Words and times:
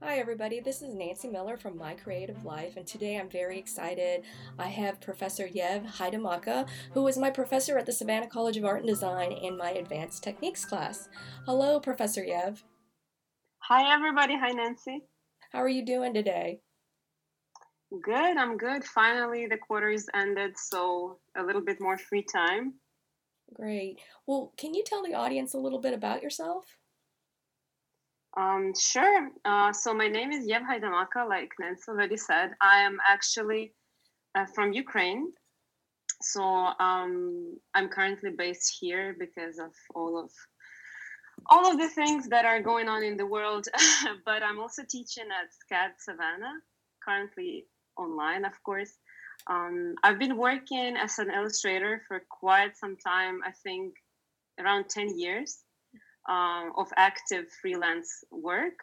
Hi, 0.00 0.18
everybody. 0.18 0.60
This 0.60 0.80
is 0.80 0.94
Nancy 0.94 1.26
Miller 1.26 1.56
from 1.56 1.76
My 1.76 1.92
Creative 1.92 2.44
Life, 2.44 2.76
and 2.76 2.86
today 2.86 3.18
I'm 3.18 3.28
very 3.28 3.58
excited. 3.58 4.22
I 4.56 4.68
have 4.68 5.00
Professor 5.00 5.48
Yev 5.48 5.96
Haidamaka, 5.96 6.68
who 6.94 7.02
was 7.02 7.18
my 7.18 7.30
professor 7.30 7.76
at 7.76 7.84
the 7.84 7.92
Savannah 7.92 8.28
College 8.28 8.56
of 8.56 8.64
Art 8.64 8.78
and 8.82 8.88
Design 8.88 9.32
in 9.32 9.56
my 9.56 9.72
Advanced 9.72 10.22
Techniques 10.22 10.64
class. 10.64 11.08
Hello, 11.46 11.80
Professor 11.80 12.22
Yev. 12.22 12.62
Hi, 13.64 13.92
everybody. 13.92 14.36
Hi, 14.38 14.50
Nancy. 14.50 15.02
How 15.50 15.58
are 15.58 15.68
you 15.68 15.84
doing 15.84 16.14
today? 16.14 16.60
Good. 18.00 18.36
I'm 18.36 18.56
good. 18.56 18.84
Finally, 18.84 19.48
the 19.48 19.58
quarters 19.58 20.06
ended, 20.14 20.52
so 20.56 21.18
a 21.36 21.42
little 21.42 21.62
bit 21.62 21.80
more 21.80 21.98
free 21.98 22.22
time. 22.22 22.74
Great. 23.52 23.98
Well, 24.28 24.52
can 24.56 24.74
you 24.74 24.84
tell 24.84 25.02
the 25.02 25.14
audience 25.14 25.54
a 25.54 25.58
little 25.58 25.80
bit 25.80 25.92
about 25.92 26.22
yourself? 26.22 26.77
Um, 28.36 28.72
sure. 28.78 29.30
Uh, 29.44 29.72
so 29.72 29.94
my 29.94 30.08
name 30.08 30.30
is 30.30 30.46
Yev 30.46 30.62
Haidamaka, 30.62 31.28
like 31.28 31.50
Nancy 31.58 31.82
already 31.88 32.16
said. 32.16 32.50
I 32.60 32.80
am 32.80 32.98
actually 33.08 33.72
uh, 34.34 34.46
from 34.54 34.72
Ukraine. 34.72 35.32
So 36.20 36.42
um, 36.42 37.56
I'm 37.74 37.88
currently 37.88 38.30
based 38.36 38.76
here 38.80 39.16
because 39.18 39.58
of 39.58 39.72
all 39.94 40.18
of 40.18 40.30
all 41.46 41.70
of 41.70 41.78
the 41.78 41.88
things 41.88 42.28
that 42.28 42.44
are 42.44 42.60
going 42.60 42.88
on 42.88 43.02
in 43.04 43.16
the 43.16 43.26
world. 43.26 43.66
but 44.24 44.42
I'm 44.42 44.58
also 44.58 44.82
teaching 44.88 45.28
at 45.30 45.48
SCAD 45.60 45.92
Savannah, 45.98 46.54
currently 47.04 47.66
online, 47.96 48.44
of 48.44 48.60
course. 48.64 48.92
Um, 49.46 49.94
I've 50.02 50.18
been 50.18 50.36
working 50.36 50.96
as 50.96 51.18
an 51.18 51.30
illustrator 51.30 52.02
for 52.08 52.22
quite 52.28 52.76
some 52.76 52.96
time. 52.96 53.40
I 53.46 53.52
think 53.62 53.94
around 54.58 54.88
10 54.90 55.18
years 55.18 55.58
um, 56.28 56.72
of 56.76 56.88
active 56.96 57.46
freelance 57.60 58.24
work. 58.30 58.74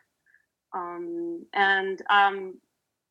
Um, 0.73 1.45
and 1.53 2.02
um, 2.09 2.55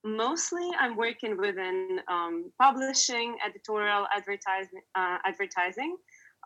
mostly 0.04 0.68
I'm 0.78 0.96
working 0.96 1.36
within 1.38 2.00
um, 2.08 2.52
publishing, 2.60 3.36
editorial, 3.44 4.06
advertising, 4.14 4.82
uh, 4.94 5.18
advertising. 5.24 5.96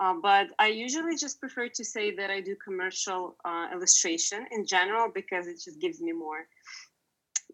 Uh, 0.00 0.14
but 0.22 0.46
I 0.60 0.68
usually 0.68 1.16
just 1.16 1.40
prefer 1.40 1.68
to 1.68 1.84
say 1.84 2.14
that 2.14 2.30
I 2.30 2.40
do 2.40 2.54
commercial 2.64 3.36
uh, 3.44 3.66
illustration 3.72 4.46
in 4.52 4.64
general 4.64 5.10
because 5.12 5.48
it 5.48 5.54
just 5.64 5.80
gives 5.80 6.00
me 6.00 6.12
more 6.12 6.46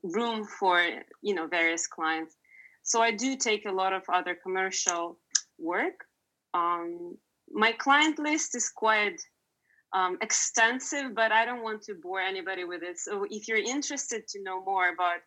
room 0.02 0.44
for 0.44 0.86
you 1.22 1.34
know 1.34 1.46
various 1.46 1.86
clients. 1.86 2.36
So 2.82 3.00
I 3.00 3.12
do 3.12 3.36
take 3.36 3.64
a 3.64 3.72
lot 3.72 3.94
of 3.94 4.02
other 4.12 4.34
commercial 4.34 5.18
work. 5.58 6.04
Um, 6.52 7.16
my 7.50 7.72
client 7.72 8.18
list 8.18 8.54
is 8.54 8.68
quite 8.68 9.20
um, 9.94 10.18
extensive, 10.20 11.14
but 11.14 11.32
I 11.32 11.44
don't 11.44 11.62
want 11.62 11.82
to 11.82 11.94
bore 11.94 12.20
anybody 12.20 12.64
with 12.64 12.82
it. 12.82 12.98
So 12.98 13.24
if 13.30 13.48
you're 13.48 13.58
interested 13.58 14.26
to 14.28 14.42
know 14.42 14.62
more 14.62 14.88
about 14.92 15.20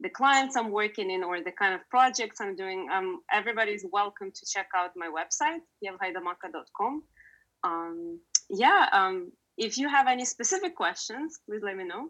the 0.00 0.08
clients 0.08 0.56
I'm 0.56 0.70
working 0.70 1.10
in 1.10 1.22
or 1.22 1.42
the 1.42 1.52
kind 1.52 1.74
of 1.74 1.80
projects 1.90 2.40
I'm 2.40 2.56
doing, 2.56 2.88
um, 2.92 3.20
everybody's 3.30 3.84
welcome 3.92 4.32
to 4.32 4.46
check 4.46 4.68
out 4.74 4.90
my 4.96 5.08
website, 5.08 5.60
yevhaidamaka.com. 5.84 7.02
Um, 7.62 8.20
yeah, 8.48 8.88
um, 8.92 9.32
if 9.58 9.76
you 9.78 9.88
have 9.88 10.06
any 10.06 10.24
specific 10.24 10.74
questions, 10.74 11.38
please 11.46 11.62
let 11.62 11.76
me 11.76 11.84
know. 11.84 12.08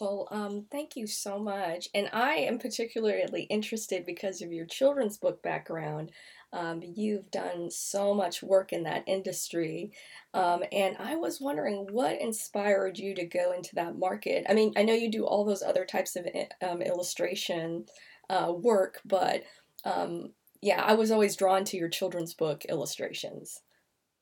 Well, 0.00 0.28
um, 0.30 0.66
thank 0.70 0.96
you 0.96 1.06
so 1.06 1.38
much. 1.38 1.88
And 1.92 2.08
I 2.12 2.34
am 2.34 2.58
particularly 2.58 3.42
interested 3.42 4.06
because 4.06 4.42
of 4.42 4.52
your 4.52 4.66
children's 4.66 5.18
book 5.18 5.42
background. 5.42 6.12
Um, 6.52 6.82
you've 6.82 7.30
done 7.30 7.70
so 7.70 8.14
much 8.14 8.42
work 8.42 8.72
in 8.72 8.84
that 8.84 9.04
industry. 9.06 9.92
Um, 10.32 10.62
and 10.72 10.96
I 10.98 11.16
was 11.16 11.40
wondering 11.40 11.88
what 11.90 12.20
inspired 12.20 12.98
you 12.98 13.14
to 13.14 13.26
go 13.26 13.52
into 13.52 13.74
that 13.74 13.98
market? 13.98 14.46
I 14.48 14.54
mean, 14.54 14.72
I 14.76 14.82
know 14.82 14.94
you 14.94 15.10
do 15.10 15.26
all 15.26 15.44
those 15.44 15.62
other 15.62 15.84
types 15.84 16.16
of 16.16 16.26
eh, 16.32 16.46
um, 16.66 16.80
illustration 16.80 17.84
uh, 18.30 18.52
work, 18.56 19.00
but 19.04 19.44
um, 19.84 20.30
yeah, 20.62 20.82
I 20.82 20.94
was 20.94 21.10
always 21.10 21.36
drawn 21.36 21.64
to 21.64 21.76
your 21.76 21.88
children's 21.88 22.34
book 22.34 22.64
illustrations. 22.64 23.60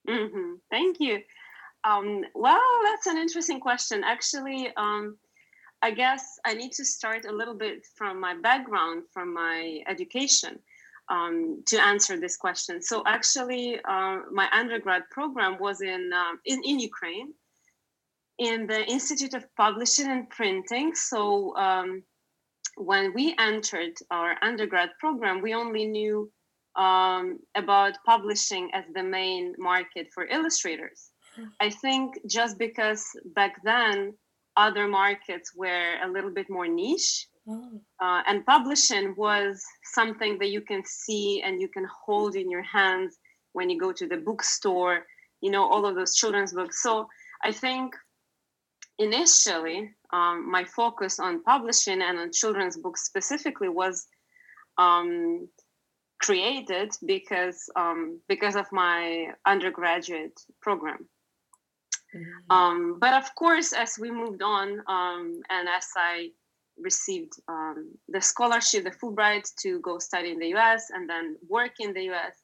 Mm-hmm. 0.08 0.54
Thank 0.70 0.98
you. 1.00 1.20
Um, 1.84 2.24
well, 2.34 2.60
that's 2.84 3.06
an 3.06 3.16
interesting 3.16 3.60
question. 3.60 4.02
Actually, 4.04 4.72
um, 4.76 5.16
I 5.82 5.92
guess 5.92 6.38
I 6.44 6.54
need 6.54 6.72
to 6.72 6.84
start 6.84 7.26
a 7.26 7.32
little 7.32 7.54
bit 7.54 7.86
from 7.94 8.20
my 8.20 8.34
background, 8.34 9.04
from 9.12 9.32
my 9.32 9.82
education, 9.86 10.58
um, 11.08 11.62
to 11.66 11.82
answer 11.82 12.18
this 12.18 12.36
question. 12.36 12.82
So 12.82 13.02
actually, 13.06 13.78
uh, 13.84 14.18
my 14.32 14.48
undergrad 14.52 15.02
program 15.10 15.58
was 15.58 15.80
in, 15.80 16.10
um, 16.12 16.40
in 16.44 16.62
in 16.64 16.80
Ukraine, 16.80 17.32
in 18.38 18.66
the 18.66 18.84
Institute 18.84 19.34
of 19.34 19.44
Publishing 19.56 20.08
and 20.10 20.28
Printing. 20.30 20.94
So 20.94 21.56
um, 21.56 22.02
when 22.76 23.14
we 23.14 23.34
entered 23.38 23.94
our 24.10 24.36
undergrad 24.42 24.90
program, 25.00 25.40
we 25.40 25.54
only 25.54 25.86
knew 25.86 26.30
um, 26.76 27.38
about 27.54 27.94
publishing 28.04 28.70
as 28.74 28.84
the 28.94 29.02
main 29.02 29.54
market 29.58 30.08
for 30.12 30.26
illustrators. 30.26 31.10
I 31.60 31.70
think 31.70 32.18
just 32.26 32.58
because 32.58 33.04
back 33.34 33.62
then 33.62 34.14
other 34.56 34.88
markets 34.88 35.54
were 35.54 35.94
a 36.02 36.08
little 36.08 36.30
bit 36.30 36.48
more 36.48 36.66
niche. 36.66 37.28
Oh. 37.48 37.80
Uh, 38.00 38.22
and 38.26 38.44
publishing 38.44 39.14
was 39.16 39.64
something 39.84 40.38
that 40.38 40.50
you 40.50 40.60
can 40.60 40.82
see 40.84 41.42
and 41.42 41.60
you 41.60 41.68
can 41.68 41.86
hold 42.04 42.34
in 42.34 42.50
your 42.50 42.62
hands 42.62 43.18
when 43.52 43.70
you 43.70 43.78
go 43.78 43.92
to 43.92 44.06
the 44.06 44.16
bookstore, 44.16 45.04
you 45.40 45.50
know, 45.50 45.64
all 45.64 45.86
of 45.86 45.94
those 45.94 46.16
children's 46.16 46.52
books. 46.52 46.82
So 46.82 47.08
I 47.44 47.52
think 47.52 47.94
initially 48.98 49.90
um, 50.12 50.50
my 50.50 50.64
focus 50.64 51.20
on 51.20 51.42
publishing 51.42 52.02
and 52.02 52.18
on 52.18 52.32
children's 52.32 52.76
books 52.76 53.04
specifically 53.04 53.68
was 53.68 54.06
um, 54.78 55.48
created 56.20 56.92
because 57.04 57.68
um, 57.76 58.20
because 58.28 58.56
of 58.56 58.66
my 58.72 59.28
undergraduate 59.46 60.38
program. 60.62 61.08
Mm-hmm. 62.14 62.56
Um, 62.56 62.98
but 63.00 63.14
of 63.14 63.34
course, 63.34 63.72
as 63.72 63.98
we 64.00 64.10
moved 64.10 64.42
on 64.42 64.80
um, 64.88 65.40
and 65.50 65.68
as 65.68 65.86
I 65.96 66.30
received 66.78 67.32
um, 67.48 67.92
the 68.08 68.20
scholarship, 68.20 68.84
the 68.84 68.90
Fulbright 68.90 69.48
to 69.62 69.80
go 69.80 69.98
study 69.98 70.30
in 70.30 70.38
the 70.38 70.54
US 70.54 70.90
and 70.90 71.08
then 71.08 71.36
work 71.48 71.72
in 71.80 71.92
the 71.92 72.10
US, 72.12 72.34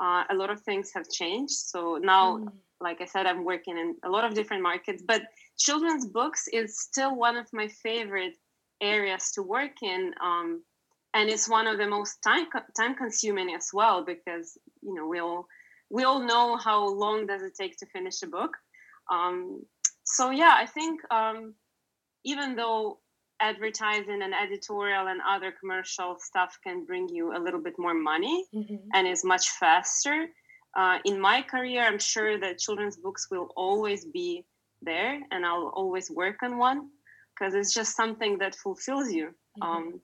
uh, 0.00 0.24
a 0.30 0.34
lot 0.34 0.50
of 0.50 0.60
things 0.62 0.90
have 0.94 1.08
changed. 1.08 1.54
So 1.54 1.98
now, 2.00 2.38
mm. 2.38 2.52
like 2.80 3.00
I 3.00 3.04
said, 3.06 3.26
I'm 3.26 3.44
working 3.44 3.78
in 3.78 3.96
a 4.04 4.08
lot 4.08 4.24
of 4.24 4.34
different 4.34 4.62
markets, 4.62 5.02
but 5.06 5.22
children's 5.58 6.06
books 6.06 6.48
is 6.52 6.78
still 6.78 7.16
one 7.16 7.36
of 7.36 7.46
my 7.52 7.68
favorite 7.68 8.36
areas 8.80 9.32
to 9.32 9.42
work 9.42 9.82
in. 9.82 10.12
Um, 10.22 10.62
and 11.14 11.28
it's 11.30 11.48
one 11.48 11.66
of 11.66 11.78
the 11.78 11.86
most 11.86 12.18
time 12.22 12.46
time 12.76 12.94
consuming 12.94 13.54
as 13.54 13.70
well 13.72 14.04
because 14.04 14.58
you 14.82 14.94
know 14.94 15.06
we 15.06 15.18
all 15.18 15.46
we 15.90 16.04
all 16.04 16.20
know 16.20 16.58
how 16.58 16.86
long 16.86 17.26
does 17.26 17.42
it 17.42 17.54
take 17.58 17.78
to 17.78 17.86
finish 17.86 18.22
a 18.22 18.26
book 18.26 18.54
um, 19.10 19.62
so 20.04 20.30
yeah, 20.30 20.54
I 20.56 20.66
think 20.66 21.00
um, 21.12 21.54
even 22.24 22.56
though 22.56 22.98
advertising 23.40 24.22
and 24.22 24.34
editorial 24.34 25.08
and 25.08 25.20
other 25.28 25.52
commercial 25.52 26.16
stuff 26.18 26.58
can 26.64 26.84
bring 26.84 27.08
you 27.08 27.36
a 27.36 27.40
little 27.40 27.60
bit 27.60 27.74
more 27.78 27.94
money 27.94 28.44
mm-hmm. 28.54 28.76
and 28.94 29.06
is 29.06 29.24
much 29.24 29.50
faster. 29.50 30.26
Uh, 30.76 30.98
in 31.04 31.20
my 31.20 31.42
career, 31.42 31.82
I'm 31.82 31.98
sure 31.98 32.38
that 32.38 32.58
children's 32.58 32.96
books 32.96 33.28
will 33.30 33.48
always 33.56 34.04
be 34.04 34.44
there 34.82 35.20
and 35.30 35.44
I'll 35.44 35.72
always 35.74 36.10
work 36.10 36.36
on 36.42 36.58
one 36.58 36.88
because 37.38 37.54
it's 37.54 37.72
just 37.72 37.96
something 37.96 38.38
that 38.38 38.54
fulfills 38.54 39.10
you. 39.12 39.28
Mm-hmm. 39.28 39.62
Um, 39.62 40.00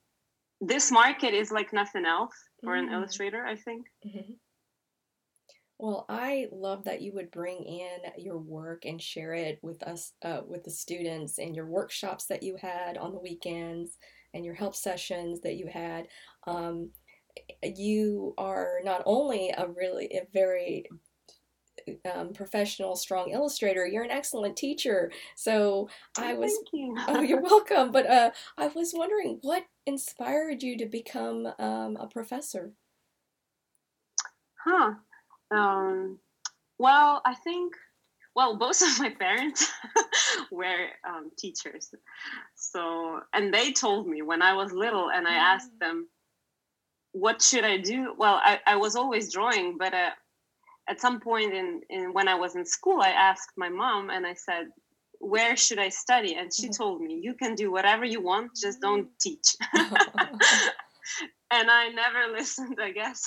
this 0.61 0.91
market 0.91 1.34
is 1.34 1.50
like 1.50 1.73
nothing 1.73 2.06
else 2.06 2.34
for 2.62 2.75
mm-hmm. 2.75 2.89
an 2.89 2.94
illustrator, 2.94 3.44
I 3.44 3.56
think. 3.56 3.87
Well, 5.79 6.07
I 6.09 6.47
love 6.53 6.85
that 6.85 7.03
you 7.03 7.12
would 7.15 7.31
bring 7.31 7.65
in 7.65 7.99
your 8.17 8.39
work 8.39 8.85
and 8.85 9.03
share 9.03 9.35
it 9.35 9.59
with 9.61 9.83
us, 9.83 10.12
uh, 10.23 10.41
with 10.47 10.65
the 10.65 10.71
students, 10.71 11.39
and 11.39 11.55
your 11.55 11.67
workshops 11.67 12.27
that 12.27 12.43
you 12.43 12.57
had 12.57 12.97
on 12.97 13.12
the 13.12 13.19
weekends, 13.19 13.99
and 14.32 14.44
your 14.44 14.55
help 14.55 14.76
sessions 14.76 15.41
that 15.41 15.56
you 15.56 15.67
had. 15.67 16.06
Um, 16.47 16.91
you 17.62 18.35
are 18.38 18.81
not 18.85 19.03
only 19.05 19.50
a 19.56 19.67
really 19.67 20.06
a 20.15 20.26
very 20.32 20.87
um, 22.15 22.32
professional, 22.32 22.97
strong 22.97 23.31
illustrator. 23.31 23.87
You're 23.87 24.05
an 24.05 24.11
excellent 24.11 24.56
teacher. 24.56 25.11
So 25.37 25.88
I 26.19 26.35
was. 26.35 26.53
Thank 26.53 26.69
you. 26.73 26.94
oh, 27.09 27.21
you're 27.21 27.43
welcome. 27.43 27.91
But 27.91 28.06
uh, 28.09 28.31
I 28.56 28.69
was 28.69 28.93
wondering 28.94 29.38
what 29.43 29.65
inspired 29.87 30.62
you 30.62 30.79
to 30.79 30.87
become 30.87 31.47
um, 31.59 31.97
a 31.97 32.06
professor. 32.06 32.73
Huh. 34.65 34.94
Um, 35.50 36.19
well, 36.79 37.23
I 37.25 37.35
think, 37.35 37.75
well, 38.35 38.56
both 38.56 38.82
of 38.82 38.99
my 38.99 39.11
parents 39.11 39.70
were 40.50 40.88
um, 41.08 41.31
teachers. 41.38 41.94
So, 42.55 43.20
and 43.32 43.52
they 43.52 43.73
told 43.73 44.08
me 44.08 44.23
when 44.23 44.43
I 44.43 44.55
was 44.55 44.73
little 44.73 45.11
and 45.11 45.26
I 45.26 45.35
asked 45.35 45.75
mm. 45.76 45.81
them, 45.81 46.08
what 47.12 47.41
should 47.41 47.64
I 47.64 47.79
do? 47.79 48.14
Well, 48.19 48.41
I, 48.43 48.61
I 48.67 48.76
was 48.76 48.96
always 48.96 49.32
drawing, 49.32 49.79
but 49.79 49.94
uh, 49.94 50.11
at 50.88 51.00
some 51.00 51.20
point 51.20 51.55
in, 51.55 51.81
in 51.88 52.12
when 52.12 52.26
I 52.26 52.35
was 52.35 52.56
in 52.56 52.67
school, 52.67 53.00
I 53.00 53.11
asked 53.11 53.52
my 53.56 53.69
mom 53.69 54.11
and 54.11 54.26
I 54.26 54.35
said, 54.35 54.67
where 55.20 55.56
should 55.56 55.79
I 55.79 55.88
study? 55.88 56.35
And 56.35 56.52
she 56.52 56.64
mm-hmm. 56.64 56.82
told 56.82 57.00
me, 57.00 57.20
you 57.23 57.35
can 57.35 57.55
do 57.55 57.70
whatever 57.70 58.05
you 58.05 58.20
want, 58.20 58.50
just 58.56 58.81
don't 58.81 59.06
mm-hmm. 59.06 59.20
teach. 59.20 59.56
and 61.50 61.70
I 61.70 61.88
never 61.88 62.32
listened, 62.32 62.79
I 62.81 62.90
guess. 62.90 63.25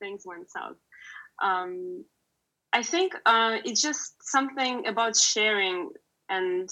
Things 0.00 0.22
went 0.24 0.50
south. 0.50 0.76
Um, 1.42 2.04
I 2.72 2.82
think 2.82 3.14
uh, 3.26 3.58
it's 3.64 3.82
just 3.82 4.14
something 4.22 4.86
about 4.86 5.16
sharing 5.16 5.90
and 6.28 6.70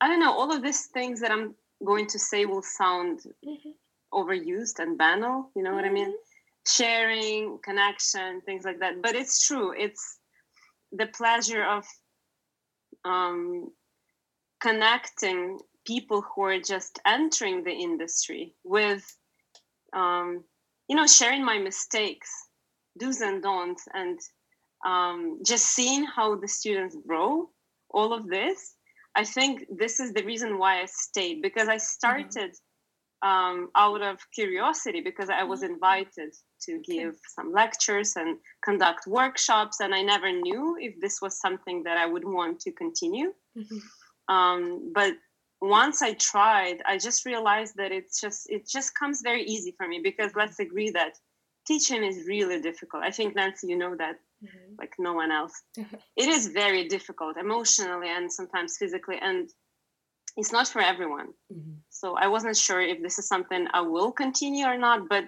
I 0.00 0.08
don't 0.08 0.20
know, 0.20 0.32
all 0.32 0.50
of 0.54 0.62
these 0.62 0.86
things 0.86 1.20
that 1.20 1.30
I'm 1.30 1.54
going 1.84 2.06
to 2.08 2.18
say 2.18 2.46
will 2.46 2.62
sound 2.62 3.20
mm-hmm. 3.46 3.70
overused 4.14 4.78
and 4.78 4.96
banal, 4.96 5.50
you 5.54 5.62
know 5.62 5.70
mm-hmm. 5.70 5.76
what 5.76 5.84
I 5.84 5.90
mean? 5.90 6.08
Mm-hmm. 6.08 6.66
Sharing, 6.66 7.58
connection, 7.62 8.40
things 8.42 8.64
like 8.64 8.80
that. 8.80 9.02
But 9.02 9.14
it's 9.14 9.46
true. 9.46 9.74
It's 9.76 10.18
the 10.92 11.06
pleasure 11.06 11.64
of 11.64 11.84
um, 13.04 13.70
connecting 14.60 15.58
people 15.86 16.22
who 16.22 16.42
are 16.42 16.60
just 16.60 16.98
entering 17.06 17.64
the 17.64 17.72
industry 17.72 18.54
with, 18.64 19.04
um, 19.92 20.44
you 20.88 20.96
know, 20.96 21.06
sharing 21.06 21.44
my 21.44 21.58
mistakes, 21.58 22.30
do's 23.00 23.20
and 23.20 23.42
don'ts, 23.42 23.84
and 23.94 24.18
um, 24.86 25.40
just 25.44 25.66
seeing 25.66 26.04
how 26.04 26.36
the 26.36 26.48
students 26.48 26.96
grow, 27.06 27.50
all 27.90 28.12
of 28.12 28.28
this. 28.28 28.76
I 29.16 29.24
think 29.24 29.66
this 29.76 29.98
is 29.98 30.12
the 30.12 30.24
reason 30.24 30.58
why 30.58 30.82
I 30.82 30.86
stayed 30.86 31.42
because 31.42 31.68
I 31.68 31.76
mm-hmm. 31.76 31.96
started 31.98 32.52
mm-hmm. 32.52 33.28
um, 33.28 33.70
out 33.74 34.02
of 34.02 34.18
curiosity 34.32 35.00
because 35.00 35.30
I 35.30 35.42
was 35.42 35.60
mm-hmm. 35.60 35.74
invited 35.74 36.32
to 36.66 36.80
give 36.86 37.16
some 37.36 37.52
lectures 37.52 38.14
and 38.16 38.38
conduct 38.64 39.06
workshops, 39.06 39.80
and 39.80 39.94
I 39.94 40.02
never 40.02 40.30
knew 40.30 40.76
if 40.80 41.00
this 41.00 41.20
was 41.20 41.40
something 41.40 41.82
that 41.84 41.96
I 41.96 42.06
would 42.06 42.24
want 42.24 42.60
to 42.60 42.72
continue. 42.72 43.32
Mm-hmm. 43.58 44.34
Um, 44.34 44.92
but 44.94 45.14
once 45.60 46.02
I 46.02 46.14
tried, 46.14 46.82
I 46.86 46.96
just 46.96 47.26
realized 47.26 47.74
that 47.76 47.92
it's 47.92 48.20
just 48.20 48.48
it 48.48 48.68
just 48.68 48.94
comes 48.94 49.20
very 49.22 49.44
easy 49.44 49.74
for 49.76 49.86
me 49.86 50.00
because 50.02 50.32
let's 50.34 50.58
agree 50.58 50.90
that 50.90 51.14
teaching 51.70 52.02
is 52.10 52.26
really 52.34 52.60
difficult. 52.68 53.02
I 53.10 53.12
think 53.16 53.28
Nancy, 53.34 53.66
you 53.72 53.78
know 53.82 53.94
that 54.02 54.16
mm-hmm. 54.44 54.74
like 54.80 54.94
no 54.98 55.12
one 55.22 55.32
else. 55.40 55.56
it 56.22 56.28
is 56.36 56.48
very 56.62 56.82
difficult 56.96 57.34
emotionally 57.36 58.10
and 58.16 58.24
sometimes 58.38 58.76
physically, 58.80 59.18
and 59.28 59.48
it's 60.36 60.52
not 60.52 60.68
for 60.68 60.82
everyone. 60.92 61.28
Mm-hmm. 61.52 61.76
So 62.00 62.06
I 62.24 62.26
wasn't 62.34 62.56
sure 62.56 62.80
if 62.92 62.98
this 63.02 63.18
is 63.20 63.28
something 63.28 63.62
I 63.80 63.82
will 63.94 64.12
continue 64.24 64.66
or 64.66 64.78
not, 64.78 65.08
but 65.08 65.24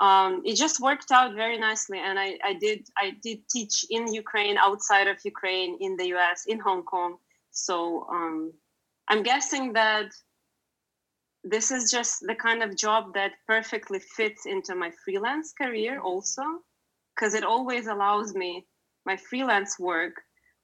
um, 0.00 0.42
it 0.44 0.56
just 0.56 0.80
worked 0.80 1.10
out 1.12 1.34
very 1.34 1.58
nicely 1.58 1.98
and 2.06 2.18
I, 2.18 2.38
I 2.50 2.54
did 2.54 2.80
i 3.04 3.12
did 3.22 3.38
teach 3.54 3.84
in 3.90 4.12
ukraine 4.24 4.56
outside 4.66 5.06
of 5.06 5.16
ukraine 5.32 5.76
in 5.80 5.92
the 5.98 6.06
us 6.14 6.40
in 6.52 6.58
hong 6.66 6.82
kong 6.92 7.12
so 7.50 8.06
um, 8.10 8.52
i'm 9.10 9.22
guessing 9.22 9.74
that 9.74 10.08
this 11.44 11.70
is 11.70 11.90
just 11.90 12.20
the 12.26 12.34
kind 12.34 12.62
of 12.62 12.76
job 12.76 13.14
that 13.14 13.32
perfectly 13.46 13.98
fits 13.98 14.46
into 14.46 14.74
my 14.74 14.90
freelance 15.04 15.52
career 15.52 16.00
also 16.00 16.42
because 17.14 17.34
it 17.34 17.44
always 17.44 17.86
allows 17.86 18.34
me 18.34 18.66
my 19.04 19.16
freelance 19.16 19.78
work 19.78 20.14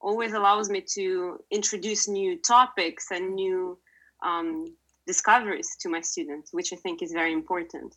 always 0.00 0.32
allows 0.32 0.70
me 0.70 0.80
to 0.80 1.38
introduce 1.50 2.08
new 2.08 2.38
topics 2.38 3.10
and 3.10 3.34
new 3.34 3.76
um, 4.24 4.64
discoveries 5.06 5.76
to 5.80 5.88
my 5.88 6.00
students 6.00 6.52
which 6.52 6.72
i 6.72 6.76
think 6.76 7.02
is 7.02 7.12
very 7.12 7.32
important 7.32 7.96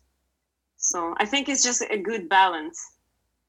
so 0.82 1.14
I 1.16 1.24
think 1.24 1.48
it's 1.48 1.62
just 1.62 1.82
a 1.88 1.96
good 1.96 2.28
balance 2.28 2.78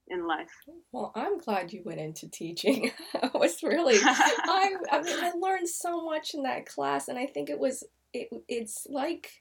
in 0.07 0.27
life. 0.27 0.51
Well, 0.91 1.11
I'm 1.15 1.39
glad 1.39 1.73
you 1.73 1.81
went 1.83 1.99
into 1.99 2.29
teaching. 2.29 2.91
I 3.21 3.31
was 3.33 3.63
really, 3.63 3.97
I, 4.03 4.75
I 4.91 5.01
mean, 5.01 5.19
I 5.19 5.31
learned 5.35 5.67
so 5.67 6.05
much 6.05 6.35
in 6.35 6.43
that 6.43 6.67
class, 6.67 7.07
and 7.07 7.17
I 7.17 7.25
think 7.25 7.49
it 7.49 7.59
was, 7.59 7.83
it, 8.13 8.29
it's 8.47 8.87
like 8.89 9.31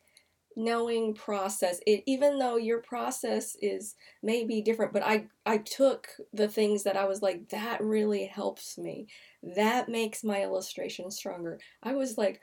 knowing 0.57 1.15
process. 1.15 1.81
It, 1.87 2.03
even 2.07 2.39
though 2.39 2.57
your 2.57 2.79
process 2.81 3.57
is 3.61 3.95
maybe 4.23 4.61
different, 4.63 4.93
but 4.93 5.03
I, 5.03 5.27
I 5.47 5.59
took 5.59 6.09
the 6.33 6.49
things 6.49 6.83
that 6.85 6.97
I 6.97 7.07
was 7.07 7.23
like, 7.23 7.49
that 7.51 7.83
really 7.83 8.27
helps 8.27 8.79
me. 8.79 9.07
That 9.43 9.89
makes 9.89 10.25
my 10.25 10.43
illustration 10.43 11.11
stronger. 11.11 11.59
I 11.83 11.95
was 11.95 12.19
like, 12.19 12.41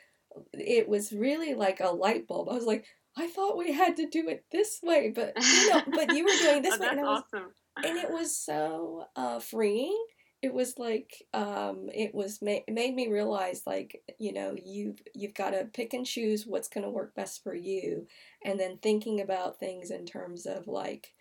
it 0.54 0.88
was 0.88 1.12
really 1.12 1.54
like 1.54 1.80
a 1.80 1.90
light 1.90 2.28
bulb. 2.28 2.50
I 2.50 2.54
was 2.54 2.66
like, 2.66 2.86
I 3.18 3.28
thought 3.28 3.58
we 3.58 3.74
had 3.74 3.98
to 3.98 4.08
do 4.08 4.30
it 4.30 4.46
this 4.52 4.80
way, 4.84 5.12
but 5.14 5.34
you 5.42 5.70
know, 5.70 5.82
but 5.94 6.16
you 6.16 6.24
were 6.24 6.52
doing 6.52 6.62
this 6.62 6.76
oh, 6.76 6.80
way, 6.80 6.88
and, 6.90 7.02
was, 7.02 7.24
awesome. 7.34 7.50
and 7.78 7.98
it 7.98 8.10
was 8.10 8.36
so 8.36 9.06
uh, 9.16 9.40
freeing. 9.40 9.98
It 10.42 10.54
was 10.54 10.78
like 10.78 11.24
um, 11.34 11.90
it 11.94 12.16
was 12.16 12.42
ma- 12.42 12.64
it 12.68 12.74
made 12.74 12.96
me 12.96 13.10
realize 13.10 13.64
like 13.66 14.02
you 14.20 14.32
know 14.32 14.56
you've 14.64 15.02
you've 15.14 15.34
got 15.34 15.52
to 15.52 15.66
pick 15.66 15.94
and 15.94 16.06
choose 16.06 16.48
what's 16.48 16.70
going 16.70 16.86
to 16.86 16.90
work 16.90 17.14
best 17.14 17.44
for 17.44 17.54
you, 17.54 18.08
and 18.44 18.60
then 18.60 18.78
thinking 18.78 19.20
about 19.20 19.60
things 19.60 19.92
in 19.92 20.06
terms 20.06 20.46
of 20.46 20.68
like 20.68 21.14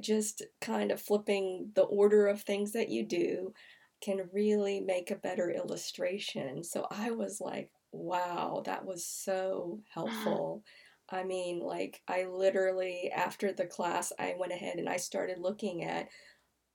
just 0.00 0.42
kind 0.60 0.90
of 0.90 1.00
flipping 1.00 1.70
the 1.74 1.82
order 1.82 2.26
of 2.26 2.42
things 2.42 2.72
that 2.72 2.88
you 2.88 3.04
do 3.04 3.52
can 4.00 4.28
really 4.32 4.80
make 4.80 5.10
a 5.10 5.16
better 5.16 5.50
illustration. 5.50 6.62
So 6.64 6.86
I 6.90 7.10
was 7.10 7.40
like, 7.40 7.70
wow, 7.92 8.62
that 8.66 8.84
was 8.84 9.06
so 9.06 9.80
helpful. 9.92 10.62
I 11.10 11.22
mean, 11.22 11.60
like, 11.60 12.00
I 12.08 12.24
literally, 12.24 13.10
after 13.14 13.52
the 13.52 13.66
class, 13.66 14.12
I 14.18 14.34
went 14.38 14.52
ahead 14.52 14.78
and 14.78 14.88
I 14.88 14.96
started 14.96 15.38
looking 15.38 15.84
at, 15.84 16.08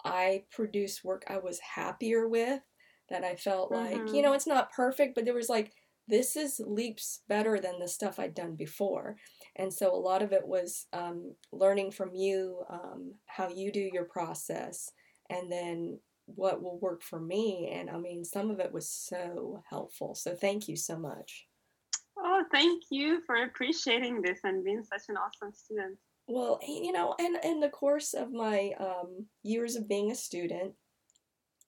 I 0.03 0.43
produced 0.51 1.03
work 1.03 1.23
I 1.27 1.37
was 1.37 1.59
happier 1.59 2.27
with, 2.27 2.61
that 3.09 3.23
I 3.23 3.35
felt 3.35 3.71
like, 3.71 3.95
mm-hmm. 3.95 4.15
you 4.15 4.21
know, 4.21 4.33
it's 4.33 4.47
not 4.47 4.71
perfect, 4.71 5.15
but 5.15 5.25
there 5.25 5.33
was 5.33 5.49
like, 5.49 5.73
this 6.07 6.35
is 6.35 6.59
leaps 6.65 7.21
better 7.27 7.59
than 7.59 7.79
the 7.79 7.87
stuff 7.87 8.19
I'd 8.19 8.33
done 8.33 8.55
before. 8.55 9.17
And 9.55 9.71
so 9.71 9.93
a 9.93 9.97
lot 9.97 10.23
of 10.23 10.31
it 10.31 10.47
was 10.47 10.87
um, 10.91 11.35
learning 11.51 11.91
from 11.91 12.15
you 12.15 12.63
um, 12.69 13.13
how 13.27 13.49
you 13.49 13.71
do 13.71 13.89
your 13.93 14.05
process 14.05 14.91
and 15.29 15.51
then 15.51 15.99
what 16.25 16.61
will 16.61 16.79
work 16.79 17.03
for 17.03 17.19
me. 17.19 17.71
And 17.73 17.89
I 17.89 17.97
mean, 17.97 18.23
some 18.23 18.49
of 18.49 18.59
it 18.59 18.73
was 18.73 18.89
so 18.89 19.63
helpful. 19.69 20.15
So 20.15 20.35
thank 20.35 20.67
you 20.67 20.75
so 20.75 20.97
much. 20.97 21.47
Oh, 22.17 22.43
thank 22.51 22.83
you 22.89 23.21
for 23.25 23.35
appreciating 23.43 24.21
this 24.21 24.39
and 24.43 24.63
being 24.63 24.83
such 24.83 25.03
an 25.09 25.17
awesome 25.17 25.53
student. 25.53 25.97
Well, 26.29 26.59
you 26.65 26.91
know, 26.91 27.15
and 27.17 27.37
in 27.43 27.59
the 27.59 27.69
course 27.69 28.13
of 28.13 28.31
my 28.31 28.73
um, 28.79 29.25
years 29.41 29.75
of 29.75 29.89
being 29.89 30.11
a 30.11 30.15
student, 30.15 30.75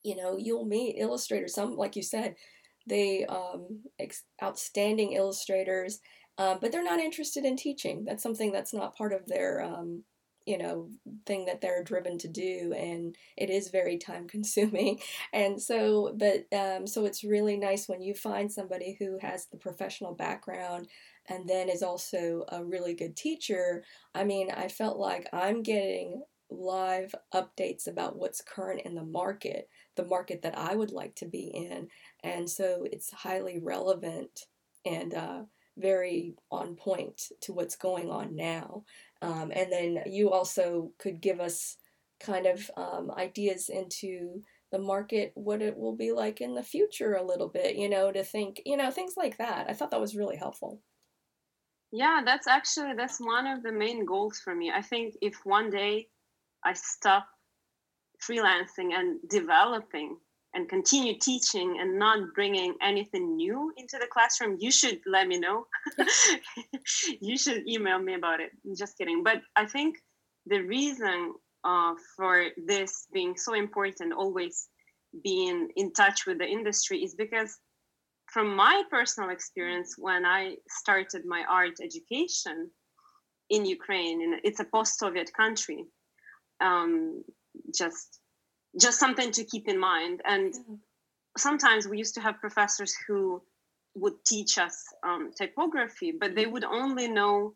you 0.04 0.16
know, 0.16 0.38
you'll 0.38 0.66
meet 0.66 0.98
illustrators. 1.00 1.56
Some, 1.56 1.76
like 1.76 1.96
you 1.96 2.04
said, 2.04 2.36
they 2.88 3.26
um, 3.26 3.82
ex- 4.00 4.24
outstanding 4.42 5.14
illustrators, 5.14 6.00
um, 6.38 6.60
but 6.62 6.72
they're 6.72 6.84
not 6.84 7.00
interested 7.00 7.44
in 7.44 7.56
teaching. 7.58 8.06
That's 8.06 8.22
something 8.22 8.52
that's 8.52 8.74
not 8.74 8.96
part 8.96 9.14
of 9.14 9.26
their 9.26 9.64
um, 9.64 10.04
you 10.46 10.58
know 10.58 10.90
thing 11.26 11.46
that 11.46 11.62
they're 11.62 11.84
driven 11.84 12.18
to 12.18 12.28
do 12.28 12.74
and 12.76 13.16
it 13.38 13.50
is 13.50 13.70
very 13.70 13.98
time 13.98 14.28
consuming 14.28 15.00
and 15.34 15.62
so 15.62 16.16
but 16.18 16.46
um, 16.58 16.88
so 16.88 17.06
it's 17.06 17.24
really 17.24 17.58
nice 17.58 17.88
when 17.88 18.02
you 18.02 18.14
find 18.14 18.52
somebody 18.52 18.96
who 19.00 19.18
has 19.22 19.46
the 19.48 19.58
professional 19.58 20.14
background 20.14 20.88
and 21.32 21.48
then 21.48 21.70
is 21.70 21.82
also 21.82 22.44
a 22.50 22.64
really 22.64 22.94
good 22.94 23.16
teacher 23.16 23.84
i 24.14 24.24
mean 24.24 24.52
i 24.52 24.68
felt 24.68 24.98
like 24.98 25.28
i'm 25.34 25.64
getting 25.64 26.22
live 26.50 27.16
updates 27.34 27.88
about 27.88 28.18
what's 28.18 28.42
current 28.42 28.82
in 28.82 28.94
the 28.94 29.04
market 29.04 29.70
the 29.96 30.06
market 30.06 30.42
that 30.42 30.58
i 30.58 30.76
would 30.76 30.92
like 30.92 31.16
to 31.16 31.26
be 31.26 31.48
in 31.48 31.88
and 32.24 32.50
so 32.50 32.86
it's 32.92 33.12
highly 33.12 33.60
relevant 33.60 34.48
and 34.86 35.14
uh, 35.14 35.42
very 35.78 36.36
on 36.52 36.76
point 36.76 37.22
to 37.40 37.54
what's 37.54 37.78
going 37.78 38.10
on 38.10 38.36
now 38.36 38.84
um, 39.22 39.52
and 39.56 39.72
then 39.72 40.04
you 40.06 40.32
also 40.32 40.92
could 41.00 41.22
give 41.22 41.40
us 41.40 41.78
kind 42.20 42.46
of 42.46 42.70
um, 42.76 43.10
ideas 43.18 43.70
into 43.70 44.42
the 44.72 44.80
market, 44.80 45.32
what 45.36 45.62
it 45.62 45.78
will 45.78 45.96
be 45.96 46.12
like 46.12 46.42
in 46.42 46.56
the 46.56 46.64
future 46.64 47.16
a 47.16 47.24
little 47.24 47.50
bit, 47.50 47.76
you 47.76 47.90
know, 47.90 48.12
to 48.12 48.24
think, 48.24 48.62
you 48.66 48.78
know, 48.78 48.90
things 48.90 49.16
like 49.18 49.38
that. 49.38 49.70
I 49.70 49.74
thought 49.74 49.92
that 49.92 50.00
was 50.00 50.16
really 50.16 50.38
helpful. 50.38 50.82
Yeah, 51.92 52.22
that's 52.26 52.48
actually 52.48 52.94
that's 52.96 53.20
one 53.20 53.48
of 53.48 53.64
the 53.64 53.72
main 53.72 54.06
goals 54.06 54.40
for 54.40 54.56
me. 54.56 54.72
I 54.74 54.82
think 54.82 55.16
if 55.22 55.36
one 55.44 55.70
day 55.70 56.08
I 56.64 56.74
stop 56.74 57.28
freelancing 58.22 58.94
and 58.94 59.20
developing 59.30 60.18
and 60.54 60.70
continue 60.70 61.18
teaching 61.18 61.78
and 61.80 61.98
not 61.98 62.34
bringing 62.36 62.76
anything 62.82 63.36
new 63.36 63.74
into 63.78 63.98
the 63.98 64.08
classroom, 64.12 64.58
you 64.60 64.72
should 64.72 65.00
let 65.06 65.28
me 65.28 65.40
know. 65.40 65.66
you 67.22 67.38
should 67.38 67.68
email 67.68 68.00
me 68.00 68.14
about 68.14 68.40
it. 68.40 68.52
Just 68.78 68.98
kidding. 68.98 69.24
But 69.24 69.42
I 69.56 69.66
think 69.66 69.98
the 70.46 70.62
reason 70.62 71.34
uh, 71.64 71.94
for 72.16 72.48
this 72.66 73.08
being 73.14 73.36
so 73.38 73.54
important, 73.54 74.14
always 74.14 74.68
being 75.24 75.70
in 75.76 75.92
touch 75.94 76.26
with 76.26 76.40
the 76.40 76.48
industry, 76.48 77.04
is 77.04 77.16
because 77.16 77.58
from 78.32 78.56
my 78.56 78.84
personal 78.90 79.30
experience, 79.30 79.96
when 79.98 80.26
I 80.26 80.56
started 80.70 81.26
my 81.26 81.44
art 81.50 81.78
education 81.82 82.72
in 83.50 83.66
Ukraine, 83.66 84.22
and 84.24 84.40
it's 84.44 84.60
a 84.60 84.66
post-Soviet 84.66 85.32
country. 85.34 85.86
Um, 86.62 87.24
just 87.76 88.20
just 88.80 89.00
something 89.00 89.32
to 89.32 89.44
keep 89.44 89.68
in 89.68 89.78
mind 89.78 90.22
and 90.24 90.54
sometimes 91.38 91.88
we 91.88 91.98
used 91.98 92.14
to 92.16 92.22
have 92.22 92.40
professors 92.40 92.96
who 93.08 93.42
would 93.96 94.14
teach 94.26 94.58
us 94.58 94.86
um, 95.04 95.32
typography, 95.38 96.14
but 96.18 96.36
they 96.36 96.46
would 96.46 96.64
only 96.64 97.08
know 97.08 97.54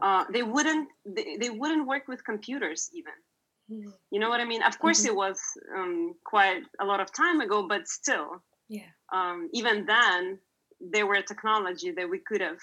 uh, 0.00 0.24
they 0.32 0.42
wouldn't 0.42 0.88
they, 1.04 1.36
they 1.38 1.50
wouldn't 1.50 1.86
work 1.86 2.08
with 2.08 2.24
computers 2.24 2.88
even. 2.94 3.12
Mm-hmm. 3.70 3.90
You 4.10 4.20
know 4.20 4.28
what 4.28 4.40
I 4.40 4.44
mean? 4.44 4.62
Of 4.62 4.78
course, 4.78 5.00
mm-hmm. 5.00 5.08
it 5.08 5.16
was 5.16 5.40
um, 5.76 6.14
quite 6.24 6.62
a 6.80 6.84
lot 6.84 7.00
of 7.00 7.12
time 7.12 7.40
ago, 7.40 7.66
but 7.68 7.88
still, 7.88 8.42
yeah. 8.68 8.92
Um, 9.12 9.48
even 9.52 9.86
then, 9.86 10.38
there 10.80 11.06
were 11.06 11.22
technology 11.22 11.90
that 11.92 12.08
we 12.08 12.18
could 12.18 12.40
have 12.40 12.58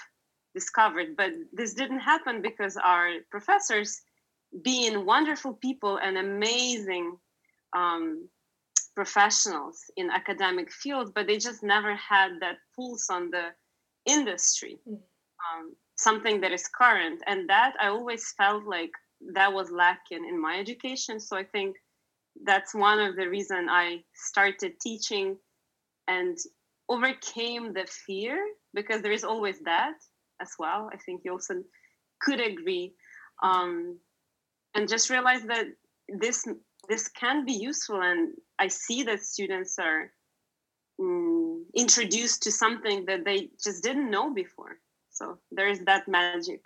discovered, 0.54 1.16
but 1.18 1.32
this 1.52 1.74
didn't 1.74 2.00
happen 2.00 2.42
because 2.42 2.78
our 2.78 3.10
professors, 3.32 4.02
being 4.64 5.06
wonderful 5.06 5.54
people 5.54 5.98
and 5.98 6.18
amazing 6.18 7.18
um, 7.76 8.30
professionals 8.96 9.80
in 9.98 10.12
academic 10.12 10.72
field, 10.72 11.14
but 11.16 11.26
they 11.26 11.38
just 11.38 11.64
never 11.64 11.96
had 11.96 12.34
that 12.40 12.58
pulse 12.76 13.10
on 13.10 13.32
the 13.32 13.50
industry, 14.06 14.78
mm. 14.88 14.94
um, 14.94 15.76
something 15.96 16.42
that 16.42 16.52
is 16.52 16.68
current, 16.68 17.22
and 17.26 17.50
that 17.50 17.74
I 17.82 17.88
always 17.88 18.34
felt 18.38 18.66
like 18.66 18.92
that 19.34 19.52
was 19.52 19.72
lacking 19.72 20.26
in 20.28 20.40
my 20.40 20.60
education. 20.60 21.20
So 21.20 21.36
I 21.38 21.44
think 21.44 21.76
that's 22.44 22.76
one 22.76 23.00
of 23.00 23.16
the 23.16 23.28
reason 23.28 23.68
I 23.70 24.04
started 24.14 24.80
teaching 24.80 25.38
and 26.08 26.38
overcame 26.90 27.74
the 27.74 27.86
fear 27.86 28.38
because 28.74 29.02
there 29.02 29.12
is 29.12 29.24
always 29.24 29.60
that 29.62 29.96
as 30.42 30.52
well. 30.60 30.90
I 30.92 30.98
think 30.98 31.22
you 31.24 31.32
also 31.32 31.64
could 32.22 32.40
agree, 32.40 32.94
um, 33.42 34.00
and 34.76 34.90
just 34.90 35.10
realize 35.10 35.44
that 35.44 35.66
this 36.08 36.46
this 36.90 37.08
can 37.08 37.46
be 37.46 37.54
useful, 37.54 38.02
and 38.02 38.34
I 38.60 38.68
see 38.68 39.04
that 39.04 39.24
students 39.24 39.78
are 39.80 40.12
um, 41.00 41.66
introduced 41.76 42.44
to 42.44 42.52
something 42.52 43.06
that 43.06 43.24
they 43.26 43.50
just 43.64 43.84
didn't 43.84 44.12
know 44.12 44.34
before. 44.34 44.80
So 45.12 45.38
there 45.52 45.70
is 45.70 45.80
that 45.82 46.08
magic. 46.08 46.62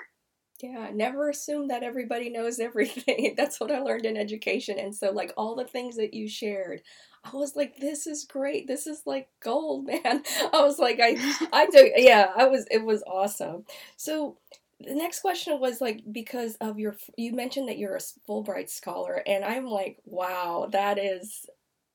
Yeah, 0.61 0.89
never 0.93 1.29
assume 1.29 1.67
that 1.67 1.83
everybody 1.83 2.29
knows 2.29 2.59
everything. 2.61 3.35
That's 3.37 3.59
what 3.59 3.71
I 3.71 3.79
learned 3.79 4.05
in 4.05 4.17
education. 4.17 4.79
And 4.79 4.95
so, 4.95 5.11
like, 5.11 5.33
all 5.37 5.55
the 5.55 5.65
things 5.65 5.95
that 5.97 6.13
you 6.13 6.27
shared, 6.27 6.81
I 7.23 7.35
was 7.35 7.55
like, 7.55 7.77
this 7.77 8.07
is 8.07 8.25
great. 8.25 8.67
This 8.67 8.87
is 8.87 9.03
like 9.05 9.29
gold, 9.41 9.85
man. 9.87 10.23
I 10.53 10.61
was 10.63 10.79
like, 10.79 10.99
I, 11.01 11.15
I 11.53 11.65
took, 11.67 11.91
yeah, 11.95 12.31
I 12.35 12.45
was, 12.47 12.65
it 12.71 12.83
was 12.83 13.03
awesome. 13.07 13.65
So, 13.97 14.37
the 14.79 14.93
next 14.93 15.21
question 15.21 15.59
was 15.59 15.81
like 15.81 16.03
because 16.11 16.55
of 16.61 16.77
your 16.77 16.95
you 17.17 17.33
mentioned 17.33 17.67
that 17.67 17.79
you're 17.79 17.95
a 17.95 17.99
fulbright 18.29 18.69
scholar 18.69 19.23
and 19.25 19.43
i'm 19.43 19.65
like 19.65 19.97
wow 20.05 20.69
that 20.71 20.99
is 20.99 21.47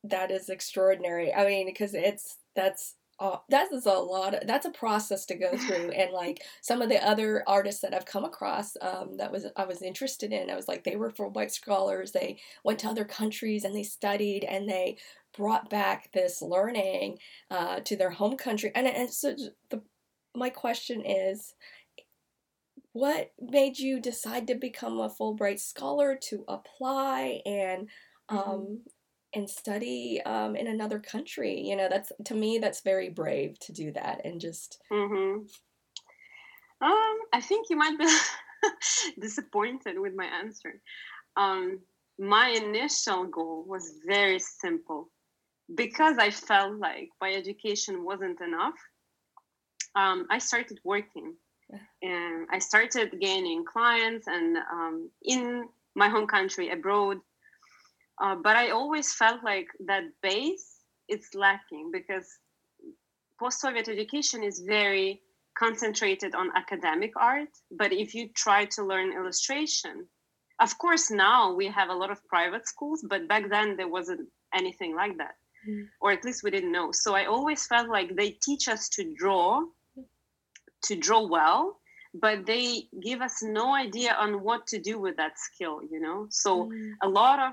that 0.03 0.33
is 0.33 0.49
extraordinary 0.49 1.33
i 1.33 1.47
mean 1.47 1.65
because 1.65 1.95
it's 1.95 2.39
that's 2.57 2.97
uh, 3.23 3.39
that 3.51 3.71
is 3.73 3.87
a 3.87 3.93
lot 3.93 4.35
of, 4.35 4.47
that's 4.49 4.67
a 4.67 4.71
process 4.71 5.25
to 5.25 5.37
go 5.37 5.57
through 5.57 5.91
and 5.97 6.13
like 6.13 6.43
some 6.61 6.83
of 6.83 6.89
the 6.89 7.07
other 7.07 7.45
artists 7.47 7.81
that 7.81 7.95
i've 7.95 8.05
come 8.05 8.25
across 8.25 8.77
um, 8.83 9.17
that 9.17 9.31
was 9.31 9.47
i 9.57 9.65
was 9.65 9.81
interested 9.81 10.33
in 10.33 10.51
i 10.51 10.57
was 10.57 10.67
like 10.67 10.83
they 10.83 10.97
were 10.97 11.11
fulbright 11.11 11.51
scholars 11.51 12.11
they 12.11 12.37
went 12.65 12.81
to 12.81 12.89
other 12.89 13.05
countries 13.05 13.65
and 13.65 13.77
they 13.77 13.85
studied 13.85 14.45
and 14.45 14.69
they 14.69 14.97
brought 15.37 15.71
back 15.71 16.11
this 16.13 16.43
learning 16.43 17.17
uh, 17.51 17.81
to 17.81 17.97
their 17.97 18.11
home 18.11 18.37
country 18.37 18.73
and, 18.75 18.87
and 18.89 19.11
so 19.11 19.35
the 19.71 19.81
my 20.35 20.51
question 20.51 21.03
is 21.05 21.55
what 22.93 23.33
made 23.41 23.79
you 23.79 24.01
decide 24.01 24.47
to 24.47 24.55
become 24.55 24.99
a 24.99 25.09
fulbright 25.09 25.61
scholar 25.61 26.19
to 26.21 26.45
apply 26.49 27.41
and 27.47 27.89
mm-hmm. 28.29 28.37
um, 28.37 28.61
mm-hmm 28.61 28.75
and 29.35 29.49
study 29.49 30.21
um, 30.23 30.57
in 30.57 30.67
another 30.67 30.99
country. 30.99 31.61
You 31.61 31.77
know, 31.77 31.89
that's 31.89 32.13
to 32.25 32.35
me 32.35 32.59
that's 32.59 32.83
very 32.83 33.09
brave 33.09 33.59
to 33.61 33.73
do 33.73 33.93
that 33.93 34.23
and 34.25 34.41
just. 34.41 34.81
Mm-hmm. 34.93 35.41
Um, 36.85 37.17
I 37.33 37.41
think 37.41 37.69
you 37.71 37.77
might 37.77 37.99
be 37.99 38.09
disappointed 39.21 39.99
with 39.99 40.15
my 40.15 40.27
answer. 40.27 40.81
Um, 41.37 41.81
my 42.19 42.49
initial 42.49 43.25
goal 43.25 43.65
was 43.67 44.01
very 44.07 44.39
simple 44.39 45.11
because 45.75 46.19
I 46.19 46.31
felt 46.31 46.79
like 46.79 47.09
my 47.21 47.33
education 47.33 48.05
wasn't 48.05 48.41
enough. 48.41 48.75
Um, 49.95 50.27
I 50.31 50.39
started 50.39 50.79
working 50.85 51.35
and 52.03 52.47
I 52.51 52.59
started 52.59 53.19
gaining 53.21 53.65
clients 53.65 54.27
and 54.27 54.57
um, 54.57 55.11
in 55.23 55.65
my 55.95 56.09
home 56.09 56.27
country, 56.27 56.71
abroad, 56.71 57.19
uh, 58.21 58.37
but 58.37 58.57
I 58.57 58.71
always 58.71 59.13
felt 59.13 59.43
like 59.45 59.69
that 59.87 60.05
base 60.23 60.81
is 61.09 61.29
lacking 61.35 61.91
because 61.93 62.27
post-Soviet 63.39 63.89
education 63.89 64.43
is 64.43 64.61
very 64.61 65.23
concentrated 65.59 66.35
on 66.35 66.51
academic 66.57 67.13
art. 67.17 67.49
But 67.71 67.93
if 67.93 68.15
you 68.15 68.29
try 68.29 68.65
to 68.67 68.85
learn 68.85 69.13
illustration, 69.13 70.07
of 70.61 70.79
course 70.79 71.11
now 71.11 71.55
we 71.55 71.67
have 71.67 71.91
a 71.91 71.95
lot 71.95 72.11
of 72.11 72.27
private 72.27 72.67
schools, 72.67 73.05
but 73.09 73.29
back 73.29 73.49
then 73.51 73.77
there 73.77 73.89
wasn't 73.89 74.29
anything 74.55 74.95
like 74.95 75.17
that, 75.19 75.35
mm. 75.69 75.87
or 76.01 76.13
at 76.13 76.25
least 76.25 76.43
we 76.43 76.51
didn't 76.51 76.73
know. 76.73 76.93
So 76.93 77.15
I 77.15 77.27
always 77.27 77.67
felt 77.67 77.89
like 77.89 78.15
they 78.15 78.31
teach 78.31 78.69
us 78.69 78.89
to 78.91 79.13
draw, 79.15 79.63
to 80.85 80.97
draw 80.97 81.27
well, 81.27 81.79
but 82.15 82.47
they 82.47 82.89
give 83.01 83.21
us 83.21 83.43
no 83.43 83.75
idea 83.75 84.15
on 84.19 84.43
what 84.43 84.67
to 84.67 84.79
do 84.79 84.99
with 84.99 85.17
that 85.17 85.39
skill 85.39 85.81
you 85.91 86.01
know 86.01 86.27
so 86.29 86.67
mm. 86.67 86.91
a 87.03 87.09
lot 87.09 87.39
of 87.39 87.53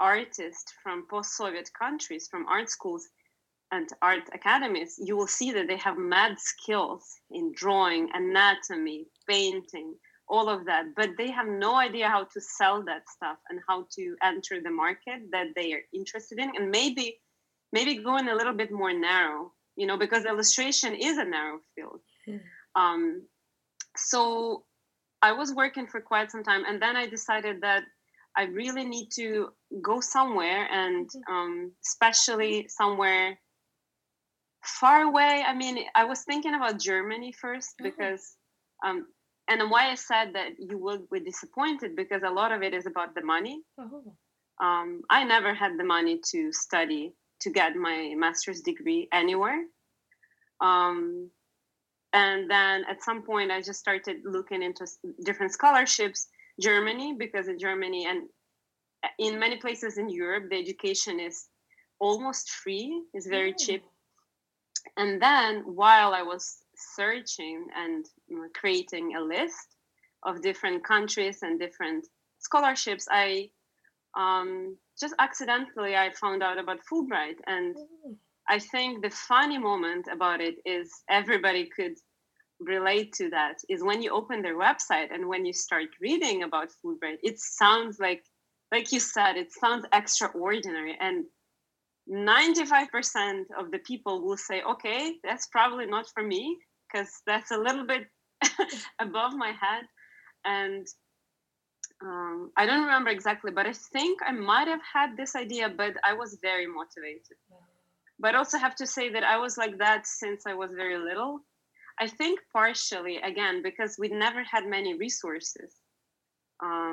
artists 0.00 0.72
from 0.82 1.06
post-Soviet 1.08 1.70
countries, 1.78 2.28
from 2.30 2.46
art 2.46 2.70
schools 2.70 3.08
and 3.72 3.88
art 4.02 4.22
academies, 4.32 4.94
you 4.98 5.16
will 5.16 5.26
see 5.26 5.50
that 5.52 5.66
they 5.66 5.76
have 5.76 5.98
mad 5.98 6.38
skills 6.38 7.04
in 7.30 7.52
drawing, 7.54 8.08
anatomy, 8.14 9.06
painting, 9.28 9.94
all 10.28 10.48
of 10.48 10.64
that, 10.66 10.84
but 10.96 11.10
they 11.16 11.30
have 11.30 11.46
no 11.46 11.76
idea 11.76 12.08
how 12.08 12.24
to 12.24 12.40
sell 12.40 12.82
that 12.84 13.08
stuff 13.08 13.38
and 13.48 13.60
how 13.68 13.86
to 13.92 14.16
enter 14.22 14.60
the 14.60 14.70
market 14.70 15.20
that 15.30 15.46
they 15.54 15.72
are 15.72 15.82
interested 15.92 16.38
in, 16.38 16.50
and 16.56 16.70
maybe 16.70 17.18
maybe 17.72 17.96
going 17.96 18.28
a 18.28 18.34
little 18.34 18.52
bit 18.52 18.70
more 18.70 18.92
narrow, 18.92 19.52
you 19.76 19.86
know, 19.86 19.96
because 19.96 20.24
illustration 20.24 20.94
is 20.94 21.18
a 21.18 21.24
narrow 21.24 21.58
field. 21.74 22.00
Mm. 22.28 22.40
Um, 22.74 23.22
so 23.96 24.64
I 25.22 25.32
was 25.32 25.52
working 25.54 25.86
for 25.86 26.00
quite 26.00 26.30
some 26.30 26.44
time, 26.44 26.64
and 26.66 26.80
then 26.80 26.96
I 26.96 27.06
decided 27.06 27.60
that 27.62 27.82
I 28.36 28.44
really 28.44 28.84
need 28.84 29.08
to 29.16 29.48
go 29.82 30.00
somewhere 30.00 30.68
and 30.70 31.08
mm-hmm. 31.08 31.32
um, 31.32 31.72
especially 31.86 32.68
somewhere 32.68 33.38
far 34.62 35.02
away. 35.02 35.42
I 35.46 35.54
mean, 35.54 35.78
I 35.94 36.04
was 36.04 36.22
thinking 36.22 36.54
about 36.54 36.78
Germany 36.78 37.32
first 37.32 37.74
mm-hmm. 37.80 37.90
because, 37.90 38.36
um, 38.84 39.06
and 39.48 39.70
why 39.70 39.90
I 39.90 39.94
said 39.94 40.34
that 40.34 40.50
you 40.58 40.76
will 40.76 41.06
be 41.10 41.20
disappointed 41.20 41.96
because 41.96 42.22
a 42.22 42.30
lot 42.30 42.52
of 42.52 42.62
it 42.62 42.74
is 42.74 42.86
about 42.86 43.14
the 43.14 43.22
money. 43.22 43.62
Oh. 43.78 44.14
Um, 44.62 45.02
I 45.10 45.24
never 45.24 45.54
had 45.54 45.78
the 45.78 45.84
money 45.84 46.20
to 46.32 46.52
study 46.52 47.12
to 47.40 47.50
get 47.50 47.76
my 47.76 48.14
master's 48.16 48.60
degree 48.60 49.08
anywhere. 49.12 49.62
Um, 50.60 51.30
and 52.12 52.50
then 52.50 52.84
at 52.88 53.02
some 53.02 53.22
point, 53.22 53.50
I 53.50 53.60
just 53.60 53.78
started 53.78 54.16
looking 54.24 54.62
into 54.62 54.86
different 55.24 55.52
scholarships 55.52 56.28
Germany 56.60 57.14
because 57.18 57.48
in 57.48 57.58
Germany 57.58 58.06
and 58.06 58.28
uh, 59.04 59.08
in 59.18 59.38
many 59.38 59.56
places 59.56 59.98
in 59.98 60.08
Europe, 60.08 60.44
the 60.50 60.58
education 60.58 61.20
is 61.20 61.46
almost 62.00 62.50
free, 62.50 63.02
it's 63.14 63.26
very 63.26 63.52
mm. 63.52 63.58
cheap. 63.58 63.84
And 64.96 65.20
then 65.20 65.62
while 65.66 66.14
I 66.14 66.22
was 66.22 66.58
searching 66.76 67.66
and 67.76 68.06
creating 68.54 69.16
a 69.16 69.20
list 69.20 69.76
of 70.22 70.42
different 70.42 70.84
countries 70.84 71.38
and 71.42 71.58
different 71.58 72.06
scholarships, 72.38 73.06
I 73.10 73.50
um, 74.16 74.76
just 74.98 75.14
accidentally 75.18 75.96
I 75.96 76.12
found 76.12 76.42
out 76.42 76.58
about 76.58 76.80
Fulbright, 76.90 77.38
and 77.46 77.76
mm. 77.76 78.16
I 78.48 78.58
think 78.58 79.02
the 79.02 79.10
funny 79.10 79.58
moment 79.58 80.06
about 80.10 80.40
it 80.40 80.56
is 80.64 80.90
everybody 81.10 81.68
could 81.74 81.96
relate 82.60 83.12
to 83.14 83.30
that 83.30 83.58
is 83.68 83.82
when 83.82 84.02
you 84.02 84.10
open 84.10 84.42
their 84.42 84.58
website 84.58 85.12
and 85.12 85.28
when 85.28 85.44
you 85.44 85.52
start 85.52 85.88
reading 86.00 86.42
about 86.42 86.68
Fulbright, 86.84 87.18
it 87.22 87.38
sounds 87.38 87.98
like, 87.98 88.24
like 88.72 88.92
you 88.92 89.00
said, 89.00 89.36
it 89.36 89.52
sounds 89.52 89.84
extraordinary. 89.92 90.96
And 91.00 91.24
95% 92.10 93.44
of 93.58 93.70
the 93.70 93.78
people 93.78 94.22
will 94.22 94.36
say, 94.36 94.62
okay, 94.62 95.16
that's 95.24 95.46
probably 95.48 95.86
not 95.86 96.06
for 96.14 96.22
me 96.22 96.56
because 96.86 97.10
that's 97.26 97.50
a 97.50 97.58
little 97.58 97.86
bit 97.86 98.06
above 99.00 99.34
my 99.34 99.48
head. 99.48 99.84
And 100.44 100.86
um, 102.02 102.52
I 102.56 102.66
don't 102.66 102.84
remember 102.84 103.10
exactly, 103.10 103.50
but 103.50 103.66
I 103.66 103.72
think 103.72 104.20
I 104.24 104.32
might 104.32 104.68
have 104.68 104.80
had 104.94 105.16
this 105.16 105.34
idea, 105.34 105.68
but 105.68 105.94
I 106.04 106.12
was 106.12 106.38
very 106.42 106.66
motivated. 106.66 107.36
But 108.18 108.34
also 108.34 108.58
have 108.58 108.76
to 108.76 108.86
say 108.86 109.10
that 109.10 109.24
I 109.24 109.38
was 109.38 109.58
like 109.58 109.78
that 109.78 110.06
since 110.06 110.46
I 110.46 110.54
was 110.54 110.70
very 110.72 110.98
little. 110.98 111.40
I 111.98 112.08
think 112.08 112.40
partially, 112.52 113.16
again, 113.16 113.62
because 113.62 113.96
we 113.98 114.08
never 114.08 114.42
had 114.42 114.66
many 114.66 114.94
resources. 114.94 115.74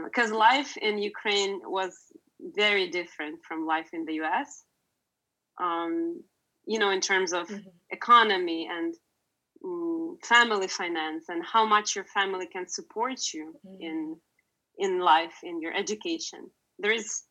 Because 0.05 0.31
uh, 0.31 0.37
life 0.37 0.75
in 0.77 0.97
Ukraine 0.97 1.61
was 1.63 1.93
very 2.55 2.89
different 2.89 3.39
from 3.47 3.65
life 3.65 3.89
in 3.93 4.05
the 4.05 4.15
US. 4.21 4.63
Um, 5.61 6.23
you 6.65 6.79
know 6.79 6.91
in 6.91 7.01
terms 7.01 7.33
of 7.33 7.47
mm-hmm. 7.47 7.69
economy 7.91 8.67
and 8.71 8.95
um, 9.65 10.17
family 10.23 10.67
finance 10.67 11.25
and 11.29 11.43
how 11.45 11.65
much 11.65 11.95
your 11.95 12.05
family 12.05 12.47
can 12.47 12.67
support 12.67 13.19
you 13.33 13.53
mm-hmm. 13.65 13.81
in 13.81 14.15
in 14.77 14.99
life 14.99 15.35
in 15.43 15.61
your 15.61 15.73
education 15.73 16.49
there 16.79 16.91
is 16.91 17.23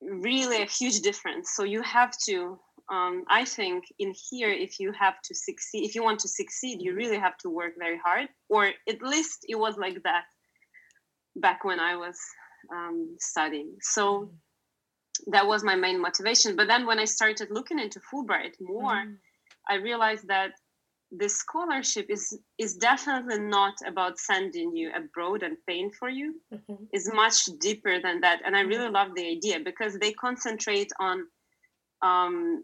really 0.00 0.62
a 0.62 0.66
huge 0.66 1.00
difference 1.00 1.52
so 1.54 1.64
you 1.64 1.82
have 1.82 2.12
to 2.26 2.58
um, 2.92 3.24
i 3.28 3.44
think 3.44 3.84
in 3.98 4.12
here 4.30 4.50
if 4.50 4.78
you 4.78 4.92
have 4.92 5.14
to 5.22 5.34
succeed 5.34 5.84
if 5.84 5.94
you 5.94 6.02
want 6.02 6.20
to 6.20 6.28
succeed 6.28 6.82
you 6.82 6.94
really 6.94 7.18
have 7.18 7.36
to 7.38 7.48
work 7.48 7.72
very 7.78 7.98
hard 7.98 8.28
or 8.48 8.66
at 8.88 9.02
least 9.02 9.44
it 9.48 9.58
was 9.58 9.76
like 9.76 10.02
that 10.02 10.24
back 11.36 11.64
when 11.64 11.80
i 11.80 11.96
was 11.96 12.18
um, 12.72 13.16
studying 13.20 13.76
so 13.80 14.04
mm-hmm. 14.04 15.30
that 15.32 15.46
was 15.46 15.64
my 15.64 15.74
main 15.74 16.00
motivation 16.00 16.56
but 16.56 16.68
then 16.68 16.86
when 16.86 16.98
i 16.98 17.04
started 17.04 17.48
looking 17.50 17.78
into 17.78 18.00
fulbright 18.00 18.54
more 18.60 18.94
mm. 18.94 19.16
i 19.68 19.74
realized 19.76 20.28
that 20.28 20.52
this 21.10 21.36
scholarship 21.36 22.06
is 22.08 22.38
is 22.58 22.74
definitely 22.74 23.38
not 23.38 23.74
about 23.86 24.18
sending 24.18 24.74
you 24.74 24.90
abroad 24.94 25.42
and 25.42 25.56
paying 25.66 25.90
for 25.90 26.08
you 26.08 26.34
mm-hmm. 26.52 26.84
is 26.92 27.10
much 27.12 27.44
deeper 27.60 28.00
than 28.00 28.20
that 28.20 28.40
and 28.44 28.56
i 28.56 28.60
really 28.60 28.86
mm-hmm. 28.86 28.94
love 28.94 29.14
the 29.14 29.26
idea 29.26 29.60
because 29.60 29.98
they 29.98 30.12
concentrate 30.12 30.90
on 30.98 31.24
um, 32.02 32.62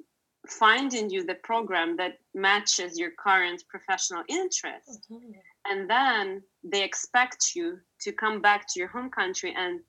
finding 0.49 1.11
you 1.11 1.25
the 1.25 1.35
program 1.35 1.97
that 1.97 2.19
matches 2.35 2.99
your 2.99 3.11
current 3.19 3.63
professional 3.69 4.23
interest 4.29 5.07
mm-hmm. 5.11 5.33
and 5.71 5.89
then 5.89 6.43
they 6.65 6.83
expect 6.83 7.55
you 7.55 7.79
to 8.01 8.11
come 8.13 8.41
back 8.41 8.67
to 8.67 8.79
your 8.79 8.89
home 8.89 9.11
country 9.11 9.55
and 9.57 9.81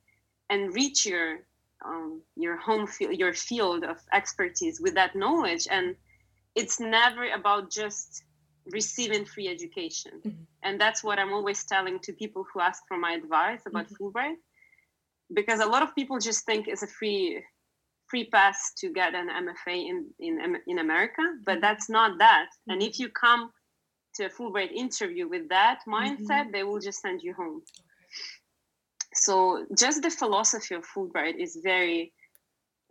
and 0.49 0.73
reach 0.73 1.05
your 1.05 1.39
um, 1.85 2.21
your 2.35 2.57
home 2.57 2.85
field 2.85 3.17
your 3.17 3.33
field 3.33 3.83
of 3.85 3.97
expertise 4.11 4.81
with 4.81 4.93
that 4.93 5.15
knowledge 5.15 5.67
and 5.71 5.95
it's 6.55 6.79
never 6.79 7.31
about 7.31 7.71
just 7.71 8.23
receiving 8.71 9.25
free 9.25 9.47
education. 9.47 10.11
Mm-hmm. 10.25 10.43
And 10.63 10.79
that's 10.79 11.03
what 11.03 11.19
I'm 11.19 11.33
always 11.33 11.63
telling 11.65 11.99
to 11.99 12.13
people 12.13 12.45
who 12.53 12.59
ask 12.59 12.83
for 12.87 12.97
my 12.97 13.13
advice 13.13 13.61
about 13.65 13.87
mm-hmm. 13.87 14.03
Fulbright. 14.03 14.35
Because 15.33 15.61
a 15.61 15.65
lot 15.65 15.81
of 15.81 15.95
people 15.95 16.19
just 16.19 16.45
think 16.45 16.67
it's 16.67 16.83
a 16.83 16.87
free 16.87 17.41
free 18.11 18.25
pass 18.25 18.73
to 18.79 18.89
get 18.89 19.15
an 19.15 19.29
MFA 19.29 19.77
in 19.89 19.97
in 20.19 20.57
in 20.67 20.79
America, 20.79 21.23
but 21.45 21.53
mm-hmm. 21.53 21.61
that's 21.61 21.89
not 21.89 22.19
that. 22.19 22.47
Mm-hmm. 22.49 22.71
And 22.71 22.83
if 22.83 22.99
you 22.99 23.09
come 23.09 23.51
to 24.15 24.25
a 24.25 24.29
Fulbright 24.29 24.71
interview 24.73 25.27
with 25.27 25.47
that 25.49 25.79
mindset, 25.87 26.43
mm-hmm. 26.43 26.51
they 26.51 26.63
will 26.63 26.79
just 26.79 27.01
send 27.01 27.21
you 27.23 27.33
home. 27.33 27.61
So 29.13 29.65
just 29.77 30.01
the 30.01 30.11
philosophy 30.11 30.75
of 30.75 30.83
Fulbright 30.85 31.37
is 31.39 31.59
very 31.63 32.13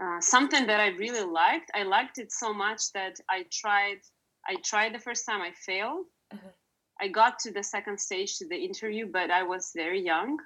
uh, 0.02 0.20
something 0.20 0.66
that 0.66 0.80
I 0.80 0.88
really 1.04 1.26
liked. 1.42 1.70
I 1.74 1.82
liked 1.82 2.18
it 2.18 2.32
so 2.32 2.54
much 2.54 2.82
that 2.94 3.16
I 3.28 3.44
tried 3.52 4.00
I 4.48 4.54
tried 4.64 4.94
the 4.94 5.04
first 5.06 5.26
time, 5.26 5.42
I 5.42 5.52
failed. 5.66 6.06
Uh-huh. 6.32 6.54
I 7.02 7.08
got 7.08 7.38
to 7.40 7.50
the 7.50 7.62
second 7.62 7.98
stage 8.00 8.38
to 8.38 8.48
the 8.48 8.56
interview, 8.56 9.06
but 9.06 9.30
I 9.30 9.42
was 9.42 9.72
very 9.74 10.02
young, 10.12 10.38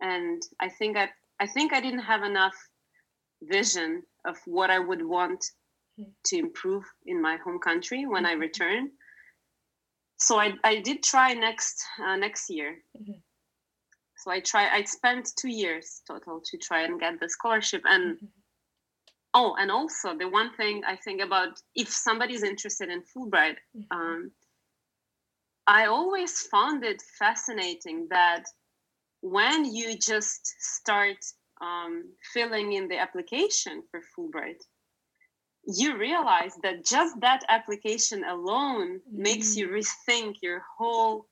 and 0.00 0.40
I 0.60 0.68
think 0.68 0.96
I 0.96 1.08
I 1.40 1.46
think 1.46 1.72
I 1.72 1.80
didn't 1.80 2.06
have 2.12 2.22
enough 2.22 2.56
vision 3.48 4.02
of 4.26 4.36
what 4.46 4.70
I 4.70 4.78
would 4.78 5.04
want 5.04 5.44
hmm. 5.96 6.10
to 6.26 6.38
improve 6.38 6.84
in 7.06 7.20
my 7.20 7.36
home 7.44 7.58
country 7.58 8.06
when 8.06 8.24
mm-hmm. 8.24 8.40
I 8.40 8.44
return. 8.44 8.90
So 10.16 10.38
I, 10.38 10.54
I 10.62 10.80
did 10.80 11.02
try 11.02 11.34
next 11.34 11.82
uh, 12.04 12.16
next 12.16 12.48
year. 12.48 12.76
Mm-hmm. 12.96 13.18
So 14.18 14.30
I 14.30 14.40
try 14.40 14.68
I 14.68 14.84
spent 14.84 15.30
two 15.36 15.50
years 15.50 16.02
total 16.06 16.40
to 16.44 16.58
try 16.58 16.82
and 16.82 17.00
get 17.00 17.20
the 17.20 17.28
scholarship 17.28 17.82
and. 17.84 18.16
Mm-hmm 18.16 18.26
oh 19.34 19.54
and 19.58 19.70
also 19.70 20.16
the 20.16 20.28
one 20.28 20.52
thing 20.56 20.82
i 20.86 20.96
think 20.96 21.20
about 21.20 21.48
if 21.74 21.88
somebody's 21.88 22.42
interested 22.42 22.88
in 22.88 23.02
fulbright 23.02 23.56
mm-hmm. 23.76 23.96
um, 23.96 24.30
i 25.66 25.86
always 25.86 26.40
found 26.50 26.84
it 26.84 27.02
fascinating 27.18 28.06
that 28.10 28.44
when 29.20 29.64
you 29.64 29.96
just 29.96 30.54
start 30.60 31.18
um, 31.62 32.04
filling 32.34 32.72
in 32.72 32.88
the 32.88 32.98
application 32.98 33.82
for 33.90 34.00
fulbright 34.12 34.60
you 35.64 35.96
realize 35.96 36.54
that 36.62 36.84
just 36.84 37.20
that 37.20 37.44
application 37.48 38.24
alone 38.24 38.98
mm-hmm. 38.98 39.22
makes 39.22 39.56
you 39.56 39.68
rethink 39.68 40.36
your 40.42 40.62
whole 40.76 41.26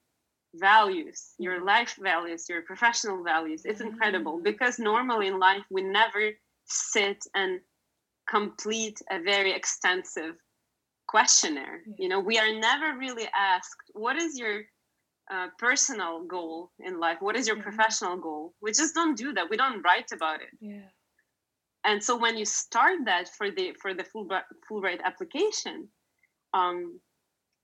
values 0.54 1.34
your 1.38 1.56
mm-hmm. 1.56 1.66
life 1.66 1.96
values 2.00 2.46
your 2.48 2.62
professional 2.62 3.22
values 3.22 3.62
it's 3.64 3.80
incredible 3.80 4.34
mm-hmm. 4.34 4.44
because 4.44 4.78
normally 4.78 5.26
in 5.26 5.38
life 5.38 5.62
we 5.70 5.82
never 5.82 6.30
sit 6.64 7.24
and 7.34 7.60
complete 8.28 9.00
a 9.10 9.20
very 9.20 9.52
extensive 9.52 10.34
questionnaire 11.08 11.80
you 11.98 12.08
know 12.08 12.20
we 12.20 12.38
are 12.38 12.52
never 12.58 12.96
really 12.98 13.28
asked 13.34 13.90
what 13.94 14.16
is 14.16 14.38
your 14.38 14.62
uh, 15.32 15.48
personal 15.58 16.24
goal 16.24 16.70
in 16.80 16.98
life. 16.98 17.18
What 17.20 17.36
is 17.36 17.46
your 17.46 17.62
professional 17.62 18.16
goal? 18.16 18.54
We 18.60 18.72
just 18.72 18.94
don't 18.94 19.16
do 19.16 19.32
that. 19.34 19.48
We 19.48 19.56
don't 19.56 19.82
write 19.82 20.12
about 20.12 20.40
it. 20.42 20.48
Yeah. 20.60 20.88
And 21.84 22.02
so 22.02 22.16
when 22.16 22.36
you 22.36 22.44
start 22.44 23.04
that 23.06 23.28
for 23.28 23.50
the 23.50 23.74
for 23.80 23.94
the 23.94 24.04
fulbright, 24.04 24.42
fulbright 24.70 25.02
application 25.02 25.88
um, 26.52 27.00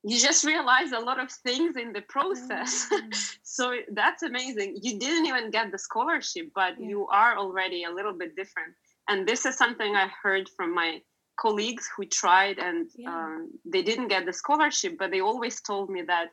you 0.05 0.20
just 0.20 0.44
realize 0.44 0.92
a 0.92 1.00
lot 1.00 1.18
of 1.18 1.31
things 1.33 1.76
in 1.76 1.92
the 1.92 2.02
process. 2.02 2.88
Mm. 2.92 3.38
so 3.42 3.74
that's 3.92 4.22
amazing. 4.22 4.79
You 4.81 4.98
didn't 4.98 5.26
even 5.26 5.50
get 5.50 5.72
the 5.72 5.79
scholarship 5.79 6.50
but 6.55 6.74
yeah. 6.79 6.88
you 6.88 7.09
are 7.09 7.37
already 7.37 7.85
a 7.85 7.90
little 7.90 8.12
bit 8.12 8.37
different. 8.37 8.74
And 9.09 9.26
this 9.26 9.46
is 9.46 9.57
something 9.57 9.94
i 9.94 10.09
heard 10.22 10.48
from 10.57 10.74
my 10.74 11.00
colleagues 11.38 11.88
who 11.94 12.07
tried 12.07 12.59
and 12.59 12.88
yeah. 12.96 13.11
um, 13.11 13.50
they 13.64 13.83
didn't 13.83 14.09
get 14.09 14.24
the 14.24 14.33
scholarship 14.33 14.96
but 14.98 15.11
they 15.11 15.20
always 15.20 15.61
told 15.61 15.90
me 15.90 16.00
that 16.02 16.29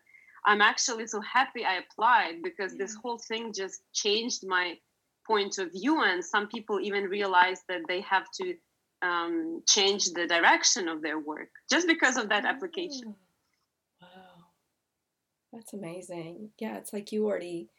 i'm 0.46 0.62
actually 0.62 1.08
so 1.08 1.22
happy 1.22 1.66
i 1.66 1.76
applied 1.76 2.36
because 2.44 2.76
this 2.76 2.96
whole 2.96 3.20
thing 3.28 3.54
just 3.54 3.82
changed 3.94 4.44
my 4.46 4.74
point 5.26 5.58
of 5.58 5.72
view 5.72 6.04
and 6.04 6.24
some 6.24 6.48
people 6.48 6.80
even 6.80 7.06
realized 7.06 7.64
that 7.70 7.82
they 7.88 8.02
have 8.02 8.26
to 8.34 8.56
um, 9.02 9.62
change 9.68 10.12
the 10.14 10.28
direction 10.28 10.88
of 10.88 11.02
their 11.02 11.20
work 11.20 11.50
just 11.70 11.88
because 11.88 12.16
of 12.18 12.30
that 12.30 12.46
application. 12.46 13.16
Wow. 14.02 14.08
That's 15.52 15.74
amazing. 15.74 16.50
Yeah 16.60 16.78
it's 16.78 16.94
like 16.94 17.12
you 17.12 17.26
already 17.26 17.70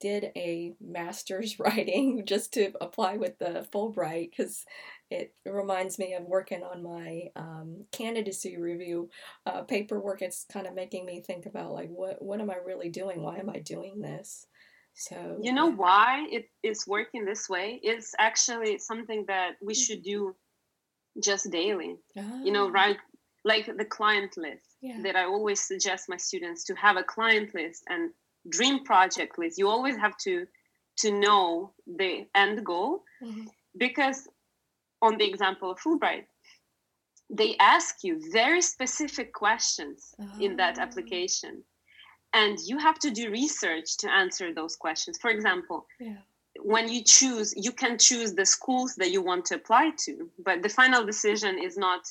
did 0.00 0.32
a 0.36 0.74
master's 0.80 1.58
writing 1.58 2.24
just 2.26 2.52
to 2.54 2.72
apply 2.80 3.16
with 3.16 3.38
the 3.38 3.66
Fulbright 3.72 4.30
because 4.30 4.64
it 5.12 5.34
reminds 5.46 5.98
me 5.98 6.14
of 6.14 6.24
working 6.24 6.62
on 6.62 6.82
my 6.82 7.24
um, 7.36 7.84
candidacy 7.92 8.56
review 8.56 9.10
uh, 9.46 9.62
paperwork. 9.62 10.22
It's 10.22 10.44
kind 10.52 10.66
of 10.66 10.74
making 10.74 11.06
me 11.06 11.20
think 11.20 11.46
about 11.46 11.72
like 11.72 11.88
what 11.88 12.20
what 12.22 12.40
am 12.40 12.50
I 12.50 12.56
really 12.64 12.90
doing? 12.90 13.22
Why 13.22 13.38
am 13.38 13.50
I 13.50 13.60
doing 13.60 14.00
this? 14.00 14.46
So 14.94 15.38
you 15.40 15.52
know 15.52 15.70
why 15.70 16.26
it 16.30 16.50
is 16.62 16.86
working 16.86 17.24
this 17.24 17.48
way 17.48 17.80
is 17.82 18.14
actually 18.18 18.78
something 18.78 19.24
that 19.28 19.52
we 19.62 19.74
mm. 19.74 19.84
should 19.84 20.02
do 20.02 20.36
just 21.22 21.50
daily. 21.50 21.96
Oh. 22.16 22.44
You 22.44 22.52
know, 22.52 22.66
ah. 22.66 22.72
right? 22.72 22.96
Like 23.44 23.66
the 23.76 23.84
client 23.84 24.36
list 24.36 24.76
yeah. 24.80 25.00
that 25.02 25.16
I 25.16 25.24
always 25.24 25.60
suggest 25.60 26.08
my 26.08 26.16
students 26.16 26.64
to 26.64 26.74
have 26.74 26.96
a 26.96 27.02
client 27.02 27.54
list 27.54 27.82
and 27.88 28.10
dream 28.50 28.84
project 28.84 29.38
list 29.38 29.58
you 29.58 29.68
always 29.68 29.96
have 29.96 30.16
to 30.16 30.46
to 30.98 31.10
know 31.10 31.72
the 31.86 32.26
end 32.34 32.64
goal 32.64 33.02
mm-hmm. 33.22 33.44
because 33.78 34.28
on 35.02 35.18
the 35.18 35.28
example 35.28 35.70
of 35.70 35.78
fulbright 35.78 36.24
they 37.32 37.56
ask 37.58 38.04
you 38.04 38.20
very 38.30 38.60
specific 38.60 39.32
questions 39.32 40.14
oh. 40.20 40.28
in 40.40 40.56
that 40.56 40.76
ah. 40.78 40.82
application 40.82 41.62
and 42.34 42.58
you 42.66 42.78
have 42.78 42.98
to 42.98 43.10
do 43.10 43.30
research 43.30 43.96
to 43.98 44.10
answer 44.10 44.54
those 44.54 44.76
questions 44.76 45.18
for 45.20 45.30
example 45.30 45.86
yeah. 46.00 46.16
when 46.62 46.88
you 46.88 47.02
choose 47.04 47.52
you 47.56 47.72
can 47.72 47.98
choose 47.98 48.34
the 48.34 48.44
schools 48.44 48.94
that 48.96 49.10
you 49.10 49.22
want 49.22 49.44
to 49.44 49.54
apply 49.54 49.90
to 49.98 50.30
but 50.44 50.62
the 50.62 50.68
final 50.68 51.04
decision 51.04 51.58
is 51.58 51.76
not 51.76 52.02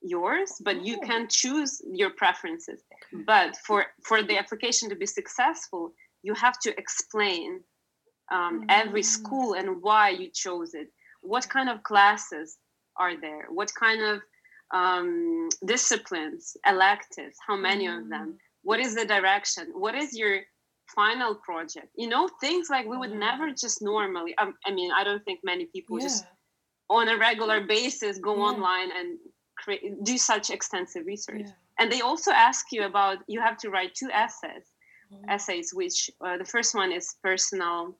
yours 0.00 0.52
but 0.60 0.84
you 0.84 0.96
oh. 1.02 1.06
can 1.06 1.26
choose 1.28 1.82
your 1.92 2.10
preferences 2.10 2.82
but 3.26 3.56
for 3.66 3.86
for 4.04 4.22
the 4.22 4.38
application 4.38 4.88
to 4.88 4.94
be 4.94 5.06
successful 5.06 5.92
you 6.22 6.34
have 6.34 6.58
to 6.60 6.70
explain 6.78 7.60
um, 8.30 8.64
every 8.68 9.00
mm. 9.00 9.06
school 9.06 9.54
and 9.54 9.80
why 9.80 10.10
you 10.10 10.28
chose 10.28 10.74
it 10.74 10.88
what 11.28 11.48
kind 11.48 11.68
of 11.68 11.82
classes 11.82 12.56
are 12.96 13.20
there 13.20 13.46
what 13.50 13.70
kind 13.74 14.02
of 14.02 14.20
um, 14.74 15.48
disciplines 15.64 16.56
electives 16.66 17.36
how 17.46 17.56
many 17.56 17.86
of 17.86 18.08
them 18.08 18.28
mm. 18.32 18.36
what 18.62 18.80
is 18.80 18.94
the 18.94 19.04
direction 19.04 19.64
what 19.74 19.94
is 19.94 20.16
your 20.16 20.40
final 20.94 21.34
project 21.34 21.88
you 21.96 22.08
know 22.08 22.28
things 22.40 22.68
like 22.70 22.86
we 22.86 22.96
would 22.96 23.12
never 23.12 23.50
just 23.50 23.82
normally 23.82 24.36
um, 24.38 24.54
i 24.66 24.70
mean 24.70 24.90
i 24.98 25.04
don't 25.04 25.24
think 25.24 25.40
many 25.44 25.66
people 25.66 25.98
yeah. 25.98 26.06
just 26.06 26.24
on 26.88 27.08
a 27.08 27.16
regular 27.18 27.66
basis 27.66 28.18
go 28.18 28.34
yeah. 28.36 28.50
online 28.50 28.90
and 28.98 29.18
create 29.58 29.82
do 30.04 30.16
such 30.16 30.50
extensive 30.50 31.04
research 31.04 31.48
and 31.78 31.92
they 31.92 32.00
also 32.00 32.30
ask 32.30 32.66
you 32.72 32.84
about 32.84 33.18
you 33.26 33.40
have 33.40 33.58
to 33.58 33.68
write 33.68 33.94
two 33.94 34.10
essays 34.12 34.66
mm-hmm. 35.12 35.28
essays 35.28 35.72
which 35.74 36.10
uh, 36.24 36.36
the 36.38 36.44
first 36.44 36.74
one 36.74 36.90
is 36.90 37.16
personal 37.22 37.94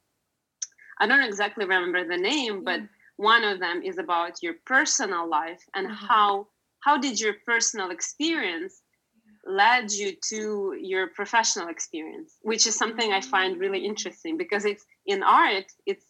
i 1.00 1.06
don't 1.06 1.28
exactly 1.30 1.64
remember 1.66 2.06
the 2.06 2.16
name 2.16 2.64
but 2.64 2.80
one 3.18 3.42
of 3.42 3.58
them 3.58 3.82
is 3.82 3.98
about 3.98 4.42
your 4.42 4.54
personal 4.64 5.28
life 5.28 5.62
and 5.74 5.86
mm-hmm. 5.86 6.06
how 6.06 6.46
how 6.80 6.96
did 6.96 7.20
your 7.20 7.34
personal 7.44 7.90
experience 7.90 8.80
led 9.44 9.90
you 9.90 10.12
to 10.30 10.76
your 10.80 11.08
professional 11.08 11.68
experience 11.68 12.36
which 12.42 12.66
is 12.66 12.76
something 12.76 13.12
i 13.12 13.20
find 13.20 13.58
really 13.58 13.84
interesting 13.84 14.36
because 14.38 14.64
it's 14.64 14.84
in 15.06 15.22
art 15.22 15.66
it's 15.84 16.06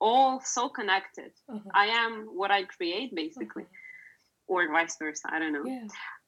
all 0.00 0.40
so 0.44 0.68
connected 0.68 1.32
uh-huh. 1.48 1.70
i 1.74 1.86
am 1.86 2.28
what 2.32 2.50
i 2.50 2.62
create 2.62 3.14
basically 3.14 3.64
uh-huh. 3.64 4.54
or 4.54 4.72
vice 4.72 4.96
versa 4.96 5.28
i 5.32 5.38
don't 5.38 5.52
know 5.52 5.66
yeah. 5.66 5.86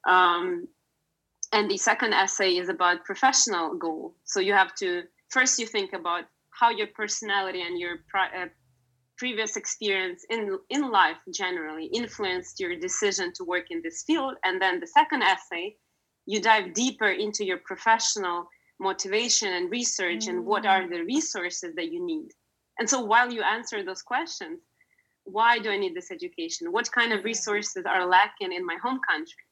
um, 0.09 0.67
and 1.53 1.71
the 1.71 1.77
second 1.77 2.12
essay 2.12 2.57
is 2.57 2.69
about 2.69 3.05
professional 3.05 3.77
goal 3.77 4.15
so 4.25 4.41
you 4.41 4.53
have 4.53 4.75
to 4.75 5.05
first 5.29 5.59
you 5.61 5.67
think 5.67 5.93
about 5.93 6.25
how 6.51 6.71
your 6.71 6.89
personality 6.89 7.62
and 7.62 7.79
your 7.79 7.99
pri- 8.09 8.35
uh, 8.43 8.49
previous 9.17 9.57
experience 9.57 10.25
in 10.31 10.59
in 10.71 10.91
life 10.91 11.19
generally 11.33 11.87
influenced 11.87 12.61
your 12.61 12.77
decision 12.77 13.33
to 13.35 13.45
work 13.45 13.67
in 13.71 13.81
this 13.83 14.03
field. 14.07 14.35
And 14.45 14.61
then 14.61 14.81
the 14.81 14.87
second 14.87 15.23
essay 15.23 15.77
you 16.27 16.41
dive 16.41 16.75
deeper 16.75 17.09
into 17.09 17.45
your 17.45 17.59
professional 17.59 18.49
motivation 18.81 19.53
and 19.53 19.71
research 19.71 20.25
mm. 20.27 20.31
and 20.31 20.45
what 20.45 20.67
are 20.67 20.89
the 20.89 21.03
resources 21.03 21.75
that 21.77 21.93
you 21.93 22.05
need. 22.05 22.31
And 22.79 22.91
so 22.91 23.01
while 23.01 23.33
you 23.33 23.43
answer 23.43 23.83
those 23.83 24.03
questions 24.03 24.61
why 25.27 25.59
do 25.59 25.71
i 25.71 25.77
need 25.77 25.95
this 25.95 26.11
education? 26.11 26.73
What 26.73 26.91
kind 26.91 27.13
of 27.13 27.25
resources 27.25 27.85
are 27.85 28.07
lacking 28.07 28.53
in 28.53 28.65
my 28.65 28.77
home 28.83 29.01
country? 29.07 29.45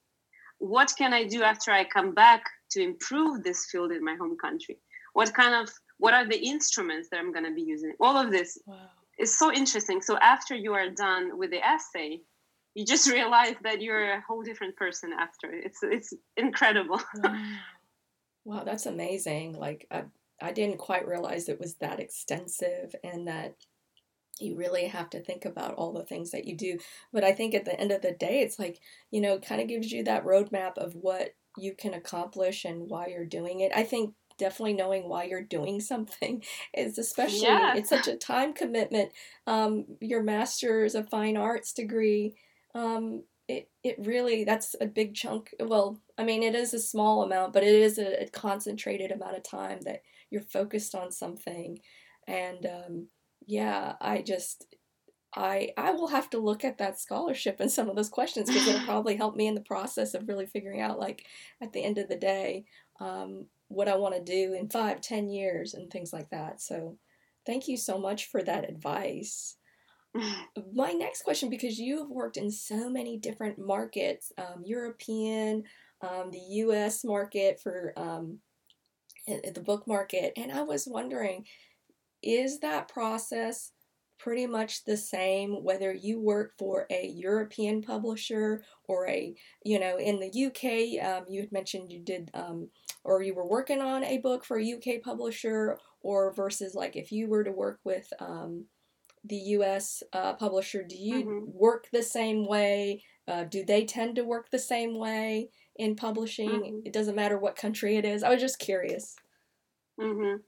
What 0.59 0.93
can 0.97 1.13
i 1.13 1.25
do 1.25 1.43
after 1.43 1.73
i 1.73 1.85
come 1.85 2.15
back 2.15 2.43
to 2.71 2.81
improve 2.81 3.43
this 3.43 3.67
field 3.71 3.91
in 3.93 4.03
my 4.03 4.15
home 4.15 4.37
country? 4.41 4.79
What 5.13 5.35
kind 5.35 5.55
of 5.55 5.73
what 5.99 6.15
are 6.15 6.27
the 6.27 6.39
instruments 6.39 7.09
that 7.11 7.19
i'm 7.19 7.33
going 7.33 7.45
to 7.45 7.55
be 7.55 7.63
using? 7.63 7.93
All 8.01 8.17
of 8.17 8.31
this 8.31 8.59
wow. 8.67 8.89
Is 9.19 9.39
so 9.39 9.53
interesting. 9.53 10.01
So 10.03 10.17
after 10.19 10.55
you 10.55 10.75
are 10.75 10.91
done 10.91 11.39
with 11.39 11.51
the 11.51 11.65
essay 11.65 12.21
you 12.75 12.85
just 12.85 13.09
realize 13.11 13.55
that 13.63 13.81
you're 13.81 14.13
a 14.13 14.21
whole 14.21 14.43
different 14.43 14.77
person 14.77 15.13
after. 15.19 15.53
It's 15.53 15.81
it's 15.83 16.13
incredible. 16.37 17.01
Wow. 18.45 18.59
wow 18.59 18.65
that's 18.65 18.87
amazing. 18.87 19.59
Like 19.59 19.87
I, 19.91 20.05
I 20.43 20.53
didn't 20.53 20.79
quite 20.79 21.09
realize 21.09 21.49
it 21.49 21.61
was 21.61 21.77
that 21.77 22.01
extensive 22.01 22.95
and 23.03 23.27
that 23.29 23.55
you 24.41 24.57
really 24.57 24.89
have 24.89 25.09
to 25.11 25.21
think 25.21 25.45
about 25.45 25.75
all 25.75 25.93
the 25.93 26.05
things 26.05 26.33
that 26.33 26.45
you 26.45 26.57
do. 26.57 26.79
But 27.13 27.25
i 27.25 27.33
think 27.33 27.55
at 27.55 27.65
the 27.65 27.79
end 27.81 27.93
of 27.93 28.03
the 28.03 28.13
day 28.13 28.41
it's 28.41 28.59
like 28.59 28.81
you 29.11 29.21
know 29.21 29.39
kind 29.39 29.61
of 29.61 29.69
gives 29.69 29.93
you 29.93 30.05
that 30.05 30.25
roadmap 30.25 30.77
of 30.77 30.95
what 30.95 31.35
you 31.57 31.73
can 31.73 31.95
accomplish 31.95 32.65
and 32.65 32.91
why 32.91 33.07
you're 33.07 33.25
doing 33.25 33.61
it. 33.61 33.73
I 33.75 33.85
think 33.85 34.15
definitely 34.39 34.75
knowing 34.75 35.09
why 35.09 35.25
you're 35.25 35.43
doing 35.43 35.81
something 35.81 36.43
is 36.75 36.99
especially 36.99 37.43
yeah. 37.43 37.75
it's 37.77 37.91
such 37.91 38.09
a 38.09 38.17
time 38.17 38.53
commitment 38.53 39.13
um, 39.47 39.85
your 40.01 40.23
master's 40.23 40.95
of 40.95 41.09
fine 41.09 41.37
arts 41.37 41.73
degree 41.73 42.35
um, 42.75 43.23
it, 43.49 43.69
it 43.83 43.97
really 43.99 44.45
that's 44.45 44.75
a 44.81 44.87
big 44.87 45.15
chunk 45.15 45.55
well 45.61 46.01
i 46.17 46.25
mean 46.25 46.43
it 46.43 46.55
is 46.55 46.73
a 46.73 46.79
small 46.79 47.23
amount 47.23 47.53
but 47.53 47.63
it 47.63 47.75
is 47.75 47.99
a, 47.99 48.23
a 48.23 48.29
concentrated 48.29 49.11
amount 49.11 49.37
of 49.37 49.43
time 49.43 49.81
that 49.83 50.03
you're 50.31 50.41
focused 50.41 50.95
on 50.95 51.11
something 51.11 51.79
and 52.27 52.67
um, 52.67 53.09
yeah 53.47 53.95
i 54.01 54.23
just 54.23 54.67
i 55.37 55.69
i 55.77 55.91
will 55.91 56.09
have 56.09 56.31
to 56.31 56.39
look 56.39 56.65
at 56.65 56.79
that 56.79 56.99
scholarship 56.99 57.61
and 57.61 57.71
some 57.71 57.91
of 57.91 57.97
those 57.97 58.09
questions 58.09 58.49
because 58.49 58.67
it'll 58.67 58.81
probably 58.87 59.17
help 59.17 59.37
me 59.37 59.47
in 59.47 59.55
the 59.55 59.61
process 59.61 60.15
of 60.15 60.27
really 60.27 60.47
figuring 60.47 60.81
out 60.81 60.99
like 60.99 61.27
at 61.61 61.73
the 61.75 61.85
end 61.85 61.99
of 61.99 62.09
the 62.09 62.17
day 62.17 62.65
um, 63.01 63.47
what 63.69 63.89
i 63.89 63.97
want 63.97 64.15
to 64.15 64.23
do 64.23 64.55
in 64.55 64.69
five 64.69 65.01
ten 65.01 65.29
years 65.29 65.75
and 65.75 65.91
things 65.91 66.13
like 66.13 66.31
that. 66.31 66.61
So 66.61 66.99
thank 67.47 67.69
you 67.69 67.77
so 67.77 67.99
much 67.99 68.27
for 68.27 68.43
that 68.43 68.69
advice. 68.69 69.57
My 70.75 70.93
next 70.93 71.23
question 71.23 71.51
because 71.51 71.79
you 71.79 71.99
have 71.99 72.09
worked 72.09 72.37
in 72.37 72.51
so 72.51 72.89
many 72.89 73.19
different 73.19 73.59
markets 73.59 74.33
um, 74.39 74.63
european 74.65 75.65
um, 76.03 76.31
the 76.31 76.39
us 76.39 77.05
market 77.05 77.61
for 77.61 77.93
um, 77.97 78.39
the 79.27 79.61
book 79.61 79.87
market 79.87 80.33
and 80.37 80.53
i 80.53 80.63
was 80.63 80.87
wondering 80.87 81.45
is 82.23 82.61
that 82.61 82.89
process 82.89 83.73
pretty 84.19 84.47
much 84.47 84.85
the 84.85 84.97
same 84.97 85.65
whether 85.65 85.93
you 85.93 86.21
work 86.21 86.53
for 86.59 86.87
a 86.91 87.07
european 87.09 87.83
publisher 87.83 88.63
or 88.87 89.09
a 89.09 89.35
you 89.65 89.79
know 89.79 89.97
in 89.97 90.21
the 90.21 90.47
uk 90.47 91.05
um, 91.05 91.25
you 91.29 91.41
had 91.41 91.53
mentioned 91.53 91.91
you 91.91 92.01
did 92.01 92.31
um, 92.35 92.69
or 93.05 93.23
you 93.23 93.35
were 93.35 93.47
working 93.47 93.81
on 93.81 94.03
a 94.05 94.19
book 94.19 94.45
for 94.45 94.59
a 94.59 94.73
uk 94.75 95.03
publisher 95.03 95.79
or 96.01 96.33
versus 96.33 96.75
like 96.75 96.97
if 96.97 97.13
you 97.13 97.29
were 97.29 97.45
to 97.45 97.53
work 97.53 97.81
with 97.85 98.13
um, 98.21 98.65
the 99.25 99.37
U.S. 99.37 100.03
Uh, 100.13 100.35
publisher, 100.35 100.83
do 100.83 100.97
you 100.97 101.25
mm-hmm. 101.25 101.51
work 101.53 101.87
the 101.93 102.03
same 102.03 102.47
way? 102.47 103.03
Uh, 103.27 103.45
do 103.45 103.65
they 103.65 103.85
tend 103.85 104.17
to 104.17 104.23
work 104.23 104.51
the 104.51 104.59
same 104.59 104.99
way 104.99 105.49
in 105.77 105.97
publishing? 105.97 106.51
Mm-hmm. 106.51 106.79
It 106.85 106.93
doesn't 106.93 107.15
matter 107.15 107.39
what 107.39 107.57
country 107.57 107.97
it 107.97 108.05
is. 108.05 108.23
I 108.23 108.29
was 108.29 108.41
just 108.41 108.59
curious. 108.59 109.17
Mm-hmm. 109.99 110.43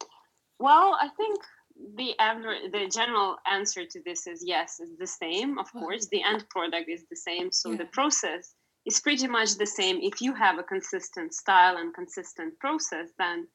Well, 0.58 0.96
I 1.00 1.08
think 1.16 1.38
the 1.96 2.12
average, 2.18 2.70
the 2.72 2.90
general 2.92 3.36
answer 3.50 3.84
to 3.86 4.00
this 4.04 4.26
is 4.26 4.42
yes, 4.44 4.80
it's 4.80 4.98
the 4.98 5.06
same. 5.06 5.58
Of 5.58 5.72
course, 5.72 6.08
the 6.08 6.22
end 6.22 6.44
product 6.50 6.88
is 6.88 7.04
the 7.08 7.16
same, 7.16 7.50
so 7.52 7.70
yeah. 7.70 7.78
the 7.78 7.84
process 7.86 8.54
is 8.86 9.00
pretty 9.00 9.26
much 9.26 9.56
the 9.56 9.66
same. 9.66 9.98
If 10.00 10.20
you 10.20 10.34
have 10.34 10.58
a 10.58 10.62
consistent 10.62 11.34
style 11.34 11.76
and 11.76 11.92
consistent 11.92 12.58
process, 12.60 13.08
then 13.18 13.48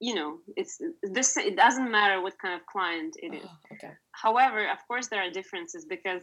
you 0.00 0.14
know 0.14 0.38
it's 0.56 0.80
this 1.02 1.36
it 1.36 1.56
doesn't 1.56 1.90
matter 1.90 2.20
what 2.20 2.38
kind 2.38 2.54
of 2.54 2.66
client 2.66 3.16
it 3.22 3.34
is 3.34 3.44
oh, 3.44 3.74
okay. 3.74 3.92
however 4.12 4.70
of 4.70 4.78
course 4.86 5.08
there 5.08 5.22
are 5.22 5.30
differences 5.30 5.84
because 5.84 6.22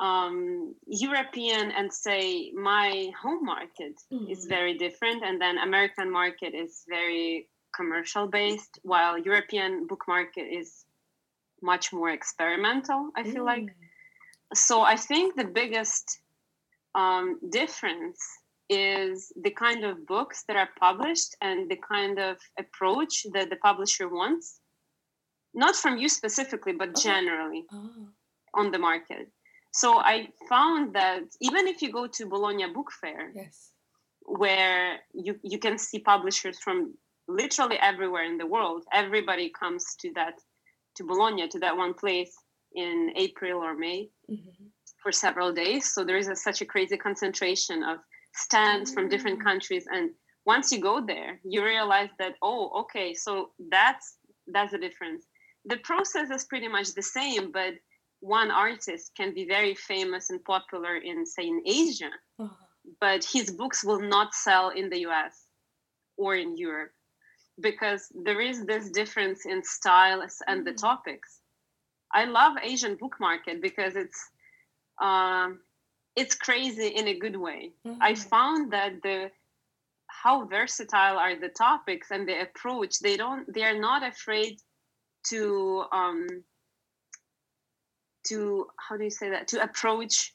um, 0.00 0.74
european 0.86 1.70
and 1.72 1.92
say 1.92 2.50
my 2.52 3.10
home 3.20 3.44
market 3.44 3.94
mm-hmm. 4.12 4.30
is 4.30 4.46
very 4.46 4.78
different 4.78 5.22
and 5.24 5.40
then 5.40 5.58
american 5.58 6.10
market 6.10 6.54
is 6.54 6.84
very 6.88 7.48
commercial 7.74 8.26
based 8.26 8.78
while 8.82 9.18
european 9.18 9.86
book 9.86 10.04
market 10.08 10.42
is 10.42 10.84
much 11.62 11.92
more 11.92 12.10
experimental 12.10 13.10
i 13.16 13.22
feel 13.22 13.42
mm. 13.42 13.46
like 13.46 13.68
so 14.54 14.82
i 14.82 14.96
think 14.96 15.36
the 15.36 15.44
biggest 15.44 16.21
um, 16.94 17.38
difference 17.50 18.18
is 18.68 19.32
the 19.42 19.50
kind 19.50 19.84
of 19.84 20.06
books 20.06 20.44
that 20.48 20.56
are 20.56 20.68
published 20.78 21.36
and 21.40 21.70
the 21.70 21.76
kind 21.76 22.18
of 22.18 22.38
approach 22.58 23.26
that 23.34 23.50
the 23.50 23.56
publisher 23.56 24.08
wants 24.08 24.60
not 25.54 25.76
from 25.76 25.98
you 25.98 26.08
specifically 26.08 26.72
but 26.72 26.96
generally 26.96 27.64
oh. 27.72 28.08
on 28.54 28.70
the 28.70 28.78
market 28.78 29.28
so 29.72 29.98
i 29.98 30.28
found 30.48 30.94
that 30.94 31.22
even 31.40 31.66
if 31.66 31.82
you 31.82 31.92
go 31.92 32.06
to 32.06 32.26
bologna 32.26 32.66
book 32.72 32.90
fair 33.00 33.32
yes. 33.34 33.70
where 34.22 35.00
you, 35.12 35.38
you 35.42 35.58
can 35.58 35.76
see 35.76 35.98
publishers 35.98 36.58
from 36.58 36.94
literally 37.28 37.76
everywhere 37.80 38.24
in 38.24 38.38
the 38.38 38.46
world 38.46 38.84
everybody 38.92 39.50
comes 39.50 39.84
to 40.00 40.12
that 40.14 40.34
to 40.96 41.04
bologna 41.04 41.48
to 41.48 41.58
that 41.58 41.76
one 41.76 41.94
place 41.94 42.34
in 42.74 43.12
april 43.16 43.62
or 43.62 43.74
may 43.76 44.08
mm-hmm. 44.30 44.64
For 45.02 45.12
several 45.12 45.52
days. 45.52 45.92
So 45.92 46.04
there 46.04 46.16
is 46.16 46.28
a, 46.28 46.36
such 46.36 46.60
a 46.60 46.66
crazy 46.66 46.96
concentration 46.96 47.82
of 47.82 47.98
stands 48.34 48.92
from 48.92 49.08
different 49.08 49.40
mm. 49.40 49.44
countries. 49.44 49.84
And 49.90 50.10
once 50.44 50.72
you 50.72 50.80
go 50.80 51.04
there 51.04 51.40
you 51.44 51.64
realize 51.64 52.10
that 52.18 52.34
oh 52.42 52.80
okay 52.80 53.14
so 53.14 53.50
that's 53.70 54.16
that's 54.48 54.72
the 54.72 54.78
difference. 54.78 55.24
The 55.64 55.76
process 55.78 56.30
is 56.30 56.44
pretty 56.44 56.68
much 56.68 56.94
the 56.94 57.02
same 57.02 57.52
but 57.52 57.74
one 58.20 58.50
artist 58.50 59.12
can 59.16 59.34
be 59.34 59.44
very 59.44 59.74
famous 59.74 60.30
and 60.30 60.44
popular 60.44 60.96
in 60.96 61.26
say 61.26 61.46
in 61.46 61.60
asia 61.66 62.10
uh-huh. 62.38 62.54
but 63.00 63.24
his 63.24 63.50
books 63.50 63.84
will 63.84 64.00
not 64.00 64.34
sell 64.34 64.70
in 64.70 64.88
the 64.90 65.00
us 65.06 65.46
or 66.16 66.34
in 66.36 66.56
europe 66.56 66.92
because 67.60 68.08
there 68.24 68.40
is 68.40 68.64
this 68.64 68.90
difference 68.90 69.44
in 69.44 69.62
styles 69.62 70.38
and 70.46 70.66
the 70.66 70.72
topics. 70.72 71.40
I 72.12 72.24
love 72.24 72.54
asian 72.62 72.96
book 72.96 73.16
market 73.20 73.60
because 73.60 73.94
it's 73.96 74.20
um, 75.02 75.60
it's 76.16 76.34
crazy 76.34 76.88
in 76.88 77.08
a 77.08 77.18
good 77.18 77.36
way. 77.36 77.72
Mm-hmm. 77.86 78.02
I 78.02 78.14
found 78.14 78.72
that 78.72 79.02
the 79.02 79.30
how 80.06 80.46
versatile 80.46 81.18
are 81.18 81.38
the 81.38 81.48
topics 81.48 82.10
and 82.10 82.28
the 82.28 82.40
approach. 82.42 83.00
They 83.00 83.16
don't. 83.16 83.52
They 83.52 83.64
are 83.64 83.78
not 83.78 84.06
afraid 84.06 84.58
to 85.28 85.84
um 85.92 86.26
to 88.28 88.66
how 88.78 88.96
do 88.96 89.04
you 89.04 89.10
say 89.10 89.30
that 89.30 89.48
to 89.48 89.62
approach 89.62 90.32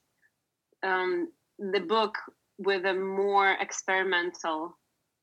um, 0.84 1.30
the 1.58 1.80
book 1.80 2.17
with 2.58 2.86
a 2.86 2.93
more 2.93 3.51
experimental 3.60 4.77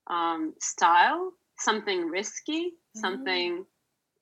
um, 0.08 0.54
style, 0.60 1.32
something 1.58 2.06
risky, 2.06 2.66
mm-hmm. 2.66 3.00
something. 3.00 3.64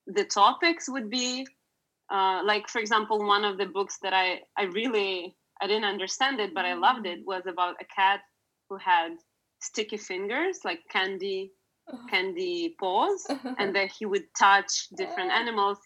The 0.07 0.25
topics 0.25 0.89
would 0.89 1.09
be 1.09 1.47
uh, 2.13 2.41
like, 2.45 2.69
for 2.69 2.79
example, 2.79 3.17
one 3.25 3.43
of 3.43 3.57
the 3.57 3.65
books 3.65 3.97
that 4.03 4.13
I 4.13 4.41
I 4.57 4.63
really 4.79 5.35
I 5.61 5.67
didn't 5.67 5.85
understand 5.95 6.39
it, 6.39 6.53
but 6.53 6.65
I 6.65 6.73
loved 6.73 7.05
it. 7.05 7.19
Was 7.25 7.45
about 7.47 7.75
a 7.81 7.85
cat 7.85 8.21
who 8.69 8.77
had 8.77 9.11
sticky 9.61 9.97
fingers, 9.97 10.59
like 10.63 10.81
candy, 10.89 11.51
candy 12.09 12.75
paws, 12.79 13.25
and 13.59 13.75
that 13.75 13.91
he 13.97 14.05
would 14.05 14.27
touch 14.37 14.89
different 14.97 15.31
animals. 15.31 15.79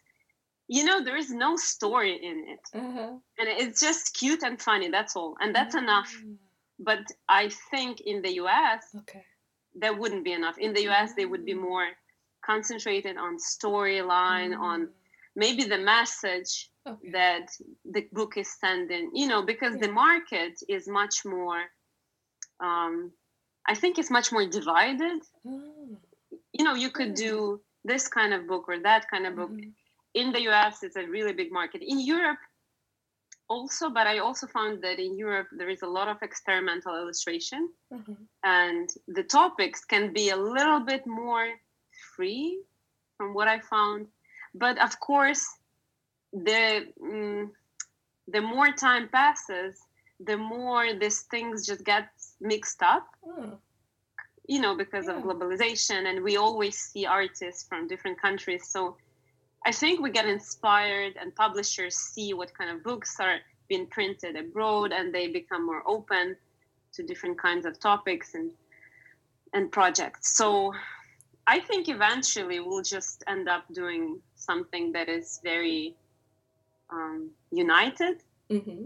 You 0.68 0.84
know, 0.84 1.04
there 1.04 1.18
is 1.18 1.32
no 1.32 1.56
story 1.56 2.16
in 2.30 2.38
it, 2.54 2.63
uh-huh. 2.74 3.13
and 3.40 3.48
it's 3.63 3.80
just 3.80 4.13
cute 4.13 4.44
and 4.44 4.62
funny. 4.62 4.90
That's 4.90 5.16
all, 5.16 5.36
and 5.40 5.56
that's 5.56 5.76
enough 5.76 6.13
but 6.80 7.00
I 7.28 7.50
think 7.72 8.02
in 8.02 8.22
the 8.22 8.34
US, 8.44 8.84
okay. 9.00 9.24
there 9.74 9.94
wouldn't 9.94 10.24
be 10.24 10.34
enough. 10.34 10.58
In 10.58 10.74
the 10.74 10.88
US, 10.90 11.13
they 11.16 11.26
would 11.26 11.46
be 11.46 11.54
Mm. 11.54 11.62
more 11.62 11.88
concentrated 12.46 13.18
on 13.18 13.38
storyline, 13.38 14.58
on 14.58 14.88
Mm. 14.88 14.94
Maybe 15.38 15.63
the 15.63 15.78
message 15.78 16.69
Okay. 16.88 17.12
that 17.12 17.47
the 17.93 18.08
book 18.13 18.38
is 18.38 18.50
sending, 18.60 19.12
you 19.13 19.28
know, 19.28 19.41
because 19.43 19.76
the 19.78 19.91
market 19.91 20.54
is 20.69 20.88
much 20.88 21.15
more, 21.26 21.62
um, 22.67 23.12
I 23.71 23.76
think 23.76 24.00
it's 24.00 24.10
much 24.10 24.32
more 24.32 24.45
divided. 24.60 25.21
Oh. 25.45 25.97
You 26.58 26.63
know, 26.65 26.76
you 26.76 26.89
could 26.97 27.13
Yeah. 27.19 27.28
do 27.30 27.62
this 27.84 28.08
kind 28.08 28.34
of 28.34 28.47
book 28.47 28.65
or 28.71 28.80
that 28.80 29.04
kind 29.12 29.26
of 29.28 29.36
book. 29.36 29.52
Mhm. 29.52 29.73
In 30.13 30.32
the 30.32 30.41
US, 30.50 30.76
it's 30.86 30.95
a 30.95 31.06
really 31.15 31.34
big 31.34 31.52
market. 31.52 31.82
In 31.93 32.00
Europe, 32.00 32.39
also, 33.50 33.89
but 33.97 34.06
I 34.08 34.17
also 34.19 34.47
found 34.47 34.82
that 34.86 34.97
in 35.00 35.13
Europe, 35.26 35.50
there 35.60 35.69
is 35.76 35.82
a 35.84 35.91
lot 35.97 36.08
of 36.13 36.17
experimental 36.21 36.93
illustration 37.02 37.62
Mhm. 37.91 38.17
and 38.43 38.88
the 39.17 39.23
topics 39.39 39.80
can 39.93 40.13
be 40.13 40.26
a 40.30 40.39
little 40.56 40.82
bit 40.91 41.04
more 41.06 41.47
free 42.15 42.47
from 43.17 43.34
what 43.34 43.47
I 43.56 43.60
found. 43.60 44.08
But 44.63 44.76
of 44.88 45.00
course, 45.00 45.46
the 46.34 46.88
mm, 47.02 47.50
the 48.36 48.41
more 48.41 48.72
time 48.88 49.06
passes, 49.10 49.74
the 50.30 50.38
more 50.38 50.93
these 50.93 51.22
things 51.32 51.65
just 51.70 51.84
get 51.86 52.10
mixed 52.39 52.82
up. 52.93 53.08
Oh. 53.26 53.60
You 54.54 54.60
know, 54.62 54.76
because 54.84 55.06
Yeah. 55.06 55.17
of 55.17 55.24
globalization, 55.24 56.02
and 56.10 56.24
we 56.28 56.38
always 56.38 56.76
see 56.91 57.06
artists 57.06 57.63
from 57.70 57.88
different 57.88 58.17
countries. 58.26 58.63
So 58.74 58.98
I 59.70 59.72
think 59.80 60.00
we 60.00 60.10
get 60.20 60.26
inspired, 60.38 61.13
and 61.20 61.36
publishers 61.36 61.96
see 62.13 62.30
what 62.34 62.50
kind 62.58 62.70
of 62.74 62.84
books 62.84 63.20
are 63.20 63.39
being 63.70 63.88
printed 63.88 64.34
abroad, 64.38 64.89
and 64.98 65.13
they 65.13 65.28
become 65.28 65.63
more 65.65 65.84
open 65.86 66.26
to 66.93 67.04
different 67.04 67.38
kinds 67.48 67.65
of 67.65 67.74
topics 67.80 68.34
and 68.34 68.52
and 69.54 69.72
projects. 69.72 70.36
So 70.39 70.74
I 71.56 71.58
think 71.67 71.88
eventually 71.89 72.60
we'll 72.60 72.84
just 72.98 73.24
end 73.28 73.48
up 73.56 73.63
doing 73.74 74.22
something 74.50 74.86
that 74.96 75.08
is 75.18 75.28
very 75.52 75.82
um, 76.96 77.20
united, 77.66 78.16
Mhm. 78.50 78.80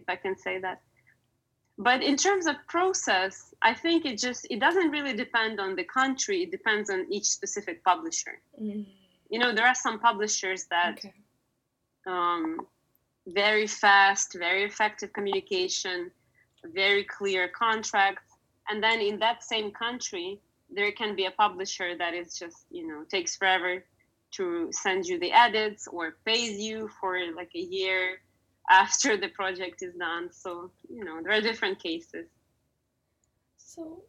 if 0.00 0.04
I 0.14 0.16
can 0.24 0.34
say 0.46 0.54
that. 0.66 0.78
But 1.88 2.00
in 2.10 2.16
terms 2.26 2.44
of 2.50 2.56
process, 2.76 3.34
I 3.70 3.72
think 3.82 3.98
it 4.10 4.16
just 4.26 4.42
it 4.54 4.60
doesn't 4.66 4.90
really 4.96 5.14
depend 5.24 5.54
on 5.64 5.70
the 5.80 5.86
country. 6.00 6.36
It 6.44 6.50
depends 6.58 6.86
on 6.94 7.00
each 7.16 7.28
specific 7.38 7.76
publisher. 7.90 8.34
Mm. 8.66 8.84
You 9.32 9.38
know, 9.40 9.50
there 9.56 9.68
are 9.72 9.78
some 9.86 9.96
publishers 10.08 10.60
that 10.74 10.94
Okay. 10.98 11.14
um, 12.14 12.44
very 13.44 13.68
fast, 13.84 14.28
very 14.48 14.62
effective 14.70 15.10
communication, 15.18 15.98
very 16.82 17.04
clear 17.16 17.42
contract. 17.64 18.24
And 18.68 18.76
then 18.86 18.98
in 19.10 19.16
that 19.24 19.38
same 19.52 19.68
country, 19.84 20.28
there 20.76 20.92
can 21.00 21.10
be 21.20 21.24
a 21.26 21.34
publisher 21.44 21.88
that 22.02 22.12
is 22.20 22.28
just, 22.42 22.58
you 22.76 22.84
know, 22.88 23.00
takes 23.16 23.32
forever 23.40 23.72
to 24.32 24.68
send 24.72 25.06
you 25.06 25.18
the 25.18 25.32
edits 25.32 25.88
or 25.88 26.16
pays 26.24 26.58
you 26.58 26.88
for 27.00 27.18
like 27.34 27.50
a 27.54 27.60
year 27.60 28.20
after 28.70 29.16
the 29.16 29.28
project 29.28 29.82
is 29.82 29.94
done. 29.94 30.30
So, 30.32 30.70
you 30.88 31.04
know, 31.04 31.22
there 31.22 31.32
are 31.32 31.40
different 31.40 31.82
cases. 31.82 32.26
So, 33.56 34.02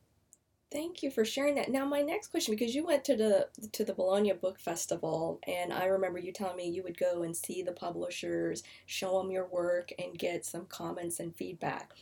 thank 0.71 1.01
you 1.01 1.11
for 1.11 1.25
sharing 1.25 1.55
that. 1.55 1.69
Now, 1.69 1.85
my 1.85 2.01
next 2.01 2.27
question, 2.27 2.55
because 2.55 2.75
you 2.75 2.85
went 2.85 3.03
to 3.05 3.15
the 3.15 3.47
to 3.71 3.83
the 3.83 3.93
Bologna 3.93 4.33
Book 4.33 4.59
Festival, 4.59 5.39
and 5.47 5.73
I 5.73 5.85
remember 5.85 6.19
you 6.19 6.31
telling 6.31 6.57
me 6.57 6.69
you 6.69 6.83
would 6.83 6.97
go 6.97 7.23
and 7.23 7.35
see 7.35 7.61
the 7.61 7.71
publishers, 7.71 8.63
show 8.85 9.21
them 9.21 9.31
your 9.31 9.47
work, 9.47 9.91
and 9.99 10.17
get 10.17 10.45
some 10.45 10.65
comments 10.65 11.19
and 11.19 11.35
feedback. 11.35 11.93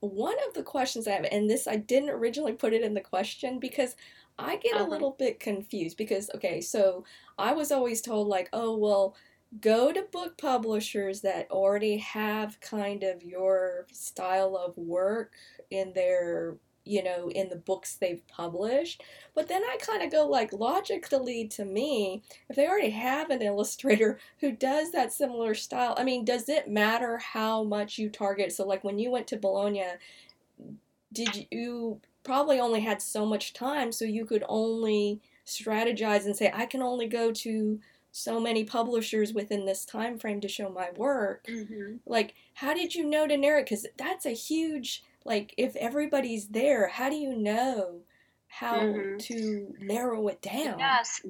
One 0.00 0.36
of 0.46 0.54
the 0.54 0.62
questions 0.62 1.08
I 1.08 1.12
have, 1.12 1.26
and 1.30 1.48
this 1.48 1.66
I 1.66 1.76
didn't 1.76 2.10
originally 2.10 2.52
put 2.52 2.72
it 2.72 2.82
in 2.82 2.94
the 2.94 3.00
question 3.00 3.58
because 3.58 3.96
I 4.38 4.56
get 4.56 4.76
a 4.76 4.82
Uh-huh. 4.82 4.90
little 4.90 5.12
bit 5.12 5.40
confused 5.40 5.96
because 5.96 6.30
okay, 6.34 6.60
so 6.60 7.04
I 7.38 7.52
was 7.54 7.72
always 7.72 8.00
told 8.02 8.28
like, 8.28 8.48
oh 8.52 8.76
well, 8.76 9.14
go 9.60 9.92
to 9.92 10.02
book 10.02 10.36
publishers 10.38 11.20
that 11.22 11.50
already 11.50 11.98
have 11.98 12.60
kind 12.60 13.02
of 13.02 13.22
your 13.22 13.86
style 13.92 14.56
of 14.56 14.76
work 14.76 15.32
in 15.70 15.92
their 15.94 16.56
you 16.84 17.02
know 17.02 17.28
in 17.30 17.48
the 17.48 17.56
books 17.56 17.96
they've 17.96 18.26
published 18.28 19.02
but 19.34 19.48
then 19.48 19.62
i 19.64 19.76
kind 19.80 20.02
of 20.02 20.10
go 20.12 20.26
like 20.26 20.52
logically 20.52 21.46
to 21.48 21.64
me 21.64 22.22
if 22.48 22.54
they 22.56 22.66
already 22.68 22.90
have 22.90 23.30
an 23.30 23.42
illustrator 23.42 24.18
who 24.40 24.52
does 24.52 24.92
that 24.92 25.12
similar 25.12 25.52
style 25.54 25.94
i 25.98 26.04
mean 26.04 26.24
does 26.24 26.48
it 26.48 26.68
matter 26.68 27.18
how 27.18 27.64
much 27.64 27.98
you 27.98 28.08
target 28.08 28.52
so 28.52 28.64
like 28.64 28.84
when 28.84 28.98
you 29.00 29.10
went 29.10 29.26
to 29.26 29.36
bologna 29.36 29.82
did 31.12 31.46
you 31.50 32.00
probably 32.26 32.60
only 32.60 32.80
had 32.80 33.00
so 33.00 33.24
much 33.26 33.54
time 33.54 33.92
so 33.92 34.04
you 34.04 34.26
could 34.26 34.44
only 34.48 35.22
strategize 35.46 36.26
and 36.26 36.36
say 36.36 36.50
i 36.54 36.66
can 36.66 36.82
only 36.82 37.06
go 37.06 37.32
to 37.32 37.80
so 38.12 38.40
many 38.40 38.64
publishers 38.64 39.32
within 39.32 39.64
this 39.66 39.84
time 39.84 40.18
frame 40.18 40.40
to 40.40 40.48
show 40.48 40.68
my 40.70 40.90
work 40.96 41.46
like 42.06 42.34
how 42.54 42.74
did 42.74 42.94
you 42.94 43.04
know 43.04 43.26
to 43.26 43.36
narrow 43.36 43.62
because 43.62 43.86
that's 43.96 44.26
a 44.26 44.30
huge 44.30 45.04
like 45.24 45.54
if 45.56 45.76
everybody's 45.76 46.48
there 46.48 46.88
how 46.88 47.08
do 47.10 47.16
you 47.16 47.36
know 47.36 48.00
how 48.48 48.80
Mhm. 48.80 49.18
to 49.18 49.74
narrow 49.80 50.28
it 50.28 50.40
down 50.42 50.78
Yes, 50.78 51.20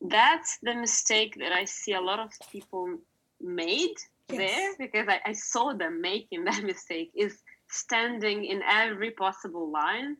that's 0.00 0.58
the 0.62 0.74
mistake 0.74 1.36
that 1.38 1.52
I 1.52 1.64
see 1.64 1.92
a 1.92 2.00
lot 2.00 2.20
of 2.20 2.30
people 2.50 2.98
made 3.40 3.96
Yes. 4.32 4.38
there 4.38 4.76
because 4.78 5.08
I, 5.08 5.20
I 5.26 5.32
saw 5.32 5.72
them 5.74 6.00
making 6.00 6.44
that 6.48 6.64
mistake 6.64 7.10
is 7.14 7.42
standing 7.68 8.44
in 8.44 8.62
every 8.62 9.10
possible 9.12 9.70
line 9.70 10.16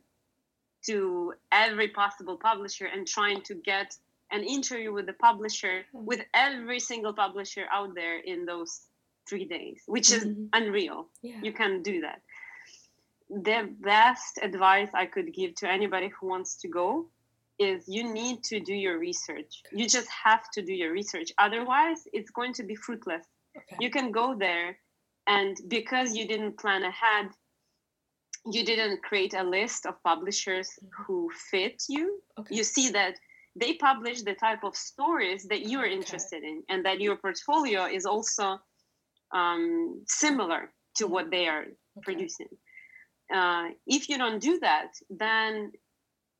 to 0.87 1.33
every 1.51 1.87
possible 1.89 2.37
publisher 2.37 2.85
and 2.85 3.07
trying 3.07 3.41
to 3.43 3.53
get 3.55 3.95
an 4.31 4.43
interview 4.43 4.91
with 4.93 5.05
the 5.05 5.13
publisher 5.13 5.85
with 5.93 6.21
every 6.33 6.79
single 6.79 7.13
publisher 7.13 7.65
out 7.71 7.93
there 7.95 8.17
in 8.19 8.45
those 8.45 8.87
three 9.27 9.45
days 9.45 9.83
which 9.87 10.11
is 10.11 10.23
Mhm. 10.25 10.49
unreal. 10.53 11.09
Yeah. 11.21 11.39
You 11.43 11.53
can 11.53 11.83
do 11.83 12.01
that. 12.01 12.21
The 13.29 13.69
best 13.79 14.39
advice 14.41 14.89
i 14.93 15.05
could 15.05 15.33
give 15.33 15.55
to 15.55 15.69
anybody 15.69 16.09
who 16.15 16.27
wants 16.27 16.55
to 16.61 16.67
go 16.67 17.09
is 17.59 17.87
you 17.87 18.03
need 18.11 18.43
to 18.43 18.59
do 18.59 18.73
your 18.73 18.97
research. 18.97 19.61
You 19.71 19.85
just 19.87 20.09
have 20.25 20.49
to 20.55 20.61
do 20.61 20.73
your 20.73 20.91
research. 20.91 21.31
Otherwise 21.37 22.07
it's 22.13 22.31
going 22.31 22.53
to 22.53 22.63
be 22.63 22.75
fruitless. 22.75 23.25
Okay. 23.55 23.77
You 23.79 23.89
can 23.91 24.11
go 24.11 24.35
there 24.35 24.77
and 25.27 25.55
because 25.67 26.15
you 26.17 26.25
didn't 26.27 26.57
plan 26.57 26.83
ahead 26.83 27.27
you 28.45 28.65
didn't 28.65 29.03
create 29.03 29.33
a 29.33 29.43
list 29.43 29.85
of 29.85 30.01
publishers 30.03 30.69
who 31.05 31.29
fit 31.51 31.83
you 31.89 32.21
okay 32.39 32.55
you 32.55 32.63
see 32.63 32.89
that 32.89 33.15
they 33.55 33.73
publish 33.73 34.21
the 34.21 34.33
type 34.33 34.63
of 34.63 34.75
stories 34.75 35.43
that 35.49 35.67
you're 35.69 35.85
Okay. 35.85 35.93
interested 35.95 36.43
in 36.43 36.63
and 36.69 36.85
that 36.85 37.01
your 37.01 37.17
portfolio 37.17 37.85
is 37.85 38.05
also 38.05 38.59
um, 39.33 40.03
similar 40.07 40.71
to 40.95 41.07
what 41.07 41.29
they 41.31 41.47
are 41.47 41.61
okay. 41.63 42.01
producing. 42.03 42.47
Uh, 43.33 43.69
if 43.87 44.09
you 44.09 44.17
don't 44.17 44.39
do 44.41 44.59
that, 44.59 44.91
then 45.09 45.71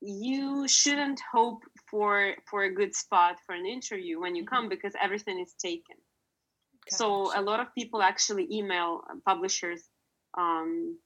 you 0.01 0.67
shouldn't 0.67 1.21
hope 1.31 1.63
for 1.89 2.35
for 2.49 2.63
a 2.63 2.73
good 2.73 2.95
spot 2.95 3.37
for 3.45 3.55
an 3.55 3.65
interview 3.65 4.19
when 4.19 4.35
you 4.35 4.43
Mhm. 4.43 4.47
come 4.47 4.69
because 4.69 4.93
everything 4.99 5.39
is 5.39 5.53
taken. 5.53 5.97
So 6.89 7.31
a 7.37 7.41
lot 7.41 7.59
of 7.59 7.73
people 7.75 8.01
actually 8.01 8.47
email 8.51 9.03
publishers 9.25 9.87
um, 10.37 10.97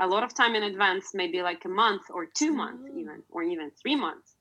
a 0.00 0.06
lot 0.06 0.22
of 0.24 0.34
time 0.34 0.54
in 0.54 0.62
advance, 0.62 1.10
maybe 1.14 1.42
like 1.42 1.64
a 1.64 1.68
month 1.68 2.02
or 2.10 2.26
two 2.26 2.52
months, 2.52 2.84
Oh. 2.90 2.98
even 2.98 3.22
or 3.30 3.42
even 3.42 3.70
three 3.80 3.96
months, 3.96 4.34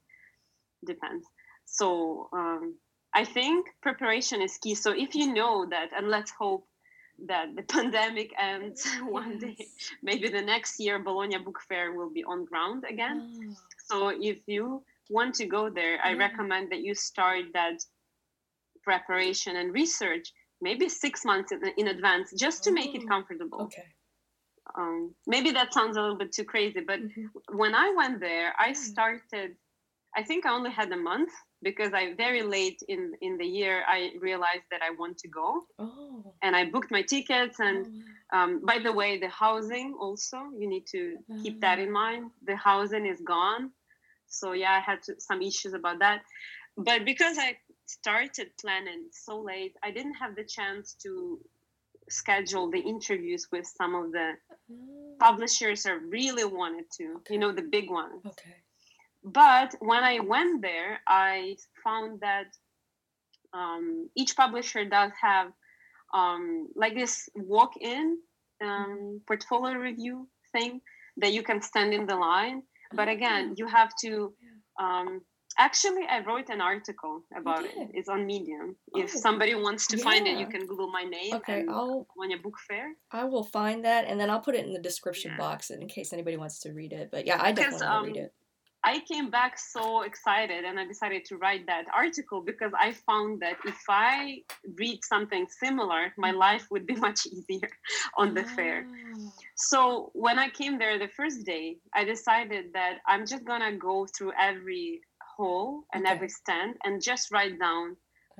depends. 0.86 1.26
So 1.66 2.30
um, 2.34 2.76
I 3.14 3.26
think 3.26 3.68
preparation 3.82 4.42
is 4.42 4.58
key. 4.58 4.76
So 4.76 4.92
if 4.92 5.16
you 5.16 5.34
know 5.34 5.66
that, 5.70 5.90
and 5.96 6.10
let's 6.10 6.32
hope 6.32 6.68
that 7.28 7.56
the 7.56 7.64
pandemic 7.76 8.32
ends 8.40 8.86
one 9.08 9.38
day, 9.40 9.58
maybe 10.02 10.30
the 10.30 10.42
next 10.42 10.80
year 10.80 11.00
Bologna 11.00 11.38
Book 11.38 11.60
Fair 11.68 11.94
will 11.94 12.10
be 12.10 12.24
on 12.24 12.46
ground 12.46 12.84
again. 12.90 13.22
Oh, 13.22 13.56
So 13.88 14.10
if 14.10 14.38
you 14.48 14.84
want 15.10 15.36
to 15.36 15.46
go 15.46 15.70
there, 15.70 16.00
I 16.04 16.12
Yeah. 16.12 16.20
recommend 16.28 16.72
that 16.72 16.82
you 16.82 16.96
start 16.96 17.46
that 17.54 17.78
preparation 18.84 19.56
and 19.58 19.74
research 19.74 20.32
maybe 20.62 20.90
six 20.90 21.26
months 21.26 21.52
in, 21.52 21.62
in 21.78 21.88
advance 21.88 22.32
just 22.38 22.64
to 22.64 22.72
make 22.72 22.96
it 22.96 23.04
Oh, 23.04 23.08
comfortable. 23.08 23.64
okay 23.66 23.86
Um, 24.76 25.14
maybe 25.28 25.52
that 25.52 25.74
sounds 25.74 25.98
a 25.98 26.02
little 26.02 26.18
bit 26.18 26.32
too 26.32 26.46
crazy, 26.46 26.82
but 26.82 27.00
Mhm. 27.00 27.30
when 27.50 27.76
I 27.76 27.90
went 27.92 28.20
there, 28.20 28.54
I 28.58 28.74
started. 28.74 29.56
I 30.14 30.24
think 30.24 30.46
I 30.46 30.52
only 30.52 30.72
had 30.72 30.92
a 30.92 30.98
month 30.98 31.32
because 31.62 31.94
I 31.94 32.14
very 32.14 32.44
late 32.44 32.82
in 32.88 33.16
in 33.22 33.38
the 33.38 33.46
year 33.46 33.84
I 33.88 34.12
realized 34.20 34.68
that 34.72 34.82
I 34.82 34.92
want 34.92 35.18
to 35.20 35.28
go, 35.30 35.66
oh 35.80 36.34
and 36.42 36.56
I 36.56 36.66
booked 36.66 36.92
my 36.92 37.02
tickets. 37.02 37.60
And 37.60 37.86
oh, 38.34 38.38
um, 38.38 38.66
by 38.66 38.80
the 38.80 38.92
way, 38.92 39.20
the 39.20 39.30
housing 39.30 39.96
also 40.00 40.38
you 40.58 40.68
need 40.68 40.86
to 40.88 41.18
keep 41.42 41.62
that 41.62 41.80
in 41.80 41.92
mind. 41.92 42.32
The 42.46 42.56
housing 42.56 43.06
is 43.06 43.22
gone, 43.22 43.72
so 44.28 44.54
yeah, 44.54 44.74
I 44.74 44.80
had 44.80 45.04
to, 45.04 45.20
some 45.20 45.42
issues 45.42 45.74
about 45.74 46.00
that. 46.00 46.24
But 46.78 47.06
because 47.06 47.38
I 47.38 47.58
started 47.86 48.48
planning 48.60 49.10
so 49.12 49.40
late, 49.42 49.76
I 49.84 49.92
didn't 49.92 50.16
have 50.16 50.36
the 50.36 50.46
chance 50.46 50.94
to 51.04 51.40
schedule 52.12 52.69
the 52.69 52.80
interviews 52.80 53.47
with 53.52 53.65
some 53.65 53.95
of 53.95 54.12
the 54.12 54.34
oh. 54.71 55.15
publishers 55.19 55.86
I 55.86 55.91
really 55.91 56.45
wanted 56.45 56.86
to, 56.97 57.15
okay. 57.17 57.34
you 57.34 57.39
know, 57.39 57.52
the 57.52 57.62
big 57.62 57.89
ones. 57.89 58.21
Okay. 58.26 58.56
But 59.24 59.76
when 59.80 60.04
I 60.04 60.19
went 60.19 60.62
there, 60.62 61.00
I 61.08 61.56
found 61.84 62.19
that 62.21 62.47
um, 63.54 64.10
each 64.15 64.36
publisher 64.36 64.86
does 64.86 65.12
have 65.21 65.52
um, 66.13 66.69
like 66.76 66.95
this 66.95 67.30
walk-in 67.36 68.17
um, 68.62 68.69
mm-hmm. 68.69 69.17
portfolio 69.28 69.78
review 69.78 70.28
thing 70.52 70.82
that 71.17 71.34
you 71.34 71.43
can 71.43 71.62
stand 71.62 71.93
in 71.93 72.06
the 72.06 72.15
line. 72.15 72.63
But 72.93 73.08
again, 73.08 73.56
you 73.58 73.67
have 73.67 73.91
to 74.02 74.34
um, 74.80 75.21
Actually, 75.58 76.06
I 76.10 76.20
wrote 76.20 76.50
an 76.50 76.62
article 76.62 77.24
about 77.36 77.66
it. 77.66 77.76
It's 77.94 78.10
on 78.10 78.26
Medium. 78.26 78.76
Oh. 78.94 79.02
If 79.02 79.12
somebody 79.12 79.56
wants 79.56 79.88
to 79.88 79.98
yeah. 79.98 80.04
find 80.04 80.28
it, 80.28 80.38
you 80.38 80.48
can 80.48 80.66
Google 80.66 80.90
my 80.90 81.04
name. 81.04 81.34
Okay, 81.36 81.66
I'll 81.70 82.08
a 82.22 82.38
Book 82.38 82.58
Fair. 82.68 82.94
I 83.12 83.26
will 83.26 83.44
find 83.44 83.84
that, 83.86 84.06
and 84.06 84.20
then 84.20 84.30
I'll 84.30 84.40
put 84.40 84.56
it 84.56 84.66
in 84.66 84.74
the 84.74 84.80
description 84.80 85.32
yeah. 85.32 85.38
box 85.38 85.70
in 85.70 85.88
case 85.88 86.14
anybody 86.14 86.38
wants 86.38 86.60
to 86.60 86.74
read 86.74 86.94
it. 86.94 87.10
But 87.12 87.26
yeah, 87.26 87.40
I 87.42 87.52
definitely 87.52 87.88
um, 87.88 87.94
want 87.94 88.06
to 88.06 88.20
read 88.20 88.26
it. 88.26 88.34
I 88.84 89.00
came 89.02 89.30
back 89.30 89.60
so 89.60 90.02
excited 90.02 90.66
and 90.66 90.80
I 90.80 90.86
decided 90.86 91.24
to 91.26 91.38
write 91.38 91.68
that 91.68 91.86
article 91.94 92.42
because 92.42 92.72
I 92.78 92.94
found 92.94 93.40
that 93.42 93.58
if 93.66 93.78
I 93.88 94.42
read 94.76 95.04
something 95.04 95.46
similar, 95.50 96.14
my 96.18 96.32
mm. 96.32 96.38
life 96.38 96.66
would 96.72 96.88
be 96.88 96.96
much 97.08 97.28
easier 97.28 97.70
on 98.18 98.34
the 98.34 98.42
oh. 98.42 98.56
fair. 98.56 98.88
So 99.56 100.10
when 100.14 100.40
I 100.40 100.50
came 100.50 100.80
there 100.80 100.98
the 100.98 101.10
first 101.10 101.46
day, 101.46 101.78
I 101.94 102.04
decided 102.06 102.74
that 102.74 103.00
I'm 103.08 103.28
just 103.28 103.46
gonna 103.46 103.78
go 103.78 104.08
through 104.18 104.34
every 104.40 105.02
hall 105.42 105.84
and 105.94 106.04
okay. 106.04 106.14
every 106.14 106.30
stand 106.30 106.72
and 106.84 107.02
just 107.02 107.32
write 107.34 107.58
down 107.60 107.86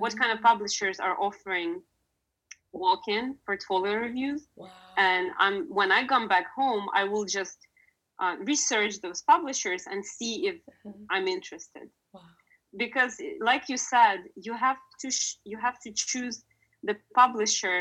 what 0.02 0.18
kind 0.20 0.32
of 0.32 0.40
publishers 0.52 0.98
are 1.00 1.16
offering 1.28 1.82
walk-in 2.74 3.36
portfolio 3.46 3.94
reviews 4.08 4.48
wow. 4.56 4.70
and 4.98 5.32
um, 5.44 5.56
when 5.70 5.92
i 5.92 6.02
come 6.14 6.28
back 6.28 6.46
home 6.56 6.86
i 6.96 7.04
will 7.04 7.26
just 7.26 7.58
uh, 8.24 8.36
research 8.52 8.94
those 9.02 9.22
publishers 9.34 9.84
and 9.92 10.00
see 10.06 10.34
if 10.50 10.56
mm-hmm. 10.86 11.04
i'm 11.10 11.28
interested 11.28 11.88
wow. 12.14 12.22
because 12.78 13.14
like 13.42 13.64
you 13.68 13.78
said 13.78 14.18
you 14.46 14.54
have 14.54 14.78
to 15.02 15.10
sh- 15.12 15.40
you 15.44 15.58
have 15.68 15.78
to 15.86 15.92
choose 15.94 16.44
the 16.84 16.96
publisher 17.22 17.80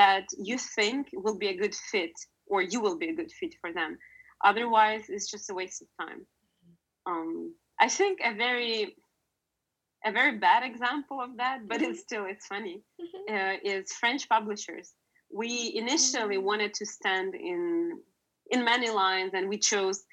that 0.00 0.26
you 0.48 0.56
think 0.76 1.08
will 1.24 1.38
be 1.44 1.48
a 1.48 1.56
good 1.62 1.74
fit 1.90 2.12
or 2.46 2.62
you 2.62 2.80
will 2.80 2.98
be 3.04 3.08
a 3.08 3.14
good 3.20 3.32
fit 3.38 3.54
for 3.60 3.72
them 3.72 3.98
otherwise 4.44 5.04
it's 5.08 5.28
just 5.34 5.50
a 5.50 5.54
waste 5.60 5.82
of 5.82 5.88
time 6.00 6.20
mm-hmm. 6.20 7.12
um, 7.12 7.54
I 7.80 7.88
think 7.88 8.20
a 8.22 8.34
very 8.34 8.96
a 10.04 10.12
very 10.12 10.38
bad 10.38 10.62
example 10.62 11.20
of 11.20 11.36
that, 11.36 11.66
but 11.66 11.80
mm-hmm. 11.80 11.90
it's 11.90 12.00
still 12.00 12.26
it's 12.26 12.46
funny, 12.46 12.82
mm-hmm. 13.00 13.34
uh, 13.34 13.56
is 13.64 13.92
French 13.92 14.28
publishers. 14.28 14.92
We 15.32 15.72
initially 15.74 16.36
mm-hmm. 16.36 16.46
wanted 16.46 16.74
to 16.74 16.86
stand 16.86 17.34
in 17.34 17.98
in 18.50 18.64
many 18.64 18.90
lines, 18.90 19.32
and 19.34 19.48
we 19.48 19.58
chose 19.58 20.04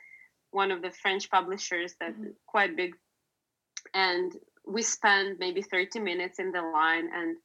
one 0.52 0.72
of 0.72 0.82
the 0.82 0.92
French 0.92 1.30
publishers 1.30 1.96
that 2.00 2.14
mm-hmm. 2.14 2.32
quite 2.46 2.76
big, 2.76 2.96
and 3.94 4.34
we 4.66 4.82
spent 4.82 5.40
maybe 5.40 5.62
30 5.62 6.00
minutes 6.00 6.40
in 6.40 6.52
the 6.52 6.62
line. 6.62 7.10
And 7.14 7.38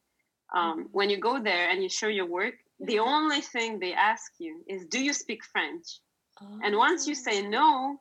um, 0.54 0.70
mm-hmm. 0.70 0.82
when 0.92 1.10
you 1.10 1.18
go 1.18 1.42
there 1.42 1.70
and 1.70 1.82
you 1.82 1.88
show 1.88 2.08
your 2.08 2.26
work, 2.26 2.54
the 2.80 2.98
only 2.98 3.40
thing 3.40 3.78
they 3.78 3.92
ask 3.92 4.32
you 4.38 4.62
is, 4.68 4.86
"Do 4.86 5.02
you 5.02 5.12
speak 5.12 5.44
French?" 5.44 6.00
Oh. 6.40 6.60
And 6.64 6.76
once 6.76 7.06
you 7.06 7.14
say 7.14 7.44
oh. 7.44 7.48
no, 7.48 8.00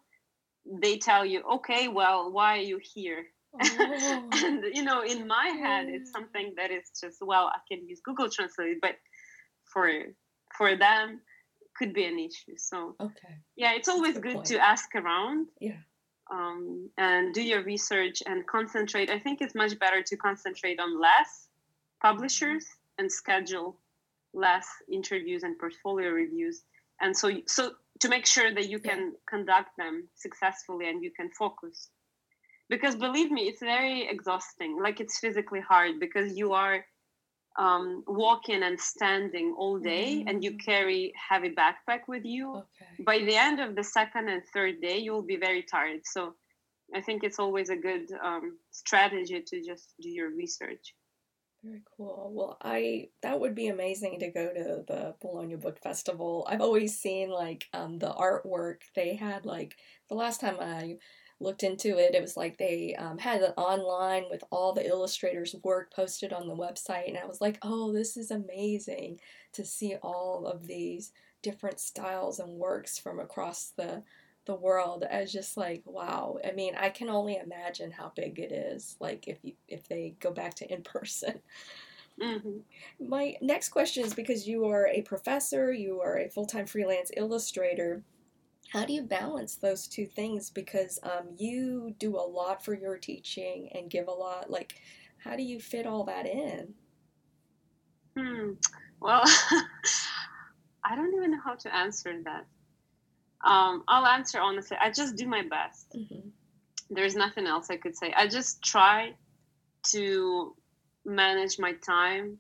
they 0.65 0.97
tell 0.97 1.26
you, 1.26 1.43
okay, 1.56 1.88
well, 1.88 2.32
why 2.32 2.58
are 2.58 2.62
you 2.62 2.80
here? 2.82 3.26
Oh. 3.54 4.30
and 4.45 4.63
you 4.74 4.82
know, 4.82 5.04
in 5.04 5.28
my 5.28 5.47
head, 5.47 5.89
it's 5.89 6.10
something 6.10 6.54
that 6.56 6.71
is 6.71 6.89
just 7.02 7.17
well, 7.21 7.52
I 7.54 7.60
can 7.69 7.86
use 7.86 8.00
Google 8.02 8.30
Translate, 8.30 8.80
but 8.82 8.95
for 9.65 9.91
for 10.58 10.78
them, 10.78 11.19
could 11.76 11.93
be 11.93 12.06
an 12.06 12.17
issue. 12.17 12.56
So 12.56 12.95
okay, 13.02 13.36
yeah, 13.58 13.74
it's 13.74 13.89
always 13.89 14.17
good 14.17 14.36
point. 14.36 14.45
to 14.47 14.58
ask 14.58 14.95
around. 14.95 15.47
Yeah. 15.60 15.80
Um, 16.32 16.89
and 16.97 17.34
do 17.34 17.43
your 17.43 17.62
research 17.63 18.24
and 18.26 18.47
concentrate. 18.47 19.10
I 19.10 19.19
think 19.19 19.41
it's 19.41 19.54
much 19.54 19.78
better 19.78 20.02
to 20.02 20.15
concentrate 20.15 20.80
on 20.80 20.97
less 20.97 21.50
publishers 22.02 22.65
and 22.97 23.12
schedule 23.12 23.76
less 24.34 24.67
interviews 24.91 25.43
and 25.43 25.58
portfolio 25.58 26.10
reviews. 26.10 26.63
And 27.00 27.15
so, 27.15 27.32
so 27.47 27.71
to 28.02 28.10
make 28.10 28.26
sure 28.26 28.54
that 28.54 28.68
you 28.70 28.80
can 28.80 29.14
conduct 29.30 29.70
them 29.78 30.08
successfully 30.16 30.90
and 30.90 31.04
you 31.04 31.12
can 31.12 31.30
focus 31.38 31.90
because 32.70 32.96
believe 32.96 33.32
me 33.32 33.44
it's 33.44 33.62
very 33.62 34.08
exhausting 34.10 34.82
like 34.82 35.00
it's 35.00 35.20
physically 35.20 35.62
hard 35.62 36.00
because 36.00 36.36
you 36.38 36.54
are 36.54 36.84
um, 37.60 38.04
walking 38.08 38.64
and 38.64 38.80
standing 38.80 39.54
all 39.58 39.78
day 39.78 40.16
mm-hmm. 40.16 40.28
and 40.30 40.44
you 40.44 40.52
mm. 40.52 40.66
carry 40.66 41.14
heavy 41.30 41.50
backpack 41.50 42.08
with 42.08 42.24
you 42.24 42.50
okay. 42.50 43.04
by 43.06 43.20
the 43.20 43.36
end 43.36 43.60
of 43.60 43.76
the 43.76 43.84
second 43.84 44.30
and 44.30 44.42
third 44.54 44.82
day 44.82 44.98
you 44.98 45.12
will 45.12 45.22
be 45.34 45.36
very 45.36 45.62
tired 45.62 46.00
so 46.06 46.34
i 46.96 47.02
think 47.02 47.24
it's 47.24 47.40
always 47.40 47.70
a 47.70 47.76
good 47.76 48.06
um, 48.24 48.58
strategy 48.72 49.44
to 49.46 49.62
just 49.62 49.94
do 50.02 50.10
your 50.10 50.30
research 50.30 50.96
very 51.63 51.84
cool. 51.97 52.32
Well, 52.34 52.58
I 52.62 53.10
that 53.21 53.39
would 53.39 53.54
be 53.56 53.67
amazing 53.67 54.19
to 54.19 54.32
go 54.32 54.47
to 54.54 54.84
the 54.88 55.15
Bologna 55.21 55.56
Book 55.56 55.80
Festival. 55.80 56.45
I've 56.50 56.62
always 56.62 56.97
seen 56.97 57.30
like 57.30 57.67
um, 57.74 58.00
the 58.00 58.12
artwork 58.12 58.78
they 58.95 59.15
had. 59.15 59.45
Like 59.45 59.76
the 60.10 60.15
last 60.15 60.41
time 60.41 60.58
I 60.60 60.97
looked 61.39 61.63
into 61.63 61.97
it, 61.97 62.15
it 62.15 62.21
was 62.21 62.36
like 62.38 62.58
they 62.58 62.95
um, 62.95 63.17
had 63.17 63.41
it 63.41 63.54
online 63.58 64.26
with 64.30 64.43
all 64.52 64.74
the 64.74 64.88
illustrators' 64.88 65.56
work 65.63 65.93
posted 65.93 66.34
on 66.34 66.47
the 66.47 66.56
website, 66.56 67.08
and 67.08 67.17
I 67.17 67.26
was 67.26 67.41
like, 67.41 67.60
oh, 67.62 67.91
this 67.93 68.17
is 68.17 68.32
amazing 68.32 69.19
to 69.54 69.65
see 69.65 69.95
all 70.02 70.47
of 70.47 70.67
these 70.67 71.12
different 71.43 71.80
styles 71.80 72.39
and 72.39 72.54
works 72.60 72.97
from 72.97 73.19
across 73.19 73.71
the 73.78 74.04
the 74.52 74.58
world 74.58 75.06
as 75.10 75.32
just 75.32 75.56
like 75.56 75.82
wow 75.86 76.38
i 76.46 76.52
mean 76.52 76.76
i 76.76 76.90
can 76.90 77.10
only 77.10 77.38
imagine 77.38 77.90
how 77.90 78.12
big 78.18 78.38
it 78.38 78.52
is 78.52 78.98
like 79.00 79.26
if 79.30 79.38
you 79.44 79.54
if 79.70 79.88
they 79.88 80.14
go 80.20 80.30
back 80.30 80.54
to 80.54 80.70
in 80.74 80.84
person 80.84 81.40
mm-hmm. 82.22 82.58
my 83.08 83.34
next 83.42 83.70
question 83.70 84.04
is 84.04 84.14
because 84.14 84.46
you 84.46 84.66
are 84.66 84.88
a 84.88 85.02
professor 85.04 85.72
you 85.72 86.02
are 86.02 86.18
a 86.18 86.30
full-time 86.30 86.66
freelance 86.66 87.12
illustrator 87.16 88.04
how 88.74 88.84
do 88.86 88.92
you 88.92 89.04
balance 89.04 89.56
those 89.56 89.88
two 89.88 90.06
things 90.06 90.50
because 90.50 91.00
um, 91.04 91.28
you 91.38 91.96
do 91.98 92.18
a 92.18 92.30
lot 92.40 92.64
for 92.64 92.74
your 92.74 92.98
teaching 92.98 93.70
and 93.74 93.90
give 93.90 94.10
a 94.10 94.12
lot 94.12 94.50
like 94.50 94.82
how 95.18 95.38
do 95.38 95.44
you 95.44 95.62
fit 95.62 95.88
all 95.88 96.04
that 96.04 96.26
in 96.26 96.74
hmm. 98.18 98.52
well 99.00 99.24
i 100.84 100.94
don't 100.94 101.16
even 101.16 101.32
know 101.32 101.40
how 101.42 101.56
to 101.56 101.74
answer 101.74 102.20
that 102.26 102.46
um, 103.43 103.84
I'll 103.88 104.06
answer 104.06 104.39
honestly. 104.39 104.77
I 104.80 104.91
just 104.91 105.15
do 105.15 105.27
my 105.27 105.43
best. 105.43 105.91
Mm-hmm. 105.95 106.30
There's 106.89 107.15
nothing 107.15 107.47
else 107.47 107.69
I 107.69 107.77
could 107.77 107.95
say. 107.95 108.13
I 108.15 108.27
just 108.27 108.62
try 108.62 109.13
to 109.91 110.56
manage 111.06 111.58
my 111.58 111.73
time 111.73 112.38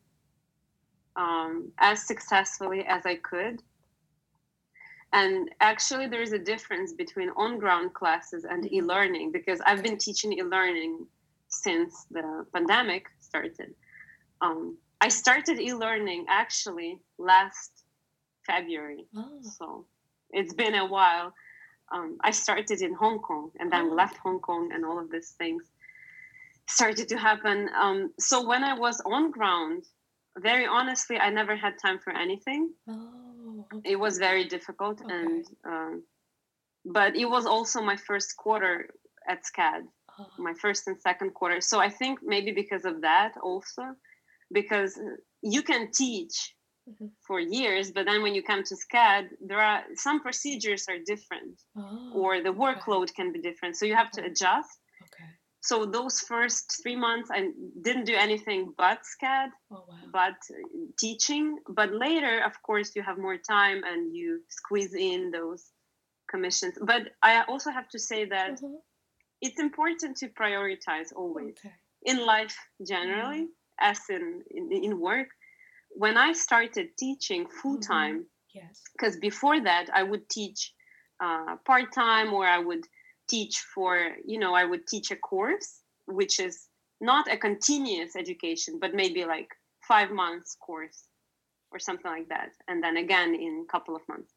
um, 1.15 1.71
as 1.79 2.05
successfully 2.05 2.85
as 2.87 3.05
I 3.05 3.15
could. 3.15 3.61
And 5.13 5.49
actually, 5.59 6.07
there's 6.07 6.31
a 6.31 6.39
difference 6.39 6.93
between 6.93 7.29
on 7.35 7.57
ground 7.57 7.93
classes 7.93 8.45
and 8.45 8.63
mm-hmm. 8.63 8.75
e 8.75 8.81
learning 8.81 9.31
because 9.31 9.59
I've 9.65 9.83
been 9.83 9.97
teaching 9.97 10.33
e 10.33 10.43
learning 10.43 11.05
since 11.49 12.05
the 12.11 12.45
pandemic 12.53 13.07
started. 13.19 13.73
Um, 14.39 14.77
I 15.01 15.09
started 15.09 15.59
e 15.59 15.73
learning 15.73 16.25
actually 16.29 17.01
last 17.17 17.83
February. 18.45 19.05
Oh. 19.15 19.39
So 19.41 19.85
it's 20.31 20.53
been 20.53 20.75
a 20.75 20.85
while. 20.85 21.33
Um, 21.91 22.17
I 22.23 22.31
started 22.31 22.81
in 22.81 22.93
Hong 22.93 23.19
Kong 23.19 23.51
and 23.59 23.71
then 23.71 23.89
oh. 23.91 23.95
left 23.95 24.17
Hong 24.17 24.39
Kong, 24.39 24.71
and 24.73 24.85
all 24.85 24.99
of 24.99 25.11
these 25.11 25.31
things 25.37 25.63
started 26.67 27.07
to 27.09 27.17
happen. 27.17 27.69
Um, 27.79 28.11
so 28.19 28.47
when 28.47 28.63
I 28.63 28.73
was 28.77 29.01
on 29.05 29.31
ground, 29.31 29.83
very 30.37 30.65
honestly, 30.65 31.17
I 31.17 31.29
never 31.29 31.55
had 31.55 31.73
time 31.77 31.99
for 31.99 32.13
anything. 32.13 32.71
Oh, 32.87 33.65
okay. 33.73 33.91
It 33.91 33.95
was 33.97 34.17
very 34.17 34.45
difficult, 34.47 35.01
okay. 35.01 35.13
and 35.13 35.45
um, 35.65 36.03
but 36.85 37.15
it 37.15 37.25
was 37.25 37.45
also 37.45 37.81
my 37.81 37.97
first 37.97 38.37
quarter 38.37 38.89
at 39.27 39.43
SCAD, 39.43 39.81
oh. 40.17 40.27
my 40.39 40.53
first 40.53 40.87
and 40.87 40.99
second 41.01 41.33
quarter. 41.33 41.59
So 41.61 41.79
I 41.79 41.89
think 41.89 42.19
maybe 42.23 42.51
because 42.51 42.85
of 42.85 43.01
that 43.01 43.33
also, 43.43 43.83
because 44.51 44.97
you 45.41 45.61
can 45.61 45.91
teach 45.91 46.55
mm-hmm. 46.91 47.07
for 47.25 47.39
years 47.39 47.91
but 47.91 48.05
then 48.05 48.21
when 48.21 48.35
you 48.35 48.43
come 48.43 48.63
to 48.63 48.75
scad 48.75 49.23
there 49.49 49.59
are 49.59 49.81
some 49.95 50.19
procedures 50.21 50.85
are 50.89 50.99
different 51.05 51.55
oh, 51.77 52.11
or 52.13 52.41
the 52.41 52.53
workload 52.53 53.03
okay. 53.03 53.13
can 53.15 53.31
be 53.31 53.39
different 53.39 53.75
so 53.75 53.85
you 53.85 53.95
have 53.95 54.11
to 54.11 54.21
adjust 54.23 54.77
okay 55.03 55.29
so 55.61 55.85
those 55.85 56.19
first 56.21 56.79
three 56.81 56.95
months 56.95 57.29
i 57.31 57.49
didn't 57.83 58.05
do 58.05 58.15
anything 58.15 58.73
but 58.77 58.99
scad 59.13 59.49
oh, 59.71 59.85
wow. 59.87 59.97
but 60.11 60.37
teaching 60.99 61.57
but 61.69 61.93
later 61.93 62.41
of 62.43 62.53
course 62.63 62.95
you 62.95 63.03
have 63.03 63.17
more 63.17 63.37
time 63.37 63.81
and 63.83 64.15
you 64.15 64.41
squeeze 64.49 64.93
in 64.93 65.31
those 65.31 65.63
commissions 66.29 66.73
but 66.81 67.03
i 67.21 67.43
also 67.47 67.69
have 67.71 67.87
to 67.89 67.99
say 67.99 68.25
that 68.25 68.53
mm-hmm. 68.53 68.75
it's 69.41 69.59
important 69.59 70.17
to 70.17 70.27
prioritize 70.29 71.09
always 71.15 71.55
okay. 71.59 71.73
in 72.03 72.25
life 72.25 72.57
generally 72.87 73.43
mm-hmm. 73.43 73.91
as 73.91 73.99
in, 74.09 74.41
in, 74.51 74.71
in 74.71 74.99
work 74.99 75.27
when 75.95 76.17
I 76.17 76.33
started 76.33 76.89
teaching 76.97 77.47
full 77.47 77.79
time, 77.79 78.19
mm-hmm. 78.19 78.59
yes, 78.59 78.81
because 78.93 79.17
before 79.17 79.61
that 79.61 79.87
I 79.93 80.03
would 80.03 80.29
teach 80.29 80.73
uh, 81.23 81.57
part 81.65 81.93
time 81.93 82.33
or 82.33 82.45
I 82.45 82.59
would 82.59 82.85
teach 83.29 83.59
for 83.59 84.15
you 84.25 84.39
know 84.39 84.53
I 84.53 84.65
would 84.65 84.87
teach 84.87 85.11
a 85.11 85.15
course 85.15 85.81
which 86.07 86.39
is 86.39 86.67
not 86.99 87.31
a 87.31 87.37
continuous 87.37 88.15
education, 88.15 88.77
but 88.79 88.93
maybe 88.93 89.25
like 89.25 89.49
five 89.87 90.11
months 90.11 90.55
course 90.55 91.07
or 91.71 91.79
something 91.79 92.11
like 92.11 92.29
that, 92.29 92.51
and 92.67 92.83
then 92.83 92.97
again 92.97 93.33
in 93.33 93.65
a 93.67 93.71
couple 93.71 93.95
of 93.95 94.01
months. 94.07 94.33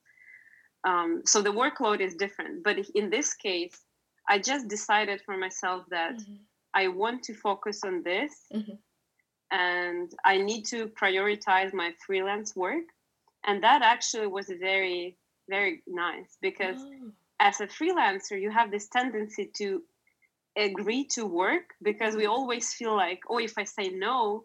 Um, 0.84 1.22
so 1.24 1.42
the 1.42 1.52
workload 1.52 2.00
is 2.00 2.14
different, 2.14 2.62
but 2.62 2.76
in 2.94 3.10
this 3.10 3.34
case, 3.34 3.80
I 4.28 4.38
just 4.38 4.68
decided 4.68 5.20
for 5.24 5.36
myself 5.36 5.84
that 5.90 6.16
mm-hmm. 6.16 6.34
I 6.74 6.88
want 6.88 7.22
to 7.24 7.34
focus 7.34 7.80
on 7.84 8.02
this, 8.02 8.32
mm-hmm. 8.52 8.74
And 9.50 10.12
I 10.24 10.38
need 10.38 10.64
to 10.66 10.88
prioritize 10.88 11.72
my 11.72 11.92
freelance 12.06 12.54
work, 12.56 12.84
and 13.46 13.62
that 13.62 13.82
actually 13.82 14.26
was 14.26 14.46
very 14.48 15.16
very 15.48 15.82
nice 15.86 16.36
because. 16.40 16.78
Oh. 16.80 17.12
As 17.40 17.60
a 17.60 17.66
freelancer, 17.66 18.40
you 18.40 18.48
have 18.48 18.70
this 18.70 18.86
tendency 18.88 19.50
to 19.56 19.82
agree 20.56 21.04
to 21.04 21.26
work 21.26 21.74
because 21.82 22.16
we 22.16 22.26
always 22.26 22.72
feel 22.72 22.94
like, 22.94 23.20
oh, 23.28 23.38
if 23.38 23.58
I 23.58 23.64
say 23.64 23.88
no, 23.88 24.44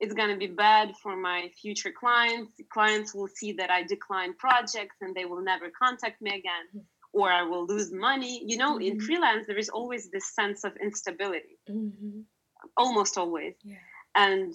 it's 0.00 0.14
going 0.14 0.30
to 0.30 0.36
be 0.36 0.46
bad 0.46 0.94
for 1.02 1.16
my 1.16 1.50
future 1.60 1.92
clients. 1.92 2.52
Clients 2.72 3.14
will 3.14 3.28
see 3.28 3.52
that 3.52 3.70
I 3.70 3.82
decline 3.84 4.34
projects 4.34 4.96
and 5.00 5.14
they 5.14 5.24
will 5.24 5.42
never 5.42 5.70
contact 5.70 6.20
me 6.20 6.30
again, 6.30 6.66
mm-hmm. 6.74 6.80
or 7.12 7.30
I 7.30 7.42
will 7.42 7.66
lose 7.66 7.92
money. 7.92 8.42
You 8.44 8.56
know, 8.56 8.72
mm-hmm. 8.72 8.82
in 8.82 9.00
freelance, 9.00 9.46
there 9.46 9.58
is 9.58 9.68
always 9.68 10.10
this 10.10 10.34
sense 10.34 10.64
of 10.64 10.76
instability, 10.82 11.58
mm-hmm. 11.70 12.20
almost 12.76 13.18
always. 13.18 13.54
Yeah. 13.62 13.76
And 14.14 14.54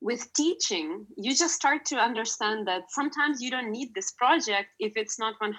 with 0.00 0.32
teaching, 0.32 1.06
you 1.16 1.34
just 1.34 1.54
start 1.54 1.84
to 1.86 1.96
understand 1.96 2.66
that 2.66 2.90
sometimes 2.90 3.40
you 3.40 3.50
don't 3.50 3.70
need 3.70 3.94
this 3.94 4.10
project 4.12 4.70
if 4.80 4.94
it's 4.96 5.18
not 5.18 5.34
100% 5.40 5.52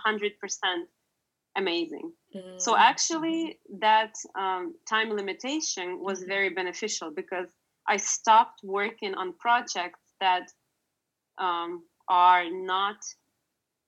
amazing. 1.56 2.12
Mm-hmm. 2.36 2.58
So 2.58 2.76
actually, 2.76 3.60
that 3.80 4.14
um, 4.38 4.76
time 4.88 5.12
limitation 5.12 6.00
was 6.02 6.20
mm-hmm. 6.20 6.30
very 6.30 6.50
beneficial 6.50 7.12
because 7.12 7.48
I 7.88 7.98
stopped 7.98 8.62
working 8.64 9.14
on 9.16 9.34
projects 9.34 10.00
that 10.20 10.48
um, 11.38 11.84
are 12.10 12.50
not 12.50 12.98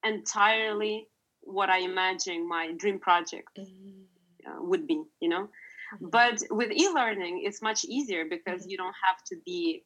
entirely 0.06 1.08
what 1.42 1.70
I 1.70 1.80
imagine 1.80 2.48
my 2.48 2.72
dream 2.78 3.00
project 3.00 3.58
mm-hmm. 3.60 4.50
uh, 4.50 4.64
would 4.64 4.88
be. 4.88 5.04
You 5.20 5.30
know, 5.30 5.44
mm-hmm. 5.44 5.65
But 6.02 6.42
with 6.50 6.72
e-learning, 6.72 7.44
it's 7.44 7.62
much 7.62 7.86
easier 7.86 8.26
because 8.30 8.62
mm-hmm. 8.62 8.72
you 8.72 8.78
don't 8.78 8.96
have 9.04 9.24
to 9.30 9.36
be 9.46 9.84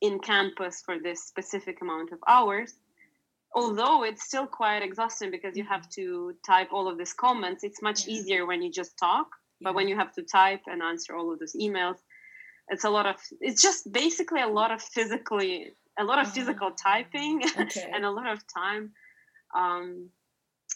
in 0.00 0.18
campus 0.18 0.82
for 0.84 0.98
this 0.98 1.24
specific 1.24 1.80
amount 1.82 2.12
of 2.12 2.18
hours 2.26 2.74
although 3.54 4.04
it's 4.04 4.22
still 4.22 4.46
quite 4.46 4.82
exhausting 4.82 5.30
because 5.30 5.56
you 5.56 5.64
have 5.64 5.82
mm-hmm. 5.82 6.02
to 6.02 6.34
type 6.46 6.68
all 6.72 6.88
of 6.88 6.98
these 6.98 7.12
comments 7.12 7.64
it's 7.64 7.82
much 7.82 8.06
yeah. 8.06 8.14
easier 8.14 8.46
when 8.46 8.62
you 8.62 8.70
just 8.70 8.96
talk 8.98 9.26
but 9.60 9.74
when 9.74 9.88
you 9.88 9.96
have 9.96 10.12
to 10.14 10.22
type 10.22 10.62
and 10.66 10.82
answer 10.82 11.14
all 11.16 11.32
of 11.32 11.38
those 11.38 11.54
emails 11.54 11.96
it's 12.68 12.84
a 12.84 12.90
lot 12.90 13.06
of 13.06 13.16
it's 13.40 13.60
just 13.60 13.90
basically 13.92 14.40
a 14.40 14.48
lot 14.48 14.70
of 14.70 14.80
physically 14.80 15.72
a 15.98 16.04
lot 16.04 16.20
of 16.20 16.32
physical 16.32 16.70
typing 16.70 17.42
okay. 17.58 17.90
and 17.92 18.04
a 18.04 18.10
lot 18.10 18.30
of 18.30 18.40
time 18.46 18.92
um, 19.56 20.08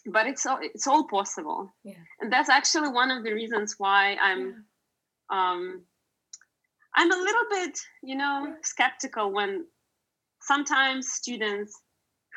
but 0.07 0.27
it's 0.27 0.45
all 0.45 0.59
it's 0.61 0.87
all 0.87 1.07
possible 1.07 1.73
yeah. 1.85 1.95
and 2.21 2.33
that's 2.33 2.49
actually 2.49 2.89
one 2.89 3.11
of 3.11 3.23
the 3.23 3.33
reasons 3.33 3.77
why 3.79 4.17
i'm 4.21 4.47
yeah. 4.47 4.53
Um, 5.31 5.83
i'm 6.95 7.13
a 7.13 7.17
little 7.17 7.45
bit 7.51 7.79
you 8.03 8.17
know 8.17 8.55
skeptical 8.63 9.33
when 9.33 9.65
sometimes 10.41 11.11
students 11.11 11.81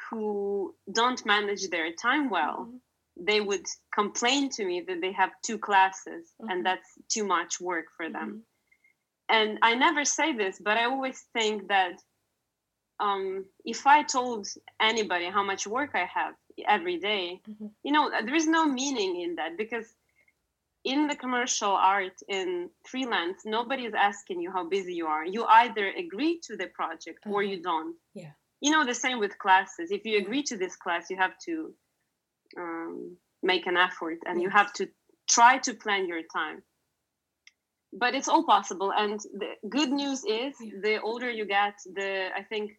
who 0.09 0.73
don't 0.91 1.25
manage 1.25 1.69
their 1.69 1.91
time 1.93 2.29
well 2.29 2.67
mm-hmm. 2.67 3.25
they 3.25 3.41
would 3.41 3.65
complain 3.93 4.49
to 4.49 4.65
me 4.65 4.83
that 4.87 5.01
they 5.01 5.11
have 5.11 5.31
two 5.43 5.57
classes 5.57 6.31
mm-hmm. 6.41 6.49
and 6.49 6.65
that's 6.65 6.89
too 7.09 7.25
much 7.25 7.59
work 7.59 7.85
for 7.95 8.09
them 8.09 8.43
mm-hmm. 9.31 9.49
and 9.49 9.59
i 9.61 9.75
never 9.75 10.05
say 10.05 10.33
this 10.33 10.59
but 10.63 10.77
i 10.77 10.85
always 10.85 11.25
think 11.33 11.67
that 11.67 11.93
um, 12.99 13.45
if 13.63 13.85
i 13.85 14.01
told 14.01 14.47
anybody 14.81 15.25
how 15.25 15.43
much 15.43 15.67
work 15.67 15.91
i 15.93 16.05
have 16.05 16.33
every 16.65 16.97
day, 16.97 17.41
mm-hmm. 17.49 17.67
you 17.83 17.91
know 17.91 18.09
there 18.09 18.35
is 18.35 18.47
no 18.47 18.65
meaning 18.65 19.21
in 19.21 19.35
that 19.35 19.57
because 19.57 19.85
in 20.87 21.07
the 21.07 21.15
commercial 21.15 21.71
art 21.71 22.17
in 22.29 22.69
freelance 22.85 23.39
nobody 23.45 23.83
is 23.83 23.93
asking 23.93 24.39
you 24.41 24.49
how 24.49 24.63
busy 24.67 24.93
you 24.93 25.05
are 25.05 25.25
you 25.25 25.43
either 25.61 25.85
agree 26.03 26.39
to 26.41 26.55
the 26.55 26.67
project 26.79 27.19
or 27.25 27.41
mm-hmm. 27.41 27.51
you 27.51 27.61
don't 27.61 27.95
yeah 28.13 28.31
you 28.61 28.71
know 28.71 28.85
the 28.85 28.99
same 29.05 29.19
with 29.19 29.37
classes 29.37 29.91
if 29.91 30.05
you 30.05 30.17
agree 30.17 30.43
to 30.43 30.55
this 30.57 30.75
class 30.77 31.09
you 31.09 31.17
have 31.17 31.35
to 31.47 31.73
um, 32.57 33.17
make 33.43 33.67
an 33.67 33.77
effort 33.77 34.19
and 34.25 34.35
yes. 34.39 34.43
you 34.43 34.49
have 34.49 34.71
to 34.73 34.87
try 35.29 35.57
to 35.57 35.73
plan 35.73 36.07
your 36.07 36.21
time 36.33 36.63
but 37.91 38.15
it's 38.15 38.29
all 38.29 38.45
possible 38.45 38.91
and 38.95 39.19
the 39.41 39.49
good 39.69 39.91
news 39.91 40.23
is 40.23 40.53
yeah. 40.61 40.71
the 40.83 41.01
older 41.01 41.29
you 41.29 41.45
get 41.45 41.75
the 41.95 42.29
i 42.39 42.43
think 42.43 42.71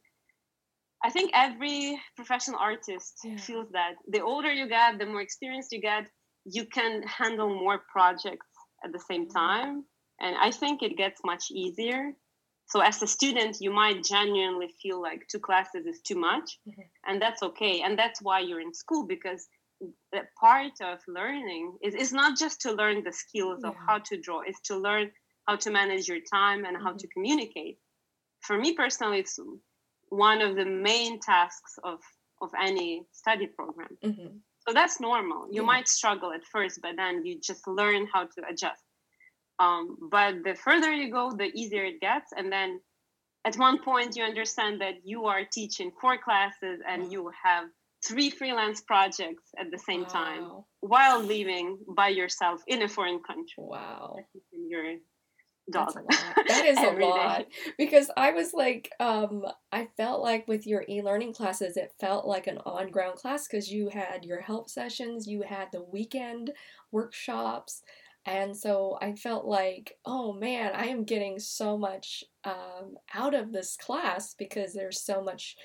i 1.05 1.11
think 1.11 1.31
every 1.35 2.01
professional 2.17 2.59
artist 2.59 3.15
yeah. 3.23 3.37
feels 3.37 3.69
that 3.73 3.95
the 4.15 4.21
older 4.21 4.51
you 4.51 4.67
get 4.67 4.99
the 4.99 5.07
more 5.07 5.21
experience 5.21 5.69
you 5.73 5.81
get 5.81 6.07
you 6.45 6.65
can 6.65 7.03
handle 7.03 7.49
more 7.49 7.81
projects 7.91 8.47
at 8.85 8.93
the 8.93 9.01
same 9.11 9.27
mm-hmm. 9.27 9.39
time 9.39 9.85
and 10.21 10.37
i 10.41 10.51
think 10.51 10.83
it 10.83 10.97
gets 10.97 11.21
much 11.25 11.45
easier 11.51 12.13
so 12.67 12.81
as 12.81 13.03
a 13.03 13.07
student 13.07 13.57
you 13.61 13.71
might 13.71 14.05
genuinely 14.05 14.69
feel 14.83 15.01
like 15.01 15.27
two 15.31 15.39
classes 15.39 15.87
is 15.87 16.01
too 16.01 16.17
much 16.17 16.59
mm-hmm. 16.69 16.83
and 17.07 17.21
that's 17.21 17.43
okay 17.43 17.83
and 17.83 17.99
that's 17.99 18.23
why 18.23 18.41
you're 18.41 18.61
in 18.61 18.75
school 18.75 19.07
because 19.07 19.49
the 20.13 20.23
part 20.41 20.73
of 20.83 20.99
learning 21.07 21.77
is, 21.85 21.95
is 21.95 22.13
not 22.13 22.37
just 22.37 22.61
to 22.61 22.73
learn 22.73 23.05
the 23.05 23.13
skills 23.13 23.61
yeah. 23.63 23.71
of 23.71 23.77
how 23.87 23.99
to 23.99 24.21
draw 24.21 24.41
it's 24.47 24.61
to 24.61 24.77
learn 24.77 25.11
how 25.47 25.57
to 25.57 25.71
manage 25.71 26.09
your 26.09 26.19
time 26.33 26.65
and 26.65 26.77
mm-hmm. 26.77 26.85
how 26.85 26.93
to 26.93 26.97
mm-hmm. 26.99 27.21
communicate 27.21 27.79
for 28.41 28.59
me 28.59 28.75
personally 28.75 29.19
it's 29.19 29.39
one 30.11 30.41
of 30.41 30.57
the 30.57 30.65
main 30.65 31.21
tasks 31.21 31.79
of 31.85 32.01
of 32.41 32.51
any 32.61 33.05
study 33.13 33.47
program 33.47 33.97
mm-hmm. 34.05 34.37
So 34.69 34.75
that's 34.75 35.01
normal 35.01 35.47
you 35.51 35.63
yeah. 35.63 35.67
might 35.67 35.89
struggle 35.89 36.31
at 36.33 36.45
first 36.53 36.79
but 36.83 36.93
then 36.97 37.25
you 37.25 37.41
just 37.41 37.67
learn 37.67 38.07
how 38.13 38.25
to 38.25 38.43
adjust 38.49 38.83
um, 39.59 39.97
but 40.11 40.45
the 40.45 40.55
further 40.55 40.93
you 40.93 41.11
go, 41.11 41.33
the 41.33 41.51
easier 41.55 41.85
it 41.85 42.01
gets. 42.01 42.33
And 42.37 42.51
then 42.51 42.81
at 43.45 43.57
one 43.57 43.83
point, 43.83 44.17
you 44.17 44.23
understand 44.23 44.81
that 44.81 44.95
you 45.05 45.27
are 45.27 45.43
teaching 45.45 45.91
four 46.01 46.19
classes 46.19 46.81
and 46.89 47.13
you 47.13 47.31
have 47.45 47.65
three 48.07 48.31
freelance 48.31 48.81
projects 48.81 49.51
at 49.59 49.71
the 49.73 49.79
same 49.79 50.03
wow. 50.03 50.09
time 50.09 50.51
while 50.81 51.21
living 51.21 51.79
by 51.97 52.09
yourself 52.09 52.63
in 52.69 52.83
a 52.83 52.89
foreign 52.89 53.21
country. 53.21 53.59
Wow. 53.59 54.17
Your 54.53 54.97
dog. 55.71 55.95
That 56.49 56.65
is 56.67 56.79
a 56.79 57.05
lot. 57.05 57.47
Because 57.77 58.11
I 58.17 58.33
was 58.33 58.53
like, 58.55 58.91
um, 59.01 59.45
I 59.73 59.89
felt 59.97 60.23
like 60.23 60.47
with 60.49 60.67
your 60.67 60.85
e 60.89 61.03
learning 61.03 61.35
classes, 61.35 61.77
it 61.77 61.93
felt 62.01 62.27
like 62.27 62.47
an 62.47 62.59
on 62.67 62.91
ground 62.91 63.17
class 63.17 63.47
because 63.47 63.71
you 63.71 63.89
had 63.89 64.25
your 64.25 64.41
help 64.41 64.69
sessions, 64.71 65.27
you 65.27 65.43
had 65.43 65.69
the 65.73 65.83
weekend 65.83 66.53
workshops. 66.93 67.83
And 68.27 68.57
so 68.57 68.99
I 69.01 69.15
felt 69.15 69.47
like, 69.47 69.97
oh 70.05 70.33
man, 70.33 70.73
I 70.75 70.87
am 70.87 71.05
getting 71.05 71.39
so 71.39 71.79
much 71.79 72.25
um, 72.45 72.97
out 73.15 73.35
of 73.35 73.53
this 73.53 73.77
class 73.77 74.35
because 74.35 74.75
there's 74.75 75.01
so 75.01 75.23
much 75.23 75.57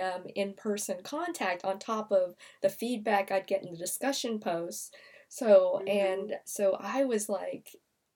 um, 0.00 0.24
in 0.34 0.54
person 0.54 0.98
contact 1.02 1.64
on 1.64 1.78
top 1.78 2.12
of 2.12 2.34
the 2.62 2.68
feedback 2.68 3.30
I'd 3.30 3.46
get 3.46 3.64
in 3.64 3.72
the 3.72 3.78
discussion 3.78 4.38
posts. 4.38 4.90
So, 5.28 5.80
mm-hmm. 5.80 5.88
and 5.88 6.34
so 6.44 6.76
I 6.78 7.04
was 7.04 7.28
like, 7.28 7.70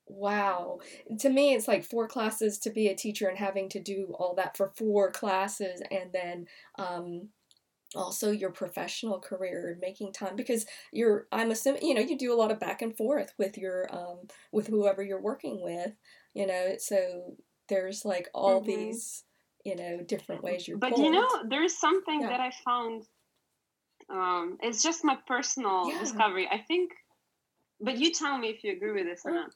wow. 0.07 0.79
To 1.21 1.29
me, 1.29 1.55
it's 1.55 1.69
like 1.69 1.85
four 1.85 2.09
classes 2.09 2.59
to 2.61 2.71
be 2.71 2.89
a 2.89 2.95
teacher 2.95 3.29
and 3.29 3.39
having 3.39 3.69
to 3.71 3.81
do 3.81 4.15
all 4.19 4.35
that 4.37 4.57
for 4.57 4.73
four 4.77 5.11
classes 5.11 5.83
and 5.91 6.13
then 6.13 6.47
um, 6.79 7.29
also 7.95 8.31
your 8.31 8.51
professional 8.51 9.21
career 9.21 9.71
and 9.71 9.81
making 9.81 10.13
time 10.13 10.35
because 10.35 10.67
you're 10.93 11.27
i'm 11.31 11.51
assuming 11.51 11.83
you 11.83 11.95
know 11.95 12.01
you 12.01 12.19
do 12.19 12.33
a 12.33 12.37
lot 12.37 12.51
of 12.51 12.59
back 12.59 12.83
and 12.83 12.97
forth 12.97 13.33
with 13.39 13.57
your 13.57 13.87
um 13.95 14.19
with 14.53 14.67
whoever 14.67 15.03
you're 15.03 15.21
working 15.21 15.63
with 15.63 15.93
you 16.35 16.47
know 16.47 16.75
so 16.79 17.37
there's 17.69 18.05
like 18.05 18.29
all 18.35 18.61
mm-hmm. 18.61 18.69
these 18.69 19.25
you 19.65 19.77
know 19.77 20.01
different 20.07 20.43
ways 20.43 20.67
you're 20.67 20.79
but 20.79 20.93
pulled. 20.93 21.05
you 21.05 21.11
know 21.11 21.29
there's 21.49 21.79
something 21.79 22.23
yeah. 22.23 22.29
that 22.29 22.41
i 22.41 22.51
found 22.65 23.05
um 24.11 24.59
it's 24.63 24.83
just 24.83 25.05
my 25.05 25.17
personal 25.27 25.89
yeah. 25.89 25.99
discovery 25.99 26.49
i 26.51 26.59
think 26.59 26.91
but 27.81 27.99
you 27.99 28.13
tell 28.13 28.37
me 28.37 28.49
if 28.49 28.65
you 28.65 28.73
agree 28.73 28.93
with 28.93 29.05
this 29.05 29.23
or 29.25 29.33
not 29.33 29.51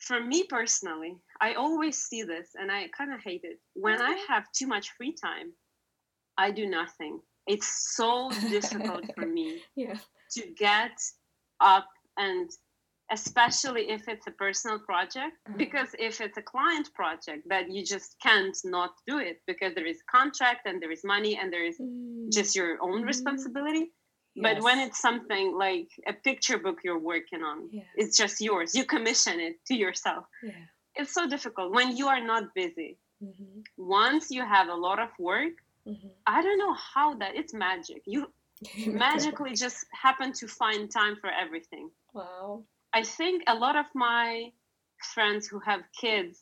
for 0.00 0.18
me 0.22 0.44
personally 0.44 1.14
i 1.40 1.54
always 1.54 1.96
see 2.08 2.22
this 2.22 2.48
and 2.60 2.70
i 2.72 2.88
kind 2.96 3.12
of 3.12 3.20
hate 3.22 3.44
it 3.44 3.58
when 3.74 4.00
i 4.00 4.14
have 4.28 4.44
too 4.52 4.66
much 4.66 4.90
free 4.96 5.14
time 5.14 5.52
I 6.38 6.50
do 6.50 6.64
nothing. 6.66 7.20
It's 7.46 7.94
so 7.96 8.30
difficult 8.48 9.04
for 9.14 9.26
me 9.26 9.60
yeah. 9.76 9.98
to 10.36 10.42
get 10.56 10.96
up 11.60 11.88
and 12.16 12.48
especially 13.12 13.90
if 13.90 14.08
it's 14.08 14.26
a 14.26 14.30
personal 14.44 14.78
project 14.78 15.36
Uh-huh. 15.46 15.58
because 15.58 15.90
if 15.98 16.20
it's 16.20 16.38
a 16.38 16.42
client 16.42 16.88
project 16.94 17.42
that 17.52 17.64
you 17.74 17.84
just 17.84 18.16
can't 18.22 18.56
not 18.64 18.92
do 19.06 19.18
it 19.18 19.36
because 19.46 19.74
there 19.74 19.86
is 19.86 20.00
contract 20.16 20.62
and 20.68 20.80
there 20.80 20.92
is 20.92 21.02
money 21.04 21.36
and 21.40 21.52
there 21.52 21.66
is 21.70 21.76
Mm, 21.78 22.32
just 22.32 22.54
your 22.56 22.78
own 22.80 23.02
Mhm. 23.02 23.06
But 24.42 24.62
when 24.66 24.78
it's 24.78 25.00
something 25.00 25.46
like 25.66 25.88
a 26.06 26.12
picture 26.12 26.58
book 26.58 26.78
you're 26.84 27.04
working 27.12 27.42
on 27.42 27.68
yeah, 27.72 27.82
it's 28.00 28.16
just 28.16 28.40
yours. 28.40 28.74
You 28.74 28.84
commission 28.84 29.40
it 29.40 29.54
to 29.68 29.74
yourself. 29.74 30.24
Yeah. 30.42 30.64
it's 30.98 31.14
so 31.18 31.22
difficult 31.28 31.72
when 31.78 31.96
you 31.96 32.06
are 32.14 32.24
not 32.32 32.44
busy. 32.54 32.98
Hmm 33.22 33.60
once 33.76 34.30
you 34.30 34.42
have 34.56 34.68
a 34.68 34.74
lot 34.86 34.98
of 35.06 35.10
work 35.18 35.54
hmm 35.86 36.12
i 36.26 36.38
don't 36.44 36.58
know 36.64 36.76
how 36.94 37.08
that 37.20 37.32
it's 37.40 37.54
magic. 37.68 38.00
You 38.14 38.20
magically 39.08 39.54
just 39.54 39.78
happen 40.04 40.32
to 40.40 40.46
find 40.46 40.90
time 40.90 41.16
for 41.22 41.30
everything. 41.44 41.86
Wow. 42.12 42.64
I 42.92 43.02
think 43.02 43.42
a 43.46 43.54
lot 43.54 43.76
of 43.76 43.86
my 43.94 44.52
friends 45.14 45.42
who 45.50 45.58
have 45.70 45.82
kids 45.98 46.34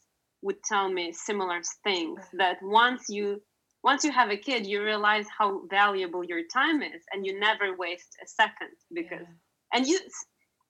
would 0.43 0.61
tell 0.73 0.89
me 0.99 1.13
similar 1.13 1.61
things 1.85 2.21
that 2.43 2.57
once 2.63 3.03
you 3.09 3.41
once 3.83 4.05
you 4.05 4.13
have 4.13 4.31
a 4.31 4.37
kid 4.37 4.67
you 4.67 4.83
realize 4.83 5.27
how 5.39 5.63
valuable 5.69 6.25
your 6.25 6.43
time 6.53 6.83
is 6.83 7.03
and 7.13 7.27
you 7.27 7.39
never 7.39 7.77
waste 7.77 8.17
a 8.23 8.27
second 8.27 8.75
because 8.93 9.27
Yeah. 9.27 9.35
and 9.75 9.87
you 9.87 9.99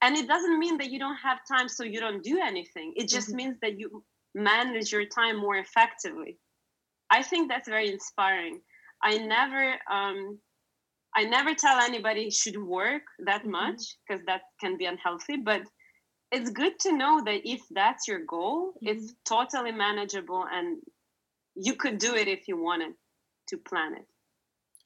and 0.03 0.17
it 0.17 0.29
doesn't 0.29 0.59
mean 0.59 0.79
that 0.79 0.91
you 0.91 0.99
don't 0.99 1.17
have 1.17 1.41
time 1.47 1.69
so 1.69 1.83
you 1.85 2.01
don't 2.01 2.23
do 2.23 2.39
anything 2.41 2.93
it 2.97 3.09
just 3.09 3.31
Mhm. 3.31 3.35
means 3.35 3.57
that 3.63 3.79
you 3.79 4.05
manage 4.35 4.93
your 4.93 5.07
time 5.07 5.37
more 5.37 5.57
effectively 5.57 6.39
i 7.11 7.23
think 7.23 7.49
that's 7.49 7.69
very 7.69 7.91
inspiring 7.91 8.61
i 9.03 9.19
never 9.19 9.79
um 9.91 10.39
i 11.17 11.25
never 11.25 11.55
tell 11.55 11.79
anybody 11.81 12.31
should 12.31 12.57
work 12.59 13.03
that 13.27 13.45
Mhm. 13.45 13.51
much 13.61 13.81
because 14.07 14.25
that 14.27 14.43
can 14.61 14.77
be 14.77 14.85
unhealthy 14.87 15.37
but 15.37 15.63
it's 16.31 16.51
good 16.51 16.79
to 16.81 16.93
know 16.97 17.23
that 17.25 17.41
if 17.49 17.61
that's 17.71 18.07
your 18.09 18.21
goal 18.25 18.73
it's 18.83 19.15
totally 19.25 19.73
manageable 19.73 20.45
and 20.53 20.79
you 21.61 21.75
could 21.75 21.99
do 21.99 22.15
it 22.15 22.29
if 22.29 22.49
you 22.49 22.57
wanted 22.63 22.95
to 23.49 23.57
plan 23.59 23.95
it 23.95 24.07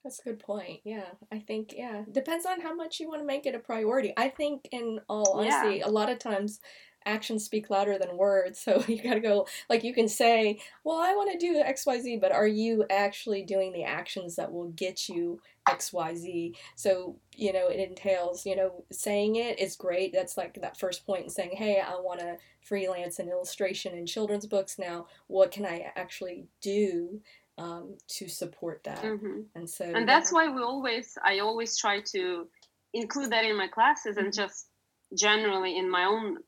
That's 0.05 0.21
a 0.21 0.25
good 0.25 0.39
point. 0.41 0.81
Yeah, 0.85 1.11
I 1.31 1.39
think 1.39 1.75
yeah 1.77 2.03
depends 2.11 2.47
on 2.47 2.61
how 2.61 2.75
much 2.75 2.99
you 3.01 3.09
want 3.09 3.21
to 3.21 3.27
make 3.27 3.47
it 3.47 3.55
a 3.55 3.59
priority. 3.61 4.13
I 4.17 4.29
think, 4.29 4.69
in 4.73 5.01
all 5.09 5.41
Yeah. 5.45 5.65
honesty, 5.65 5.81
a 5.81 5.89
lot 5.89 6.11
of 6.11 6.19
times 6.19 6.61
actions 7.05 7.45
speak 7.45 7.71
louder 7.71 7.99
than 7.99 8.17
words. 8.17 8.59
So 8.65 8.83
you 8.89 9.03
got 9.03 9.15
to 9.15 9.21
go 9.21 9.47
like 9.69 9.85
you 9.85 9.95
can 9.95 10.09
say, 10.09 10.61
"Well, 10.85 10.99
I 10.99 11.15
want 11.15 11.33
to 11.33 11.39
do 11.39 11.63
XYZ, 11.63 12.21
but 12.21 12.33
are 12.33 12.47
you 12.47 12.85
actually 12.91 13.43
doing 13.45 13.73
the 13.73 13.85
actions 13.85 14.37
that 14.37 14.53
will 14.53 14.69
get 14.71 15.09
you 15.09 15.41
X, 15.69 15.93
Y, 15.93 16.15
Z? 16.15 16.57
So 16.77 17.19
you 17.37 17.53
know 17.53 17.69
it 17.69 17.81
entails 17.81 18.45
you 18.47 18.57
know 18.57 18.85
saying 18.93 19.37
it 19.37 19.59
is 19.59 19.77
great. 19.77 20.13
That's 20.13 20.37
like 20.37 20.55
that 20.61 20.79
first 20.79 21.07
point 21.07 21.25
in 21.25 21.31
saying, 21.31 21.57
"Hey, 21.57 21.81
I 21.81 21.95
want 21.97 22.21
to 22.21 22.37
freelance 22.63 23.19
in 23.19 23.29
illustration 23.29 23.95
in 23.97 24.07
children's 24.07 24.47
books 24.47 24.79
now. 24.79 25.07
What 25.29 25.51
can 25.51 25.65
I 25.67 25.93
actually 25.97 26.47
do?" 26.61 27.21
Um, 27.59 27.99
to 28.09 28.29
support 28.29 28.83
that, 28.85 29.05
hmm 29.05 29.43
and 29.55 29.69
so 29.69 29.85
and 29.85 30.09
that's 30.09 30.33
why 30.33 30.49
we 30.49 30.63
always 30.63 31.19
i 31.23 31.41
always 31.41 31.77
try 31.77 32.01
to 32.01 32.49
include 32.95 33.31
that 33.31 33.45
in 33.45 33.57
my 33.57 33.69
classes 33.69 34.17
and 34.17 34.29
Mhm. 34.29 34.37
just 34.37 34.69
generally 35.15 35.77
in 35.77 35.89
my 35.91 36.05
own 36.07 36.39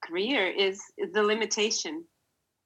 career 0.00 0.46
is 0.46 0.80
the 1.12 1.22
limitation 1.22 2.04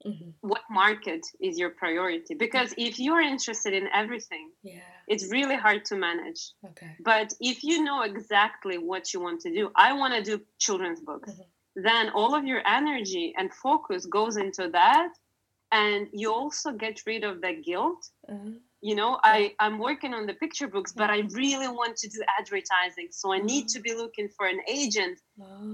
Mhm. 0.05 0.33
what 0.41 0.61
market 0.69 1.25
is 1.41 1.57
your 1.57 1.71
priority 1.71 2.35
because 2.35 2.73
if 2.77 2.99
you're 2.99 3.21
interested 3.21 3.73
in 3.73 3.87
everything 3.87 4.51
Yeah. 4.61 4.98
It's 5.11 5.31
really 5.31 5.55
hard 5.55 5.83
to 5.85 5.95
manage. 5.95 6.41
Okay. 6.69 6.91
but 7.11 7.33
if 7.41 7.63
you 7.63 7.83
know 7.83 8.01
exactly 8.03 8.77
what 8.77 9.13
you 9.13 9.19
want 9.19 9.39
to 9.41 9.49
do 9.59 9.63
i 9.75 9.89
want 9.93 10.13
to 10.13 10.21
do 10.31 10.41
children's 10.65 11.01
books. 11.01 11.31
Mhm. 11.31 11.45
then 11.87 12.05
all 12.19 12.33
of 12.39 12.43
your 12.51 12.61
energy 12.79 13.33
and 13.37 13.47
focus 13.53 14.05
goes 14.05 14.35
into 14.37 14.69
that 14.79 15.11
and 15.71 16.07
you 16.21 16.27
also 16.33 16.71
get 16.71 16.95
rid 17.05 17.23
of 17.23 17.35
the 17.41 17.53
guilt. 17.67 18.01
Uh, 18.31 18.51
you 18.81 18.95
know 18.99 19.11
i 19.35 19.53
i'm 19.63 19.77
working 19.89 20.13
on 20.13 20.23
the 20.25 20.37
picture 20.43 20.69
books 20.75 20.91
but 21.01 21.09
i 21.17 21.19
really 21.41 21.67
want 21.79 21.93
to 21.97 22.07
do 22.15 22.19
advertising 22.39 23.07
so 23.19 23.25
i 23.37 23.39
need 23.51 23.65
to 23.67 23.79
be 23.87 23.93
looking 24.01 24.29
for 24.37 24.45
an 24.47 24.61
agent 24.79 25.17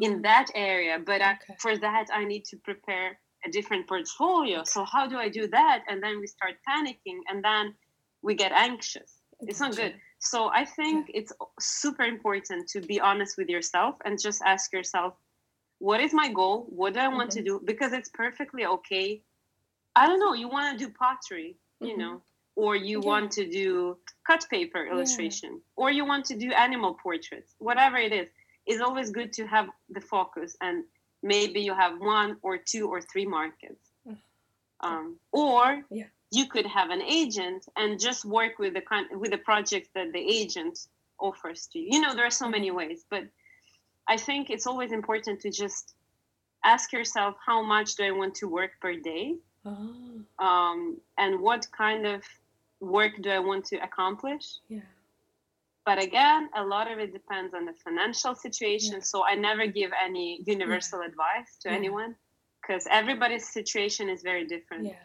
in 0.06 0.12
oh, 0.16 0.22
that 0.30 0.48
area 0.56 0.96
but 1.10 1.20
I, 1.22 1.38
for 1.64 1.74
that 1.86 2.08
i 2.20 2.24
need 2.32 2.46
to 2.52 2.58
prepare 2.70 3.10
a 3.46 3.50
different 3.50 3.88
portfolio. 3.88 4.64
So 4.64 4.84
how 4.84 5.08
do 5.08 5.18
i 5.18 5.30
do 5.30 5.48
that? 5.48 5.84
And 5.88 6.02
then 6.02 6.20
we 6.20 6.28
start 6.28 6.56
panicking 6.68 7.20
and 7.30 7.44
then 7.44 7.76
we 8.22 8.34
get 8.34 8.52
anxious 8.52 9.15
it's 9.42 9.60
not 9.60 9.76
good. 9.76 9.94
So 10.20 10.50
i 10.54 10.64
think 10.66 11.12
it's 11.14 11.32
super 11.60 12.04
important 12.04 12.68
to 12.70 12.82
be 12.82 13.00
honest 13.00 13.38
with 13.38 13.50
yourself 13.50 13.96
and 14.06 14.20
just 14.20 14.42
ask 14.44 14.72
yourself 14.74 15.14
what 15.80 16.00
is 16.00 16.14
my 16.14 16.32
goal? 16.32 16.66
What 16.70 16.94
do 16.94 17.00
i 17.02 17.08
want 17.10 17.32
to 17.32 17.42
do? 17.44 17.62
Because 17.66 17.92
it's 17.92 18.10
perfectly 18.10 18.66
okay. 18.66 19.22
I 19.94 20.08
don't 20.08 20.20
know. 20.20 20.34
You 20.34 20.48
want 20.48 20.80
to 20.80 20.86
do 20.86 20.92
pottery 20.92 21.58
you 21.82 21.94
Mhm. 21.94 21.98
know 21.98 22.22
or 22.56 22.76
you 22.78 23.02
Yeah. 23.02 23.08
want 23.12 23.32
to 23.34 23.44
do 23.60 23.98
cut 24.26 24.48
paper 24.50 24.82
illustration 24.94 25.62
or 25.76 25.92
you 25.92 26.06
want 26.06 26.24
to 26.32 26.36
do 26.38 26.50
animal 26.66 26.94
portraits 27.04 27.56
whatever 27.60 27.98
it 27.98 28.14
is. 28.14 28.30
It's 28.66 28.82
always 28.82 29.10
good 29.12 29.32
to 29.34 29.44
have 29.56 29.68
the 29.90 30.02
focus 30.02 30.56
and 30.62 30.86
maybe 31.22 31.60
you 31.68 31.74
have 31.84 31.94
one 32.00 32.38
or 32.42 32.58
two 32.58 32.86
or 32.94 33.02
three 33.02 33.26
markets. 33.40 33.86
Um, 34.88 35.20
or 35.32 35.84
Yeah. 35.90 36.08
You 36.32 36.48
could 36.48 36.66
have 36.66 36.90
an 36.90 37.02
agent 37.02 37.66
and 37.78 38.00
just 38.00 38.26
work 38.26 38.60
with 38.60 38.74
the 38.74 38.82
kind 38.82 39.08
with 39.20 39.32
the 39.32 39.38
project 39.38 39.90
that 39.96 40.12
the 40.14 40.20
agent 40.20 40.88
offers 41.20 41.68
to 41.68 41.80
you 41.80 41.88
you 41.92 42.02
know 42.02 42.14
there 42.16 42.26
are 42.26 42.32
so 42.44 42.50
many 42.50 42.72
ways 42.72 43.06
but 43.10 43.24
i 44.08 44.18
think 44.18 44.50
it's 44.50 44.68
always 44.68 44.92
important 44.92 45.40
to 45.40 45.50
just 45.50 45.94
ask 46.64 46.92
yourself 46.92 47.36
how 47.46 47.62
much 47.62 47.96
do 47.96 48.04
i 48.04 48.12
want 48.12 48.34
to 48.36 48.48
work 48.48 48.72
per 48.82 48.96
day 48.96 49.36
Oh, 49.68 50.22
um, 50.38 50.98
and 51.18 51.40
what 51.42 51.66
kind 51.76 52.06
of 52.06 52.22
work 52.80 53.14
do 53.20 53.32
I 53.32 53.40
want 53.40 53.66
to 53.66 53.78
accomplish. 53.78 54.46
yeah. 54.70 54.82
But 55.88 55.98
again, 56.04 56.50
a 56.56 56.64
lot 56.64 56.92
of 56.92 57.00
it 57.00 57.12
depends 57.14 57.54
on 57.56 57.66
the 57.66 57.74
financial 57.74 58.36
situation. 58.36 58.98
Yeah. 58.98 59.02
So 59.12 59.26
I 59.26 59.34
never 59.34 59.66
give 59.66 59.92
any 60.04 60.42
universal 60.46 61.02
advice 61.02 61.58
to 61.62 61.70
Yeah. 61.70 61.76
anyone 61.78 62.16
because 62.62 62.86
everybody's 62.92 63.48
situation 63.50 64.08
is 64.08 64.22
very 64.22 64.46
different. 64.46 64.86
Yeah. 64.86 65.04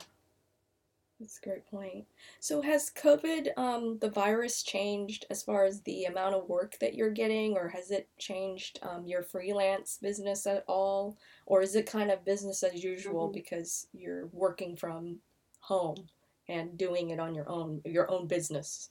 That's 1.21 1.39
a 1.39 1.47
great 1.49 1.67
point. 1.67 2.09
So 2.41 2.63
has 2.63 2.91
COVID, 2.91 3.57
um, 3.59 3.99
the 3.99 4.11
virus 4.11 4.63
changed 4.65 5.27
as 5.31 5.43
far 5.43 5.65
as 5.65 5.83
the 5.83 6.05
amount 6.07 6.35
of 6.35 6.49
work 6.49 6.79
that 6.81 6.95
you're 6.95 7.11
getting, 7.11 7.57
or 7.57 7.69
has 7.69 7.91
it 7.93 8.09
changed 8.19 8.79
um, 8.83 9.07
your 9.07 9.23
freelance 9.23 9.99
business 9.99 10.47
at 10.47 10.65
all? 10.67 11.19
Or 11.47 11.63
is 11.63 11.77
it 11.77 11.87
kind 11.87 12.11
of 12.11 12.25
business 12.25 12.63
as 12.63 12.83
usual 12.83 13.29
Mhm. 13.29 13.35
because 13.35 13.87
you're 13.93 14.27
working 14.29 14.77
from 14.77 15.23
home 15.61 16.09
and 16.49 16.79
doing 16.79 17.11
it 17.11 17.21
on 17.21 17.35
your 17.35 17.49
own, 17.49 17.83
your 17.85 18.11
own 18.11 18.27
business? 18.27 18.91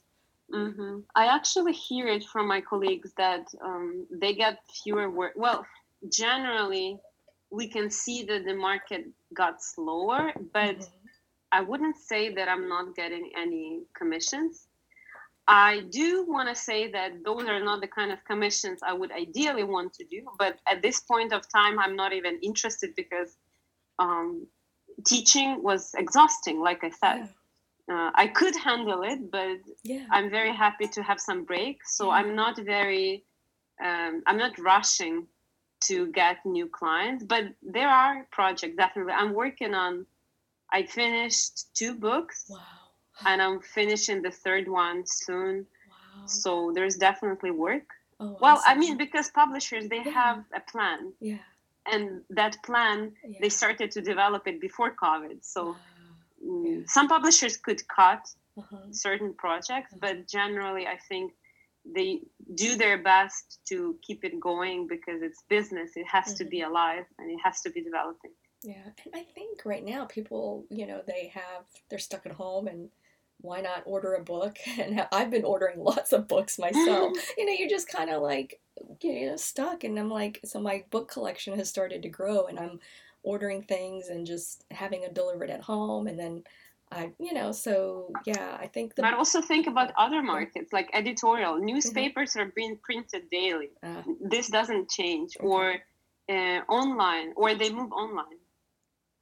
hmm 0.52 1.00
I 1.14 1.26
actually 1.26 1.72
hear 1.72 2.08
it 2.08 2.24
from 2.24 2.48
my 2.48 2.60
colleagues 2.60 3.12
that 3.16 3.46
um, 3.62 4.06
they 4.10 4.34
get 4.34 4.58
fewer 4.82 5.10
work. 5.10 5.32
Well, 5.36 5.66
generally, 6.08 6.98
we 7.50 7.68
can 7.68 7.90
see 7.90 8.24
that 8.24 8.44
the 8.44 8.54
market 8.54 9.06
got 9.34 9.62
slower, 9.62 10.32
but 10.52 10.76
Mhm. 10.76 10.99
I 11.52 11.60
wouldn't 11.60 11.96
say 11.96 12.32
that 12.34 12.48
I'm 12.48 12.68
not 12.68 12.94
getting 12.94 13.30
any 13.36 13.82
commissions. 13.94 14.68
I 15.48 15.80
do 15.90 16.24
want 16.28 16.48
to 16.48 16.54
say 16.54 16.90
that 16.92 17.24
those 17.24 17.44
are 17.48 17.62
not 17.62 17.80
the 17.80 17.88
kind 17.88 18.12
of 18.12 18.24
commissions 18.24 18.80
I 18.86 18.92
would 18.92 19.10
ideally 19.10 19.64
want 19.64 19.92
to 19.94 20.04
do, 20.04 20.22
but 20.38 20.60
at 20.70 20.80
this 20.80 21.00
point 21.00 21.32
of 21.32 21.42
time, 21.50 21.78
I'm 21.78 21.96
not 21.96 22.12
even 22.12 22.38
interested 22.40 22.94
because 22.94 23.36
um, 23.98 24.46
teaching 25.04 25.62
was 25.62 25.92
exhausting, 25.96 26.60
like 26.60 26.84
I 26.84 26.90
said. 26.90 27.28
Uh, 27.90 28.10
I 28.14 28.28
could 28.28 28.54
handle 28.54 29.02
it, 29.02 29.30
but 29.30 29.58
Yeah. 29.82 30.06
I'm 30.12 30.30
very 30.30 30.54
happy 30.54 30.86
to 30.86 31.02
have 31.02 31.18
some 31.18 31.44
break. 31.44 31.84
So 31.84 32.06
Yeah. 32.06 32.18
I'm 32.18 32.36
not 32.36 32.56
very, 32.58 33.24
um, 33.82 34.22
I'm 34.26 34.38
not 34.38 34.56
rushing 34.58 35.26
to 35.88 36.06
get 36.12 36.36
new 36.44 36.68
clients, 36.68 37.24
but 37.24 37.44
there 37.62 37.88
are 37.88 38.26
projects 38.30 38.76
definitely. 38.76 39.14
I'm 39.14 39.32
working 39.32 39.74
on, 39.74 40.06
I 40.72 40.82
finished 40.84 41.74
two 41.74 41.94
books 41.94 42.46
Wow. 42.48 42.58
and 43.26 43.42
I'm 43.42 43.60
finishing 43.60 44.22
the 44.22 44.30
third 44.30 44.68
one 44.68 45.04
soon. 45.06 45.66
Wow. 45.88 46.26
So 46.26 46.72
there's 46.74 46.96
definitely 46.96 47.50
work. 47.50 47.86
Oh, 48.20 48.36
Well, 48.40 48.62
I 48.66 48.74
mean, 48.76 48.96
because 48.96 49.30
publishers, 49.30 49.88
they 49.88 50.02
Yeah. 50.04 50.10
have 50.22 50.38
a 50.54 50.60
plan 50.72 51.12
yeah. 51.20 51.38
and 51.92 52.22
that 52.30 52.54
plan, 52.68 52.98
yeah. 53.24 53.38
they 53.42 53.48
started 53.48 53.90
to 53.92 54.00
develop 54.00 54.46
it 54.46 54.60
before 54.60 54.90
COVID. 54.94 55.38
So 55.44 55.62
Wow. 55.64 55.76
mm, 56.42 56.64
Yeah. 56.66 56.82
some 56.86 57.06
publishers 57.08 57.56
could 57.56 57.82
cut 57.88 58.22
Uh-huh. 58.56 58.92
certain 58.92 59.32
projects, 59.44 59.92
Mhm. 59.94 60.00
but 60.04 60.16
generally, 60.38 60.84
I 60.86 60.98
think 61.08 61.26
they 61.96 62.10
do 62.64 62.70
their 62.76 62.98
best 63.12 63.44
to 63.70 63.76
keep 64.06 64.20
it 64.28 64.38
going 64.38 64.86
because 64.86 65.22
it's 65.22 65.42
business. 65.56 65.96
It 65.96 66.06
has 66.16 66.26
to 66.38 66.44
Mm-hmm. 66.44 66.50
be 66.56 66.60
alive 66.70 67.06
and 67.18 67.26
it 67.34 67.40
has 67.46 67.56
to 67.62 67.70
be 67.70 67.80
developing. 67.90 68.34
Yeah, 68.62 68.84
and 69.04 69.14
I 69.14 69.22
think 69.22 69.64
right 69.64 69.84
now 69.84 70.04
people, 70.04 70.66
you 70.70 70.86
know, 70.86 71.02
they 71.06 71.32
have 71.34 71.64
they're 71.88 71.98
stuck 71.98 72.26
at 72.26 72.32
home 72.32 72.66
and 72.66 72.90
why 73.42 73.60
not 73.60 73.82
order 73.86 74.14
a 74.14 74.22
book? 74.22 74.58
And 74.78 75.06
I've 75.12 75.30
been 75.30 75.44
ordering 75.44 75.80
lots 75.80 76.12
of 76.12 76.28
books 76.28 76.58
myself. 76.58 77.12
you 77.38 77.46
know, 77.46 77.52
you're 77.52 77.68
just 77.68 77.88
kind 77.88 78.10
of 78.10 78.22
like, 78.22 78.60
you 79.02 79.30
know, 79.30 79.36
stuck. 79.36 79.84
And 79.84 79.98
I'm 79.98 80.10
like, 80.10 80.40
so 80.44 80.60
my 80.60 80.84
book 80.90 81.10
collection 81.10 81.56
has 81.56 81.68
started 81.68 82.02
to 82.02 82.08
grow, 82.08 82.46
and 82.46 82.58
I'm 82.58 82.80
ordering 83.22 83.62
things 83.62 84.08
and 84.08 84.26
just 84.26 84.64
having 84.70 85.02
it 85.02 85.14
delivered 85.14 85.50
at 85.50 85.62
home, 85.62 86.06
and 86.06 86.18
then 86.18 86.42
I, 86.92 87.12
you 87.20 87.32
know, 87.32 87.52
so 87.52 88.10
yeah, 88.26 88.56
I 88.58 88.66
think 88.66 88.96
the. 88.96 89.02
But 89.02 89.14
also 89.14 89.40
think 89.40 89.68
about 89.68 89.92
other 89.96 90.22
markets 90.22 90.72
like 90.72 90.90
editorial. 90.92 91.54
Mm-hmm. 91.54 91.66
Newspapers 91.66 92.30
mm-hmm. 92.30 92.40
are 92.40 92.52
being 92.56 92.78
printed 92.82 93.30
daily. 93.30 93.70
Uh, 93.82 94.02
this 94.20 94.48
doesn't 94.48 94.90
change, 94.90 95.36
okay. 95.38 95.46
or 95.46 95.74
uh, 96.28 96.60
online, 96.68 97.32
or 97.36 97.54
they 97.54 97.70
move 97.70 97.92
online 97.92 98.39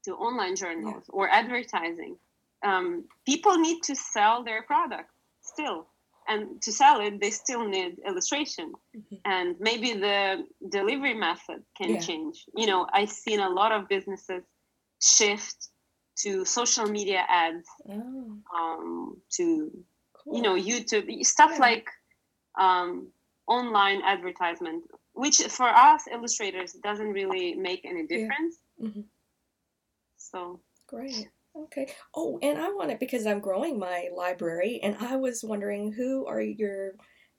to 0.08 0.14
online 0.14 0.56
journals 0.56 1.04
yeah. 1.06 1.16
or 1.16 1.28
advertising. 1.28 2.16
Um, 2.64 3.04
people 3.26 3.56
need 3.58 3.82
to 3.84 3.94
sell 3.94 4.42
their 4.42 4.62
product 4.62 5.10
still, 5.42 5.86
and 6.26 6.60
to 6.62 6.72
sell 6.72 7.00
it, 7.00 7.20
they 7.20 7.30
still 7.30 7.68
need 7.68 7.98
illustration, 8.06 8.72
mm-hmm. 8.96 9.16
and 9.24 9.54
maybe 9.60 9.92
the 9.92 10.44
delivery 10.68 11.14
method 11.14 11.62
can 11.76 11.94
yeah. 11.94 12.00
change. 12.00 12.44
You 12.56 12.66
know, 12.66 12.86
I've 12.92 13.10
seen 13.10 13.40
a 13.40 13.48
lot 13.48 13.70
of 13.70 13.88
businesses 13.88 14.42
shift 15.00 15.68
to 16.22 16.44
social 16.44 16.86
media 16.86 17.24
ads, 17.28 17.68
oh. 17.88 18.38
um, 18.56 19.16
to 19.36 19.70
cool. 20.24 20.36
you 20.36 20.42
know 20.42 20.56
YouTube 20.56 21.06
stuff 21.24 21.52
yeah. 21.54 21.60
like 21.60 21.88
um, 22.58 23.12
online 23.46 24.02
advertisement, 24.04 24.82
which 25.12 25.38
for 25.42 25.68
us 25.68 26.02
illustrators 26.10 26.72
doesn't 26.82 27.12
really 27.12 27.54
make 27.54 27.84
any 27.84 28.06
difference. 28.06 28.56
Yeah. 28.78 28.88
Mm-hmm. 28.88 29.00
So 30.30 30.60
great. 30.86 31.28
Okay. 31.56 31.88
Oh, 32.14 32.38
and 32.42 32.58
I 32.58 32.68
want 32.68 32.90
it 32.90 33.00
because 33.00 33.26
I'm 33.26 33.40
growing 33.40 33.78
my 33.78 34.08
library, 34.14 34.80
and 34.82 34.96
I 35.00 35.16
was 35.16 35.42
wondering 35.42 35.92
who 35.92 36.26
are 36.26 36.40
your, 36.40 36.92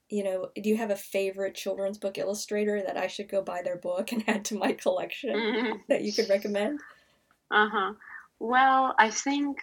you 0.10 0.24
know, 0.24 0.50
do 0.56 0.70
you 0.70 0.78
have 0.78 0.92
a 0.92 0.96
favorite 0.96 1.56
children's 1.56 1.98
book 1.98 2.18
illustrator 2.18 2.82
that 2.82 2.98
I 2.98 3.08
should 3.08 3.30
go 3.30 3.42
buy 3.42 3.62
their 3.64 3.78
book 3.78 4.12
and 4.12 4.24
add 4.28 4.46
to 4.46 4.58
my 4.58 4.74
collection 4.74 5.36
mm-hmm. 5.36 5.78
that 5.88 6.04
you 6.04 6.12
could 6.12 6.30
recommend? 6.30 6.80
Uh 7.52 7.70
huh. 7.72 7.94
Well, 8.40 8.96
I 8.98 9.10
think 9.10 9.60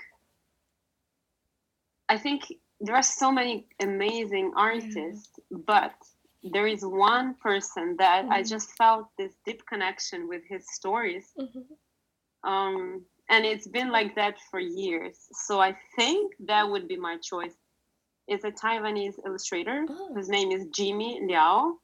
I 2.09 2.19
think 2.19 2.53
there 2.81 2.95
are 2.95 3.03
so 3.03 3.33
many 3.33 3.67
amazing 3.81 4.53
artists, 4.57 5.31
yeah. 5.51 5.59
but 5.67 5.93
there 6.53 6.67
is 6.67 6.83
one 6.83 7.35
person 7.35 7.97
that 7.99 8.25
mm-hmm. 8.25 8.33
I 8.33 8.43
just 8.43 8.77
felt 8.77 9.09
this 9.19 9.33
deep 9.45 9.63
connection 9.67 10.29
with 10.29 10.43
his 10.49 10.65
stories. 10.73 11.33
Mm-hmm. 11.39 12.49
Um, 12.49 13.05
and 13.29 13.45
it's 13.45 13.67
been 13.67 13.91
like 13.91 14.15
that 14.17 14.37
for 14.51 14.61
years. 14.61 15.17
So 15.33 15.61
I 15.61 15.77
think 15.97 16.35
that 16.47 16.69
would 16.69 16.87
be 16.89 16.97
my 16.97 17.17
choice. 17.19 17.55
It's 18.29 18.45
a 18.45 18.51
Taiwanese 18.51 19.15
illustrator. 19.25 19.87
Oh. 19.89 20.15
His 20.15 20.29
name 20.29 20.51
is 20.51 20.67
Jimmy 20.75 21.21
Liao. 21.27 21.79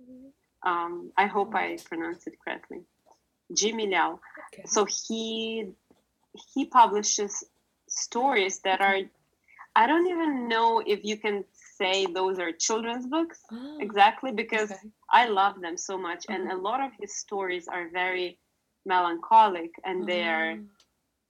Mm-hmm. 0.00 0.68
Um, 0.70 1.12
I 1.16 1.26
hope 1.26 1.54
I 1.54 1.78
pronounced 1.84 2.26
it 2.26 2.34
correctly. 2.42 2.80
Jimmy 3.54 3.86
Liao. 3.86 4.20
Okay. 4.54 4.64
So 4.66 4.86
he 4.86 5.68
he 6.54 6.66
publishes 6.66 7.44
stories 7.88 8.60
that 8.60 8.80
are 8.80 8.98
I 9.76 9.86
don't 9.86 10.06
even 10.06 10.48
know 10.48 10.82
if 10.86 11.04
you 11.04 11.16
can 11.18 11.44
say 11.76 12.06
those 12.06 12.38
are 12.38 12.52
children's 12.52 13.06
books 13.06 13.40
oh, 13.52 13.78
exactly 13.80 14.30
because 14.32 14.70
okay. 14.70 14.88
I 15.10 15.26
love 15.26 15.60
them 15.60 15.76
so 15.76 15.98
much 15.98 16.26
and 16.28 16.44
a 16.44 16.54
mm-hmm. 16.54 16.64
lot 16.64 16.80
of 16.80 16.92
his 17.00 17.16
stories 17.16 17.66
are 17.66 17.88
very 17.92 18.38
melancholic 18.86 19.70
and 19.84 20.06
they 20.06 20.22
are 20.22 20.56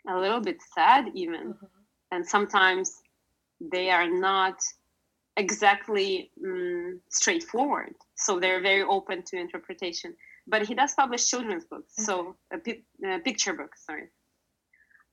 oh. 0.09 0.19
a 0.19 0.21
little 0.21 0.41
bit 0.41 0.59
sad 0.75 1.07
even 1.15 1.51
uh-huh. 1.51 1.67
and 2.13 2.27
sometimes 2.27 3.03
they 3.61 3.91
are 3.91 4.09
not 4.09 4.59
exactly 5.37 6.31
um, 6.45 7.01
straightforward 7.11 7.95
so 8.15 8.39
they're 8.39 8.63
very 8.63 8.83
open 8.83 9.23
to 9.23 9.37
interpretation 9.37 10.15
but 10.47 10.67
he 10.67 10.75
does 10.75 10.95
publish 10.95 11.29
children's 11.29 11.65
books, 11.65 11.95
okay. 11.99 12.05
so 12.05 12.37
a 12.53 12.57
uh, 13.09 13.19
picture 13.21 13.55
books. 13.55 13.85
Sorry. 13.87 14.09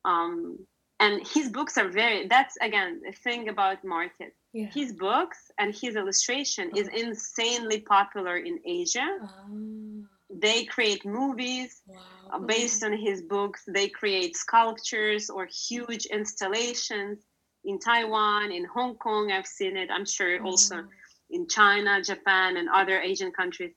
Um, 0.03 0.59
and 0.99 1.25
his 1.25 1.49
books 1.49 1.77
are 1.77 1.87
very. 1.87 2.27
That's 2.27 2.57
again 2.61 3.01
the 3.05 3.13
thing 3.13 3.49
about 3.49 3.83
market. 3.83 4.35
Yeah. 4.53 4.67
His 4.67 4.91
books 4.91 5.51
and 5.57 5.73
his 5.73 5.95
illustration 5.95 6.71
is 6.75 6.87
insanely 6.89 7.79
popular 7.81 8.37
in 8.37 8.59
Asia. 8.65 9.07
Oh. 9.23 9.90
They 10.33 10.65
create 10.65 11.05
movies 11.05 11.81
wow. 11.87 11.97
Uh, 12.33 12.39
based 12.39 12.83
on 12.83 12.93
his 12.93 13.21
books. 13.21 13.63
They 13.67 13.89
create 13.89 14.37
sculptures 14.37 15.29
or 15.29 15.47
huge 15.67 16.05
installations 16.05 17.19
in 17.65 17.77
Taiwan, 17.79 18.51
in 18.51 18.65
Hong 18.65 18.95
Kong. 18.95 19.31
I've 19.31 19.45
seen 19.45 19.75
it. 19.75 19.89
I'm 19.91 20.05
sure 20.05 20.41
also 20.43 20.77
oh. 20.77 20.87
in 21.29 21.47
China, 21.47 22.01
Japan, 22.01 22.57
and 22.57 22.69
other 22.69 22.99
Asian 23.01 23.31
countries 23.31 23.73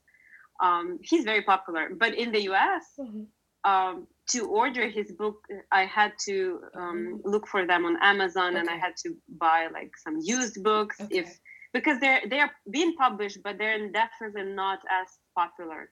um, 0.59 0.99
he's 1.01 1.23
very 1.23 1.41
popular. 1.41 1.89
But 1.97 2.15
in 2.15 2.31
the 2.31 2.41
US, 2.51 2.83
mm-hmm. 2.99 3.69
um, 3.69 4.07
to 4.29 4.47
order 4.47 4.89
his 4.89 5.11
book, 5.11 5.37
I 5.71 5.85
had 5.85 6.13
to 6.25 6.59
um, 6.75 6.81
mm-hmm. 6.81 7.29
look 7.29 7.47
for 7.47 7.65
them 7.65 7.85
on 7.85 7.97
Amazon, 8.01 8.51
okay. 8.51 8.59
and 8.59 8.69
I 8.69 8.77
had 8.77 8.95
to 9.05 9.15
buy 9.39 9.67
like 9.73 9.91
some 9.97 10.19
used 10.21 10.63
books 10.63 10.99
okay. 10.99 11.19
if 11.19 11.39
because 11.73 11.99
they're 11.99 12.21
they 12.29 12.39
are 12.39 12.51
being 12.71 12.95
published, 12.95 13.39
but 13.43 13.57
they're 13.57 13.89
definitely 13.89 14.53
not 14.53 14.79
as 14.89 15.07
popular. 15.37 15.89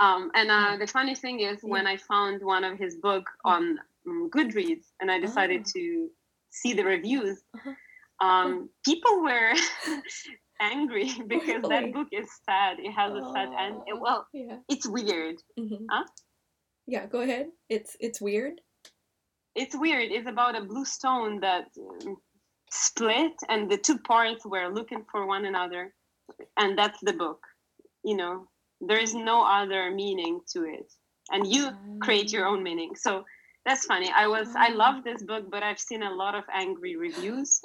Um, 0.00 0.30
and 0.34 0.50
uh, 0.50 0.76
the 0.78 0.86
funny 0.86 1.14
thing 1.14 1.40
is, 1.40 1.58
yeah. 1.62 1.70
when 1.70 1.86
I 1.86 1.96
found 1.96 2.42
one 2.42 2.64
of 2.64 2.78
his 2.78 2.96
book 2.96 3.24
on 3.44 3.78
um, 4.06 4.30
Goodreads, 4.34 4.86
and 5.00 5.10
I 5.10 5.18
decided 5.18 5.62
oh. 5.66 5.70
to 5.74 6.08
see 6.50 6.72
the 6.72 6.84
reviews, 6.84 7.42
uh-huh. 7.54 8.26
um, 8.26 8.68
people 8.84 9.22
were 9.22 9.52
angry 10.60 11.12
because 11.28 11.62
really? 11.62 11.68
that 11.68 11.92
book 11.92 12.08
is 12.12 12.28
sad. 12.44 12.78
It 12.78 12.92
has 12.92 13.12
a 13.12 13.30
sad 13.32 13.48
end. 13.58 13.76
It, 13.86 14.00
well, 14.00 14.26
yeah. 14.32 14.56
it's 14.68 14.86
weird. 14.86 15.36
Mm-hmm. 15.58 15.84
Huh? 15.90 16.04
Yeah, 16.86 17.06
go 17.06 17.20
ahead. 17.20 17.46
It's 17.70 17.96
it's 18.00 18.20
weird. 18.20 18.60
It's 19.54 19.76
weird. 19.76 20.10
It's 20.10 20.28
about 20.28 20.56
a 20.56 20.64
blue 20.64 20.84
stone 20.84 21.40
that 21.40 21.66
um, 21.78 22.16
split, 22.70 23.32
and 23.48 23.70
the 23.70 23.78
two 23.78 23.98
parts 23.98 24.44
were 24.44 24.68
looking 24.68 25.04
for 25.10 25.26
one 25.26 25.46
another, 25.46 25.94
and 26.58 26.76
that's 26.76 26.98
the 27.00 27.14
book. 27.14 27.40
You 28.04 28.16
know, 28.16 28.48
there 28.80 28.98
is 28.98 29.14
no 29.14 29.44
other 29.44 29.90
meaning 29.90 30.40
to 30.52 30.64
it, 30.64 30.92
and 31.30 31.46
you 31.46 31.70
create 32.00 32.32
your 32.32 32.46
own 32.46 32.62
meaning. 32.62 32.94
So 32.96 33.24
that's 33.64 33.86
funny. 33.86 34.10
I 34.14 34.26
was 34.26 34.54
I 34.56 34.68
oh. 34.72 34.76
love 34.76 35.04
this 35.04 35.22
book, 35.22 35.50
but 35.50 35.62
I've 35.62 35.80
seen 35.80 36.02
a 36.02 36.14
lot 36.14 36.34
of 36.34 36.44
angry 36.52 36.96
reviews 36.96 37.60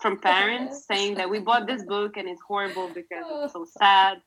from 0.00 0.18
parents 0.18 0.84
saying 0.90 1.14
that 1.16 1.28
we 1.28 1.38
bought 1.38 1.66
this 1.66 1.84
book 1.84 2.16
and 2.16 2.28
it's 2.28 2.42
horrible 2.46 2.88
because 2.88 3.24
it's 3.28 3.52
so 3.52 3.66
sad 3.78 4.18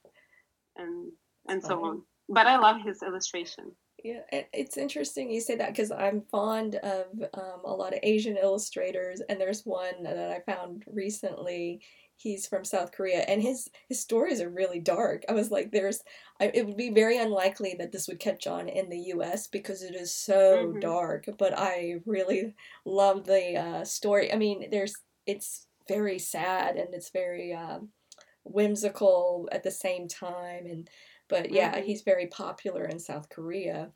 and 0.78 1.12
and 1.48 1.64
so 1.64 1.84
on 1.84 2.02
but 2.30 2.48
i 2.48 2.58
love 2.58 2.78
his 2.84 3.02
illustration 3.04 3.72
yeah 4.04 4.22
it's 4.32 4.78
interesting 4.78 5.32
you 5.32 5.40
say 5.40 5.56
that 5.56 5.70
because 5.70 5.92
i'm 5.92 6.22
fond 6.32 6.76
of 6.76 7.06
um, 7.34 7.62
a 7.64 7.74
lot 7.74 7.94
of 7.94 8.00
asian 8.04 8.38
illustrators 8.38 9.22
and 9.30 9.40
there's 9.40 9.64
one 9.64 10.04
that 10.04 10.18
i 10.18 10.52
found 10.52 10.84
recently 10.88 11.82
he's 12.16 12.48
from 12.48 12.64
south 12.64 12.92
korea 12.92 13.20
and 13.20 13.42
his 13.42 13.70
his 13.88 14.00
stories 14.00 14.42
are 14.42 14.50
really 14.50 14.80
dark 14.80 15.24
i 15.30 15.34
was 15.34 15.52
like 15.52 15.72
there's 15.72 16.02
I, 16.40 16.52
it 16.54 16.66
would 16.66 16.78
be 16.78 16.90
very 16.90 17.18
unlikely 17.18 17.76
that 17.80 17.92
this 17.92 18.08
would 18.08 18.20
catch 18.20 18.48
on 18.48 18.68
in 18.68 18.90
the 18.90 18.98
us 18.98 19.48
because 19.48 19.82
it 19.82 19.96
is 19.96 20.14
so 20.14 20.68
mm-hmm. 20.68 20.80
dark 20.80 21.26
but 21.38 21.58
i 21.58 21.96
really 22.06 22.56
love 22.86 23.26
the 23.26 23.58
uh, 23.58 23.86
story 23.86 24.32
i 24.32 24.38
mean 24.38 24.70
there's 24.72 24.96
it's 25.26 25.68
very 25.88 26.20
sad 26.20 26.78
and 26.78 26.94
it's 26.94 27.10
very 27.10 27.54
um, 27.54 27.90
whimsical 28.44 29.48
at 29.52 29.64
the 29.64 29.72
same 29.72 30.08
time 30.08 30.66
and 30.66 30.90
but 31.28 31.52
yeah 31.52 31.76
mm-hmm. 31.76 31.86
he's 31.86 32.02
very 32.02 32.28
popular 32.28 32.86
in 32.86 33.00
south 33.00 33.30
korea 33.30 33.92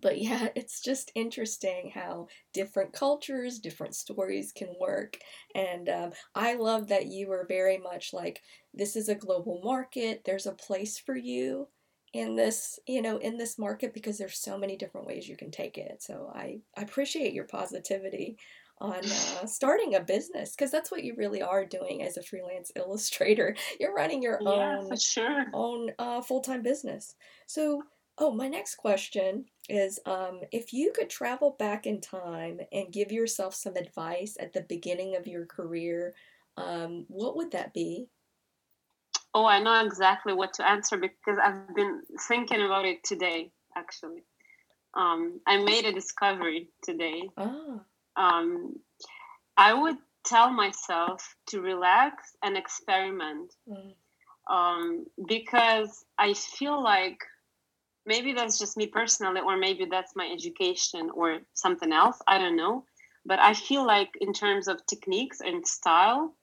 but 0.00 0.20
yeah 0.20 0.48
it's 0.54 0.80
just 0.80 1.12
interesting 1.14 1.90
how 1.94 2.26
different 2.52 2.92
cultures 2.92 3.58
different 3.58 3.94
stories 3.94 4.52
can 4.52 4.68
work 4.80 5.18
and 5.54 5.88
um, 5.88 6.12
i 6.34 6.54
love 6.54 6.88
that 6.88 7.06
you 7.06 7.28
were 7.28 7.46
very 7.48 7.78
much 7.78 8.12
like 8.12 8.42
this 8.74 8.96
is 8.96 9.08
a 9.08 9.14
global 9.14 9.60
market 9.64 10.22
there's 10.24 10.46
a 10.46 10.52
place 10.52 10.98
for 10.98 11.16
you 11.16 11.68
in 12.12 12.36
this 12.36 12.78
you 12.86 13.00
know 13.00 13.16
in 13.18 13.38
this 13.38 13.58
market 13.58 13.94
because 13.94 14.18
there's 14.18 14.38
so 14.38 14.58
many 14.58 14.76
different 14.76 15.06
ways 15.06 15.28
you 15.28 15.36
can 15.36 15.50
take 15.50 15.78
it 15.78 16.02
so 16.02 16.30
i, 16.34 16.58
I 16.76 16.82
appreciate 16.82 17.32
your 17.32 17.44
positivity 17.44 18.36
on 18.82 18.98
uh, 18.98 19.46
starting 19.46 19.94
a 19.94 20.00
business 20.00 20.50
because 20.50 20.70
that's 20.70 20.90
what 20.90 21.04
you 21.04 21.14
really 21.16 21.40
are 21.40 21.64
doing 21.64 22.02
as 22.02 22.16
a 22.16 22.22
freelance 22.22 22.72
illustrator. 22.76 23.54
You're 23.78 23.94
running 23.94 24.22
your 24.22 24.38
yeah, 24.42 24.78
own 24.78 24.96
sure. 24.96 25.46
own 25.54 25.90
uh, 25.98 26.20
full 26.20 26.40
time 26.40 26.62
business. 26.62 27.14
So, 27.46 27.82
oh, 28.18 28.30
my 28.32 28.48
next 28.48 28.76
question 28.76 29.46
is 29.68 29.98
um, 30.06 30.40
if 30.50 30.72
you 30.72 30.92
could 30.94 31.10
travel 31.10 31.56
back 31.58 31.86
in 31.86 32.00
time 32.00 32.60
and 32.72 32.92
give 32.92 33.10
yourself 33.10 33.54
some 33.54 33.76
advice 33.76 34.36
at 34.38 34.52
the 34.52 34.62
beginning 34.62 35.16
of 35.16 35.26
your 35.26 35.46
career, 35.46 36.14
um, 36.56 37.04
what 37.08 37.36
would 37.36 37.52
that 37.52 37.72
be? 37.72 38.08
Oh, 39.34 39.46
I 39.46 39.60
know 39.60 39.84
exactly 39.84 40.34
what 40.34 40.52
to 40.54 40.68
answer 40.68 40.96
because 40.98 41.38
I've 41.42 41.74
been 41.74 42.02
thinking 42.28 42.62
about 42.62 42.84
it 42.84 43.02
today, 43.02 43.50
actually. 43.76 44.24
Um, 44.94 45.40
I 45.46 45.62
made 45.62 45.86
a 45.86 45.92
discovery 45.92 46.68
today. 46.84 47.30
Ah 47.38 47.80
um, 48.16 48.76
I 49.56 49.74
would 49.74 49.96
tell 50.24 50.50
myself 50.50 51.34
to 51.48 51.60
relax 51.60 52.36
and 52.42 52.56
experiment 52.56 53.52
mm. 53.68 53.94
um, 54.52 55.06
because 55.26 56.04
I 56.18 56.34
feel 56.34 56.82
like 56.82 57.18
maybe 58.06 58.32
that's 58.32 58.58
just 58.58 58.76
me 58.76 58.86
personally, 58.86 59.40
or 59.40 59.56
maybe 59.56 59.86
that's 59.86 60.16
my 60.16 60.28
education 60.32 61.10
or 61.14 61.40
something 61.54 61.92
else. 61.92 62.18
I 62.26 62.38
don't 62.38 62.56
know. 62.56 62.84
But 63.24 63.38
I 63.38 63.54
feel 63.54 63.86
like, 63.86 64.10
in 64.20 64.32
terms 64.32 64.66
of 64.66 64.84
techniques 64.86 65.40
and 65.40 65.66
style, 65.66 66.34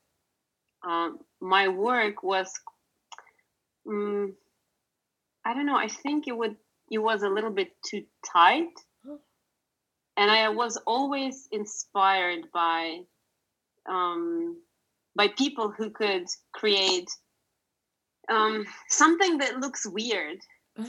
um, 0.88 1.20
my 1.41 1.68
work 1.68 2.24
was, 2.24 2.49
um, 3.88 4.34
I 5.43 5.53
don't 5.53 5.66
know, 5.66 5.76
I 5.78 5.89
think 5.89 6.28
it 6.28 6.38
would 6.38 6.55
it 6.91 6.97
was 6.97 7.22
a 7.22 7.30
little 7.30 7.51
bit 7.51 7.72
too 7.84 8.03
tight 8.26 8.74
and 10.20 10.30
I 10.30 10.49
was 10.49 10.76
always 10.86 11.47
inspired 11.53 12.51
by 12.53 12.99
um, 13.89 14.57
by 15.16 15.30
people 15.30 15.72
who 15.72 15.89
could 15.89 16.26
create 16.53 17.10
um, 18.30 18.66
something 18.89 19.38
that 19.38 19.60
looks 19.60 19.88
weird 19.88 20.38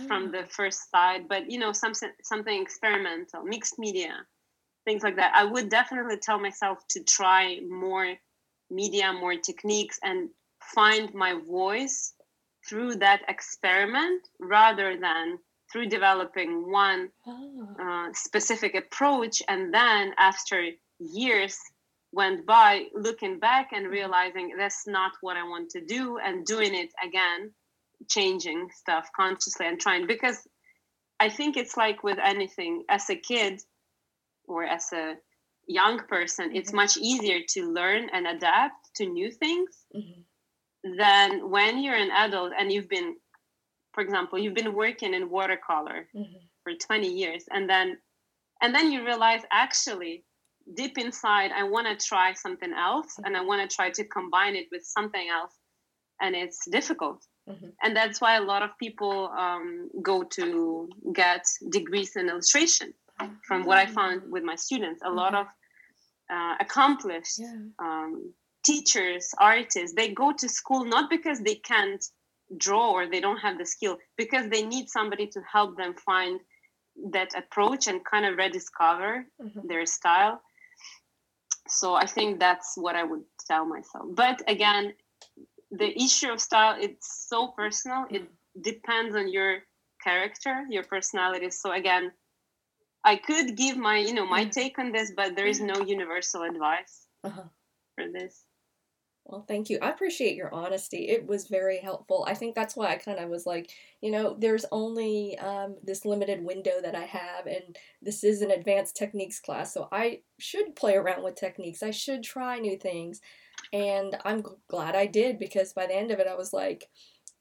from 0.06 0.28
ah. 0.28 0.40
the 0.40 0.46
first 0.48 0.90
side, 0.90 1.28
but 1.28 1.50
you 1.50 1.58
know, 1.58 1.72
some 1.72 1.92
something 2.22 2.62
experimental, 2.62 3.42
mixed 3.44 3.78
media, 3.78 4.14
things 4.84 5.02
like 5.02 5.16
that. 5.16 5.32
I 5.34 5.44
would 5.44 5.68
definitely 5.68 6.16
tell 6.16 6.38
myself 6.38 6.78
to 6.90 7.02
try 7.02 7.60
more 7.68 8.14
media, 8.70 9.12
more 9.12 9.36
techniques, 9.36 9.98
and 10.02 10.30
find 10.74 11.12
my 11.14 11.34
voice 11.34 12.14
through 12.68 12.96
that 12.96 13.22
experiment 13.28 14.28
rather 14.38 14.98
than 14.98 15.38
through 15.72 15.86
developing 15.86 16.70
one 16.70 17.08
oh. 17.26 17.68
uh, 17.80 18.12
specific 18.12 18.74
approach 18.74 19.42
and 19.48 19.72
then 19.72 20.12
after 20.18 20.70
years 20.98 21.56
went 22.12 22.44
by 22.44 22.86
looking 22.94 23.38
back 23.38 23.70
and 23.72 23.84
mm-hmm. 23.84 23.92
realizing 23.92 24.54
that's 24.58 24.86
not 24.86 25.12
what 25.20 25.36
i 25.36 25.42
want 25.42 25.70
to 25.70 25.80
do 25.80 26.18
and 26.18 26.44
doing 26.44 26.74
it 26.74 26.90
again 27.06 27.50
changing 28.08 28.68
stuff 28.74 29.08
consciously 29.14 29.66
and 29.66 29.80
trying 29.80 30.06
because 30.06 30.46
i 31.18 31.28
think 31.28 31.56
it's 31.56 31.76
like 31.76 32.02
with 32.02 32.18
anything 32.22 32.82
as 32.88 33.08
a 33.10 33.16
kid 33.16 33.60
or 34.46 34.64
as 34.64 34.92
a 34.92 35.14
young 35.66 36.00
person 36.08 36.48
mm-hmm. 36.48 36.56
it's 36.56 36.72
much 36.72 36.96
easier 36.96 37.40
to 37.48 37.72
learn 37.72 38.08
and 38.12 38.26
adapt 38.26 38.90
to 38.96 39.06
new 39.06 39.30
things 39.30 39.70
mm-hmm. 39.94 40.96
than 40.96 41.50
when 41.50 41.82
you're 41.82 41.94
an 41.94 42.10
adult 42.10 42.52
and 42.58 42.72
you've 42.72 42.88
been 42.88 43.14
for 43.92 44.02
example 44.02 44.38
you've 44.38 44.54
been 44.54 44.74
working 44.74 45.14
in 45.14 45.30
watercolor 45.30 46.08
mm-hmm. 46.14 46.38
for 46.62 46.72
20 46.74 47.08
years 47.08 47.44
and 47.50 47.68
then 47.68 47.96
and 48.62 48.74
then 48.74 48.90
you 48.90 49.04
realize 49.04 49.42
actually 49.52 50.24
deep 50.74 50.98
inside 50.98 51.50
i 51.52 51.62
want 51.62 51.86
to 51.86 52.06
try 52.06 52.32
something 52.32 52.72
else 52.72 53.12
mm-hmm. 53.12 53.26
and 53.26 53.36
i 53.36 53.40
want 53.40 53.68
to 53.68 53.74
try 53.74 53.90
to 53.90 54.04
combine 54.04 54.56
it 54.56 54.66
with 54.72 54.82
something 54.82 55.28
else 55.28 55.54
and 56.20 56.34
it's 56.34 56.68
difficult 56.70 57.24
mm-hmm. 57.50 57.66
and 57.82 57.96
that's 57.96 58.20
why 58.20 58.36
a 58.36 58.42
lot 58.42 58.62
of 58.62 58.70
people 58.78 59.28
um, 59.36 59.90
go 60.02 60.22
to 60.22 60.88
get 61.12 61.44
degrees 61.70 62.16
in 62.16 62.28
illustration 62.28 62.92
from 63.46 63.64
what 63.64 63.78
i 63.78 63.86
found 63.86 64.22
with 64.30 64.42
my 64.42 64.54
students 64.54 65.00
a 65.04 65.10
lot 65.10 65.34
of 65.34 65.46
uh, 66.32 66.54
accomplished 66.60 67.38
yeah. 67.38 67.52
um, 67.78 68.32
teachers 68.62 69.34
artists 69.38 69.94
they 69.94 70.08
go 70.12 70.32
to 70.32 70.48
school 70.48 70.84
not 70.84 71.10
because 71.10 71.40
they 71.40 71.56
can't 71.56 72.04
draw 72.56 72.92
or 72.92 73.06
they 73.06 73.20
don't 73.20 73.38
have 73.38 73.58
the 73.58 73.66
skill 73.66 73.96
because 74.16 74.48
they 74.48 74.62
need 74.62 74.88
somebody 74.88 75.26
to 75.26 75.40
help 75.52 75.76
them 75.76 75.94
find 75.94 76.40
that 77.12 77.30
approach 77.36 77.86
and 77.86 78.04
kind 78.04 78.26
of 78.26 78.36
rediscover 78.36 79.26
mm-hmm. 79.40 79.66
their 79.68 79.86
style 79.86 80.40
so 81.68 81.94
i 81.94 82.06
think 82.06 82.40
that's 82.40 82.72
what 82.76 82.96
i 82.96 83.04
would 83.04 83.22
tell 83.46 83.64
myself 83.64 84.04
but 84.14 84.42
again 84.48 84.92
the 85.70 85.96
issue 86.02 86.30
of 86.30 86.40
style 86.40 86.76
it's 86.80 87.26
so 87.28 87.48
personal 87.48 88.06
it 88.10 88.28
depends 88.62 89.14
on 89.14 89.30
your 89.30 89.58
character 90.02 90.64
your 90.68 90.82
personality 90.84 91.50
so 91.50 91.72
again 91.72 92.10
i 93.04 93.16
could 93.16 93.56
give 93.56 93.76
my 93.76 93.98
you 93.98 94.14
know 94.14 94.26
my 94.26 94.44
take 94.44 94.78
on 94.78 94.92
this 94.92 95.12
but 95.16 95.36
there 95.36 95.46
is 95.46 95.60
no 95.60 95.80
universal 95.80 96.42
advice 96.42 97.06
uh-huh. 97.24 97.44
for 97.94 98.04
this 98.10 98.44
well, 99.30 99.44
thank 99.46 99.70
you. 99.70 99.78
I 99.80 99.90
appreciate 99.90 100.34
your 100.34 100.52
honesty. 100.52 101.08
It 101.08 101.24
was 101.26 101.46
very 101.46 101.78
helpful. 101.78 102.24
I 102.26 102.34
think 102.34 102.54
that's 102.56 102.74
why 102.74 102.88
I 102.88 102.96
kind 102.96 103.20
of 103.20 103.28
was 103.28 103.46
like, 103.46 103.70
you 104.00 104.10
know, 104.10 104.34
there's 104.36 104.64
only 104.72 105.38
um, 105.38 105.76
this 105.84 106.04
limited 106.04 106.42
window 106.42 106.80
that 106.82 106.96
I 106.96 107.04
have, 107.04 107.46
and 107.46 107.76
this 108.02 108.24
is 108.24 108.42
an 108.42 108.50
advanced 108.50 108.96
techniques 108.96 109.38
class, 109.38 109.72
so 109.72 109.88
I 109.92 110.22
should 110.38 110.74
play 110.74 110.96
around 110.96 111.22
with 111.22 111.36
techniques. 111.36 111.82
I 111.82 111.92
should 111.92 112.24
try 112.24 112.58
new 112.58 112.76
things. 112.76 113.20
And 113.72 114.16
I'm 114.24 114.44
glad 114.68 114.96
I 114.96 115.06
did 115.06 115.38
because 115.38 115.72
by 115.72 115.86
the 115.86 115.94
end 115.94 116.10
of 116.10 116.18
it, 116.18 116.26
I 116.26 116.34
was 116.34 116.52
like, 116.52 116.88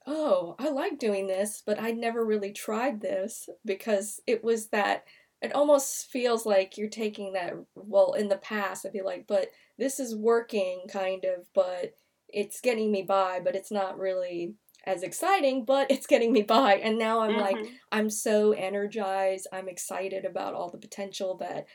oh, 0.06 0.56
I 0.60 0.70
like 0.70 1.00
doing 1.00 1.28
this, 1.28 1.64
but 1.66 1.82
I 1.82 1.92
never 1.92 2.26
really 2.26 2.52
tried 2.52 3.02
this 3.02 3.50
because 3.66 4.20
it 4.28 4.44
was 4.44 4.68
that 4.70 5.06
it 5.42 5.54
almost 5.54 6.08
feels 6.08 6.46
like 6.46 6.78
you're 6.78 6.90
taking 6.90 7.34
that 7.34 7.54
well 7.76 8.14
in 8.14 8.28
the 8.28 8.38
past 8.38 8.86
i'd 8.86 8.94
be 8.94 9.02
like 9.02 9.26
but 9.28 9.48
this 9.78 10.00
is 10.00 10.16
working 10.16 10.82
kind 10.92 11.26
of 11.26 11.46
but 11.54 11.94
it's 12.28 12.62
getting 12.62 12.92
me 12.92 13.02
by 13.02 13.40
but 13.44 13.56
it's 13.56 13.72
not 13.72 13.98
really 13.98 14.54
as 14.86 15.04
exciting 15.04 15.66
but 15.66 15.90
it's 15.92 16.08
getting 16.08 16.32
me 16.32 16.42
by 16.42 16.76
and 16.76 16.98
now 16.98 17.22
i'm 17.22 17.32
mm-hmm. 17.32 17.42
like 17.42 17.58
i'm 17.92 18.10
so 18.10 18.52
energized 18.52 19.48
i'm 19.52 19.70
excited 19.70 20.26
about 20.26 20.54
all 20.54 20.70
the 20.70 20.78
potential 20.78 21.38
that 21.38 21.66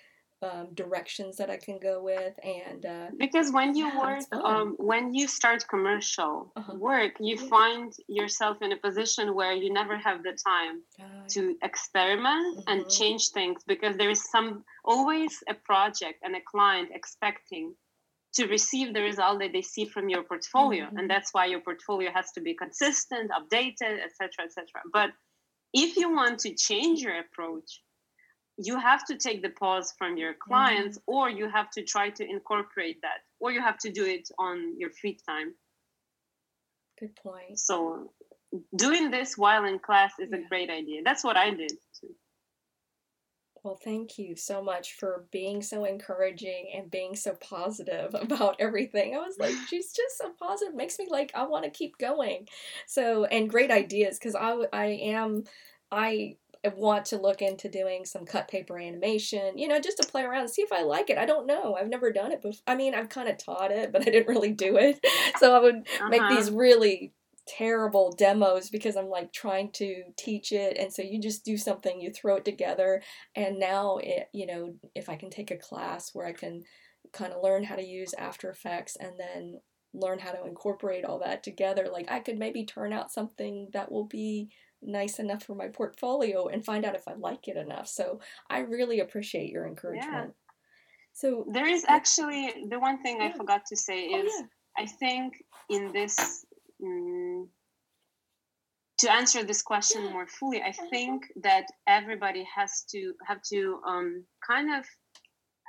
um, 0.45 0.69
directions 0.75 1.37
that 1.37 1.51
I 1.51 1.57
can 1.57 1.79
go 1.79 2.03
with, 2.03 2.35
and 2.45 2.85
uh, 2.85 3.07
because 3.19 3.53
when 3.53 3.75
you 3.75 3.87
yeah, 3.87 4.01
work, 4.01 4.35
um, 4.35 4.75
when 4.79 5.15
you 5.15 5.27
start 5.27 5.65
commercial 5.69 6.53
uh-huh. 6.57 6.75
work, 6.77 7.13
you 7.21 7.37
find 7.37 7.93
yourself 8.09 8.59
in 8.61 8.73
a 8.73 8.77
position 8.77 9.35
where 9.35 9.53
you 9.53 9.73
never 9.73 9.97
have 9.97 10.23
the 10.23 10.37
time 10.53 10.83
uh, 11.01 11.27
to 11.29 11.57
experiment 11.63 12.59
mm-hmm. 12.59 12.69
and 12.71 12.91
change 12.91 13.31
things 13.31 13.63
because 13.67 13.97
there 13.97 14.11
is 14.11 14.23
some 14.31 14.65
always 14.85 15.43
a 15.49 15.55
project 15.55 16.19
and 16.23 16.35
a 16.37 16.41
client 16.53 16.89
expecting 16.93 17.75
to 18.35 18.47
receive 18.47 18.93
the 18.93 19.01
result 19.01 19.39
that 19.39 19.53
they 19.53 19.63
see 19.63 19.85
from 19.85 20.09
your 20.09 20.25
portfolio, 20.25 20.87
mm-hmm. 20.87 20.99
and 20.99 21.09
that's 21.09 21.33
why 21.33 21.47
your 21.47 21.61
portfolio 21.61 22.11
has 22.13 22.33
to 22.33 22.41
be 22.41 22.55
consistent, 22.55 23.31
updated, 23.31 23.97
etc., 24.05 24.45
etc. 24.45 24.67
But 24.93 25.11
if 25.73 25.97
you 25.97 26.13
want 26.13 26.41
to 26.41 26.55
change 26.55 27.01
your 27.01 27.19
approach 27.19 27.81
you 28.57 28.79
have 28.79 29.05
to 29.07 29.17
take 29.17 29.43
the 29.43 29.51
pause 29.51 29.93
from 29.99 30.17
your 30.17 30.35
clients 30.35 30.99
mm-hmm. 30.99 31.15
or 31.15 31.29
you 31.29 31.49
have 31.49 31.71
to 31.71 31.83
try 31.83 32.11
to 32.11 32.25
incorporate 32.29 33.01
that 33.03 33.19
or 33.41 33.51
you 33.51 33.61
have 33.61 33.79
to 33.79 33.91
do 33.91 34.05
it 34.05 34.29
on 34.39 34.79
your 34.79 34.91
free 34.91 35.19
time 35.29 35.55
good 37.01 37.15
point 37.17 37.59
so 37.59 38.13
doing 38.77 39.11
this 39.11 39.37
while 39.37 39.65
in 39.65 39.79
class 39.79 40.13
is 40.21 40.31
yeah. 40.31 40.39
a 40.39 40.49
great 40.49 40.71
idea 40.71 41.01
that's 41.05 41.25
what 41.25 41.37
i 41.37 41.51
did 41.51 41.73
too 42.01 42.15
well, 43.65 43.81
thank 43.83 44.19
you 44.19 44.37
so 44.37 44.63
much 44.63 44.93
for 44.93 45.25
being 45.33 45.63
so 45.63 45.87
encouraging 45.87 46.71
and 46.77 46.91
being 46.91 47.17
so 47.17 47.33
positive 47.33 48.15
about 48.21 48.57
everything. 48.59 49.17
I 49.17 49.21
was 49.21 49.39
like, 49.39 49.55
she's 49.69 49.91
just 49.91 50.19
so 50.19 50.33
positive, 50.39 50.75
makes 50.75 50.99
me 50.99 51.09
like 51.11 51.33
I 51.35 51.47
want 51.47 51.65
to 51.65 51.71
keep 51.71 51.97
going. 51.97 52.47
So, 52.87 53.25
and 53.25 53.49
great 53.49 53.71
ideas 53.71 54.19
because 54.19 54.35
I 54.35 54.67
I 54.71 54.85
am 54.85 55.45
I 55.91 56.37
want 56.73 57.05
to 57.07 57.19
look 57.19 57.43
into 57.43 57.69
doing 57.69 58.05
some 58.05 58.25
cut 58.25 58.49
paper 58.49 58.79
animation, 58.79 59.59
you 59.59 59.69
know, 59.69 59.81
just 59.81 59.99
to 59.99 60.09
play 60.09 60.23
around 60.23 60.43
and 60.43 60.51
see 60.51 60.63
if 60.63 60.73
I 60.73 60.83
like 60.83 61.11
it. 61.11 61.19
I 61.19 61.27
don't 61.27 61.47
know. 61.47 61.77
I've 61.77 61.89
never 61.89 62.11
done 62.11 62.33
it 62.33 62.41
before. 62.41 62.63
I 62.67 62.75
mean, 62.75 62.95
I've 62.95 63.11
kind 63.11 63.29
of 63.29 63.37
taught 63.37 63.71
it, 63.71 63.93
but 63.93 64.03
I 64.03 64.05
didn't 64.07 64.29
really 64.29 64.53
do 64.53 64.77
it. 64.77 65.05
So 65.39 65.55
I 65.55 65.59
would 65.59 65.75
uh-huh. 65.75 66.09
make 66.09 66.29
these 66.29 66.51
really 66.51 67.13
terrible 67.47 68.13
demos 68.13 68.71
because 68.71 68.97
I'm 68.97 69.09
like 69.09 69.33
trying 69.33 69.71
to 69.73 70.05
teach 70.17 70.53
it 70.53 70.79
and 70.79 70.93
so 70.93 71.03
you 71.03 71.21
just 71.21 71.45
do 71.45 71.59
something 71.59 72.01
you 72.01 72.11
throw 72.11 72.37
it 72.37 72.45
together 72.45 73.03
and 73.37 73.59
now 73.59 73.99
it 73.99 74.29
you 74.33 74.47
know 74.47 74.75
if 74.95 75.11
I 75.11 75.17
can 75.17 75.29
take 75.29 75.51
a 75.51 75.57
class 75.57 76.15
where 76.15 76.27
I 76.27 76.33
can 76.33 76.63
kind 77.13 77.33
of 77.33 77.43
learn 77.43 77.65
how 77.65 77.77
to 77.77 77.85
use 77.85 78.15
After 78.15 78.49
Effects 78.49 78.97
and 78.97 79.13
then 79.19 79.61
learn 79.93 80.21
how 80.21 80.33
to 80.33 80.47
incorporate 80.47 81.05
all 81.05 81.19
that 81.19 81.43
together 81.43 81.89
like 81.93 82.11
I 82.11 82.21
could 82.21 82.39
maybe 82.39 82.65
turn 82.65 82.95
out 82.95 83.13
something 83.13 83.69
that 83.75 83.93
will 83.93 84.07
be 84.07 84.49
nice 84.85 85.19
enough 85.19 85.43
for 85.43 85.55
my 85.55 85.69
portfolio 85.69 86.49
and 86.49 86.65
find 86.65 86.85
out 86.85 86.95
if 86.95 87.09
I 87.09 87.15
like 87.15 87.49
it 87.49 87.57
enough. 87.57 87.89
So 87.89 88.21
I 88.51 88.61
really 88.61 89.01
appreciate 89.01 89.51
your 89.51 89.67
encouragement. 89.67 90.33
Yeah. 90.35 90.45
So 91.13 91.47
there 91.53 91.67
is 91.67 91.85
actually 91.89 92.53
the 92.69 92.79
one 92.79 93.01
thing 93.03 93.19
yeah. 93.21 93.29
I 93.29 93.37
forgot 93.37 93.63
to 93.67 93.77
say 93.77 94.09
oh, 94.13 94.21
is 94.21 94.33
oh, 94.35 94.41
yeah. 94.41 94.85
I 94.85 94.87
think 94.87 95.35
in 95.71 95.93
this 95.93 96.45
um, 96.83 97.49
to 98.99 99.13
answer 99.13 99.43
this 99.43 99.63
question 99.63 100.13
more 100.13 100.27
fully, 100.27 100.63
I 100.63 100.73
think 100.91 101.25
that 101.43 101.67
everybody 101.87 102.47
has 102.55 102.85
to 102.91 103.13
have 103.27 103.41
to 103.53 103.81
um, 103.87 104.25
kind 104.47 104.75
of 104.75 104.85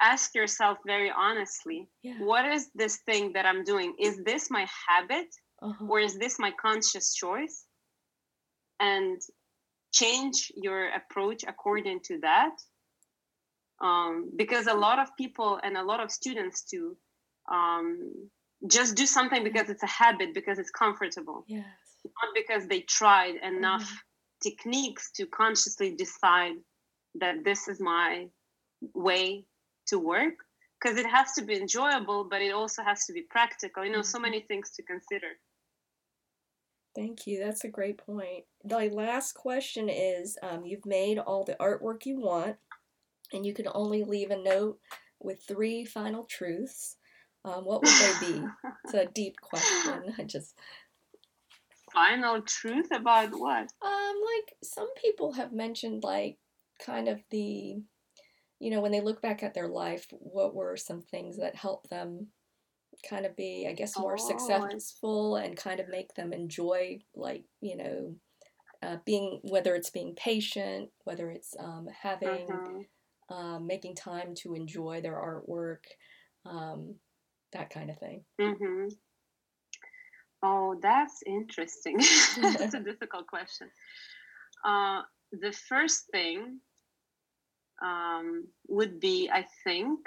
ask 0.01 0.35
yourself 0.35 0.77
very 0.85 1.11
honestly 1.15 1.87
what 2.19 2.45
is 2.45 2.69
this 2.75 2.97
thing 3.05 3.31
that 3.33 3.45
I'm 3.45 3.63
doing? 3.63 3.95
Is 3.99 4.21
this 4.25 4.51
my 4.51 4.67
habit 4.87 5.27
uh-huh. 5.61 5.85
or 5.87 5.99
is 5.99 6.17
this 6.17 6.37
my 6.39 6.51
conscious 6.61 7.13
choice? 7.13 7.65
And 8.79 9.21
change 9.93 10.51
your 10.55 10.89
approach 10.89 11.43
according 11.47 12.01
to 12.01 12.19
that. 12.21 12.55
Um, 13.81 14.31
because 14.35 14.67
a 14.67 14.73
lot 14.73 14.99
of 14.99 15.09
people 15.17 15.59
and 15.61 15.77
a 15.77 15.83
lot 15.83 15.99
of 15.99 16.09
students 16.09 16.63
too 16.63 16.95
um, 17.51 18.29
just 18.67 18.95
do 18.95 19.05
something 19.05 19.43
because 19.43 19.69
it's 19.69 19.83
a 19.83 19.87
habit 19.87 20.33
because 20.33 20.59
it's 20.59 20.71
comfortable. 20.71 21.43
Yes. 21.47 21.65
Not 22.05 22.33
because 22.33 22.67
they 22.67 22.81
tried 22.81 23.35
enough 23.43 23.83
mm-hmm. 23.83 24.49
techniques 24.49 25.11
to 25.17 25.25
consciously 25.25 25.95
decide 25.95 26.55
that 27.15 27.43
this 27.43 27.67
is 27.67 27.79
my 27.79 28.27
way 28.93 29.45
to 29.87 29.99
work 29.99 30.35
because 30.79 30.97
it 30.97 31.05
has 31.05 31.33
to 31.33 31.43
be 31.43 31.55
enjoyable 31.55 32.25
but 32.29 32.41
it 32.41 32.51
also 32.51 32.83
has 32.83 33.05
to 33.05 33.13
be 33.13 33.23
practical. 33.29 33.83
You 33.83 33.91
know 33.91 33.99
mm-hmm. 33.99 34.17
so 34.17 34.19
many 34.19 34.41
things 34.41 34.71
to 34.75 34.83
consider 34.83 35.27
Thank 36.95 37.27
you. 37.27 37.43
That's 37.43 37.65
a 37.65 37.69
great 37.69 37.97
point. 37.97 38.45
The 38.63 38.89
last 38.89 39.33
question 39.33 39.89
is 39.89 40.37
um, 40.41 40.65
You've 40.65 40.85
made 40.85 41.19
all 41.19 41.43
the 41.43 41.57
artwork 41.59 42.05
you 42.05 42.19
want, 42.19 42.55
and 43.33 43.45
you 43.45 43.53
can 43.53 43.67
only 43.73 44.03
leave 44.03 44.31
a 44.31 44.41
note 44.41 44.79
with 45.19 45.43
three 45.43 45.83
final 45.83 46.23
truths. 46.23 46.95
Um, 47.43 47.65
what 47.65 47.83
would 47.83 47.91
they 47.91 48.13
be? 48.27 48.43
it's 48.85 48.93
a 48.93 49.05
deep 49.13 49.35
question. 49.41 50.15
I 50.17 50.23
just. 50.23 50.55
Final 51.93 52.41
truth 52.41 52.89
about 52.91 53.29
what? 53.31 53.71
Um, 53.81 54.15
like 54.35 54.55
some 54.63 54.93
people 54.95 55.33
have 55.33 55.53
mentioned, 55.53 56.03
like 56.03 56.37
kind 56.83 57.07
of 57.07 57.21
the, 57.29 57.77
you 58.59 58.69
know, 58.69 58.81
when 58.81 58.91
they 58.91 59.01
look 59.01 59.21
back 59.21 59.43
at 59.43 59.53
their 59.53 59.67
life, 59.67 60.07
what 60.11 60.55
were 60.55 60.75
some 60.75 61.01
things 61.01 61.37
that 61.37 61.55
helped 61.55 61.89
them 61.89 62.27
kind 63.07 63.25
of 63.25 63.35
be, 63.35 63.67
I 63.69 63.73
guess, 63.73 63.97
more 63.97 64.17
oh, 64.19 64.27
successful 64.27 65.35
and 65.37 65.55
kind 65.55 65.79
of 65.79 65.89
make 65.89 66.13
them 66.15 66.33
enjoy, 66.33 66.99
like, 67.15 67.43
you 67.61 67.77
know, 67.77 68.15
uh, 68.83 68.97
being, 69.05 69.39
whether 69.43 69.75
it's 69.75 69.89
being 69.89 70.15
patient, 70.15 70.89
whether 71.03 71.29
it's 71.29 71.55
um, 71.59 71.87
having, 72.01 72.47
uh-huh. 72.49 73.35
um, 73.35 73.67
making 73.67 73.95
time 73.95 74.33
to 74.35 74.53
enjoy 74.53 75.01
their 75.01 75.15
artwork, 75.15 75.85
um, 76.45 76.95
that 77.53 77.69
kind 77.69 77.89
of 77.89 77.97
thing. 77.97 78.23
Mm-hmm. 78.39 78.87
Oh, 80.43 80.77
that's 80.81 81.23
interesting. 81.25 81.97
that's 82.41 82.73
a 82.73 82.79
difficult 82.83 83.27
question. 83.27 83.69
Uh, 84.63 85.01
the 85.31 85.51
first 85.51 86.05
thing 86.11 86.59
um, 87.83 88.45
would 88.67 88.99
be, 88.99 89.29
I 89.31 89.45
think, 89.63 89.99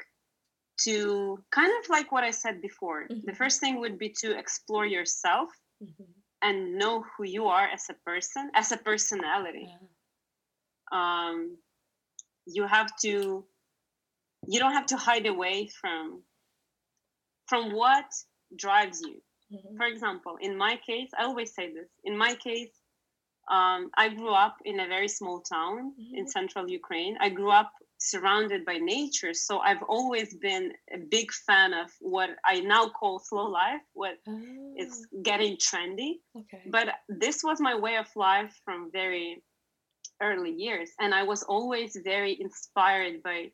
to 0.84 1.42
kind 1.50 1.72
of 1.82 1.90
like 1.90 2.12
what 2.12 2.24
I 2.24 2.30
said 2.30 2.60
before. 2.60 3.04
Mm-hmm. 3.04 3.26
The 3.26 3.34
first 3.34 3.60
thing 3.60 3.80
would 3.80 3.98
be 3.98 4.10
to 4.20 4.38
explore 4.38 4.86
yourself 4.86 5.50
mm-hmm. 5.82 6.04
and 6.42 6.78
know 6.78 7.04
who 7.16 7.24
you 7.24 7.46
are 7.46 7.66
as 7.66 7.86
a 7.90 7.94
person, 8.08 8.50
as 8.54 8.72
a 8.72 8.76
personality. 8.76 9.68
Yeah. 9.68 9.78
Um, 10.92 11.58
you 12.46 12.66
have 12.66 12.90
to. 13.02 13.44
You 14.46 14.60
don't 14.60 14.72
have 14.72 14.86
to 14.86 14.96
hide 14.96 15.26
away 15.26 15.68
from 15.80 16.22
from 17.48 17.72
what 17.72 18.06
drives 18.56 19.00
you. 19.00 19.20
Mm-hmm. 19.52 19.76
For 19.76 19.86
example, 19.86 20.36
in 20.40 20.56
my 20.56 20.78
case, 20.86 21.10
I 21.18 21.24
always 21.24 21.54
say 21.54 21.72
this. 21.72 21.88
In 22.04 22.16
my 22.16 22.34
case, 22.34 22.70
um, 23.50 23.90
I 23.96 24.10
grew 24.10 24.32
up 24.32 24.56
in 24.64 24.80
a 24.80 24.86
very 24.86 25.08
small 25.08 25.40
town 25.40 25.92
in 25.98 26.24
mm-hmm. 26.24 26.26
central 26.26 26.68
Ukraine. 26.68 27.16
I 27.20 27.30
grew 27.30 27.50
up 27.50 27.72
surrounded 27.98 28.64
by 28.64 28.78
nature. 28.78 29.34
So 29.34 29.58
I've 29.58 29.82
always 29.88 30.34
been 30.34 30.72
a 30.94 30.98
big 30.98 31.32
fan 31.32 31.74
of 31.74 31.90
what 32.00 32.30
I 32.46 32.60
now 32.60 32.88
call 32.88 33.18
slow 33.18 33.46
life, 33.46 33.82
what 33.92 34.18
oh. 34.26 34.74
is 34.76 35.06
getting 35.22 35.56
trendy. 35.56 36.20
Okay. 36.36 36.62
But 36.70 36.88
this 37.08 37.42
was 37.42 37.60
my 37.60 37.74
way 37.74 37.96
of 37.96 38.06
life 38.16 38.54
from 38.64 38.90
very 38.92 39.42
early 40.22 40.52
years. 40.52 40.90
And 41.00 41.14
I 41.14 41.24
was 41.24 41.42
always 41.42 41.98
very 42.04 42.40
inspired 42.40 43.22
by 43.22 43.50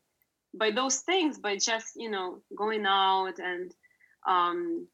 by 0.57 0.71
those 0.71 0.99
things, 0.99 1.37
by 1.37 1.57
just, 1.57 1.91
you 1.97 2.09
know, 2.09 2.39
going 2.55 2.85
out 2.85 3.39
and 3.39 3.73
um 4.27 4.87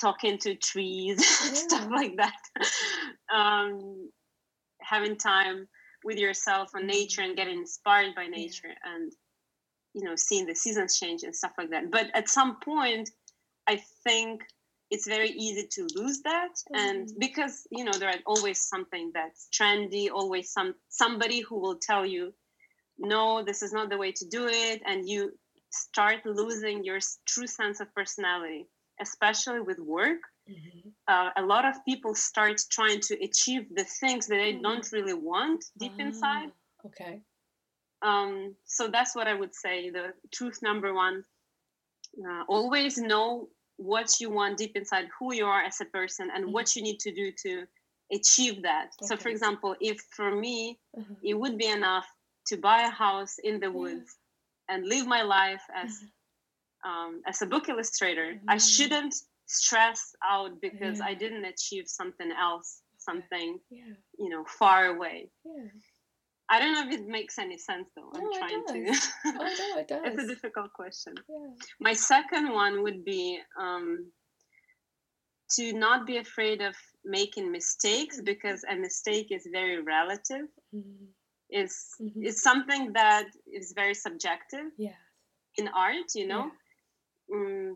talking 0.00 0.38
to 0.38 0.54
trees, 0.54 1.18
yeah. 1.44 1.54
stuff 1.54 1.88
like 1.90 2.16
that. 2.16 2.40
um 3.34 4.10
having 4.80 5.16
time 5.16 5.68
with 6.04 6.18
yourself 6.18 6.70
and 6.74 6.86
nature 6.86 7.22
and 7.22 7.36
getting 7.36 7.58
inspired 7.58 8.14
by 8.14 8.26
nature 8.26 8.74
and 8.84 9.12
you 9.94 10.04
know 10.04 10.14
seeing 10.16 10.46
the 10.46 10.54
seasons 10.54 10.98
change 10.98 11.22
and 11.22 11.34
stuff 11.34 11.52
like 11.58 11.70
that. 11.70 11.90
But 11.90 12.06
at 12.14 12.28
some 12.28 12.56
point 12.60 13.10
i 13.70 13.80
think 14.04 14.42
it's 14.90 15.06
very 15.06 15.30
easy 15.30 15.66
to 15.70 15.86
lose 15.94 16.20
that 16.22 16.54
mm-hmm. 16.54 16.80
and 16.82 17.08
because 17.18 17.66
you 17.70 17.84
know 17.84 17.92
there 17.92 18.08
are 18.08 18.22
always 18.26 18.60
something 18.60 19.10
that's 19.14 19.48
trendy 19.56 20.08
always 20.10 20.52
some 20.52 20.74
somebody 20.88 21.40
who 21.40 21.56
will 21.60 21.78
tell 21.90 22.04
you 22.04 22.32
no 22.98 23.42
this 23.44 23.62
is 23.62 23.72
not 23.72 23.88
the 23.90 23.96
way 23.96 24.12
to 24.12 24.24
do 24.28 24.46
it 24.48 24.82
and 24.86 25.08
you 25.08 25.30
start 25.70 26.18
losing 26.24 26.84
your 26.84 26.98
true 27.26 27.46
sense 27.46 27.80
of 27.80 27.94
personality 27.94 28.66
especially 29.00 29.60
with 29.60 29.78
work 29.78 30.22
Mm-hmm. 30.50 30.88
Uh, 31.06 31.30
a 31.36 31.42
lot 31.42 31.64
of 31.64 31.84
people 31.84 32.14
start 32.14 32.60
trying 32.70 33.00
to 33.00 33.14
achieve 33.22 33.66
the 33.74 33.84
things 33.84 34.26
that 34.26 34.36
they 34.36 34.52
mm-hmm. 34.52 34.62
don't 34.62 34.92
really 34.92 35.14
want 35.14 35.64
deep 35.78 35.92
ah, 35.98 36.02
inside. 36.02 36.50
Okay. 36.86 37.20
Um, 38.02 38.54
so 38.64 38.88
that's 38.88 39.14
what 39.14 39.26
I 39.26 39.34
would 39.34 39.54
say. 39.54 39.90
The 39.90 40.12
truth 40.32 40.60
number 40.62 40.94
one: 40.94 41.24
uh, 42.26 42.44
always 42.48 42.98
know 42.98 43.48
what 43.76 44.20
you 44.20 44.30
want 44.30 44.58
deep 44.58 44.76
inside, 44.76 45.06
who 45.18 45.34
you 45.34 45.46
are 45.46 45.62
as 45.62 45.80
a 45.80 45.86
person, 45.86 46.28
and 46.34 46.44
mm-hmm. 46.44 46.52
what 46.52 46.74
you 46.74 46.82
need 46.82 46.98
to 47.00 47.12
do 47.12 47.32
to 47.44 47.66
achieve 48.12 48.62
that. 48.62 48.90
Okay. 49.02 49.06
So, 49.06 49.16
for 49.16 49.28
example, 49.28 49.74
if 49.80 50.00
for 50.10 50.34
me 50.34 50.78
mm-hmm. 50.98 51.14
it 51.22 51.34
would 51.34 51.58
be 51.58 51.68
enough 51.68 52.06
to 52.46 52.56
buy 52.56 52.82
a 52.82 52.90
house 52.90 53.36
in 53.42 53.60
the 53.60 53.70
woods 53.70 54.16
yeah. 54.68 54.76
and 54.76 54.86
live 54.86 55.06
my 55.06 55.22
life 55.22 55.62
as 55.74 55.90
mm-hmm. 55.92 56.90
um, 56.90 57.22
as 57.26 57.42
a 57.42 57.46
book 57.46 57.68
illustrator, 57.68 58.40
I 58.48 58.56
mm-hmm. 58.56 58.58
shouldn't 58.58 59.14
stress 59.50 60.14
out 60.24 60.60
because 60.60 60.98
yeah. 60.98 61.06
I 61.06 61.14
didn't 61.14 61.44
achieve 61.44 61.84
something 61.86 62.30
else, 62.30 62.82
something 62.98 63.58
yeah. 63.70 63.94
you 64.18 64.28
know 64.28 64.44
far 64.44 64.86
away. 64.86 65.30
Yeah. 65.44 65.68
I 66.48 66.58
don't 66.58 66.72
know 66.72 66.86
if 66.88 67.00
it 67.00 67.06
makes 67.06 67.38
any 67.38 67.58
sense 67.58 67.88
though. 67.94 68.10
I'm 68.14 68.32
trying 68.38 68.64
to. 68.66 69.00
oh 69.26 69.54
no, 69.60 69.80
it 69.80 69.88
does. 69.88 70.00
it's 70.04 70.24
a 70.24 70.26
difficult 70.26 70.72
question. 70.72 71.14
Yeah. 71.28 71.50
My 71.80 71.92
second 71.92 72.52
one 72.52 72.82
would 72.82 73.04
be 73.04 73.38
um, 73.58 74.10
to 75.56 75.72
not 75.72 76.06
be 76.06 76.16
afraid 76.18 76.60
of 76.60 76.74
making 77.04 77.50
mistakes 77.50 78.16
mm-hmm. 78.16 78.24
because 78.24 78.64
a 78.70 78.76
mistake 78.76 79.28
is 79.30 79.48
very 79.52 79.80
relative. 79.82 80.46
Mm-hmm. 80.74 81.06
Is 81.50 81.74
mm-hmm. 82.00 82.22
is 82.22 82.42
something 82.42 82.92
that 82.92 83.26
is 83.52 83.72
very 83.74 83.94
subjective. 83.94 84.66
Yeah. 84.78 85.00
In 85.56 85.68
art, 85.68 86.14
you 86.14 86.26
know. 86.28 86.44
Yeah. 86.44 87.36
Mm, 87.36 87.74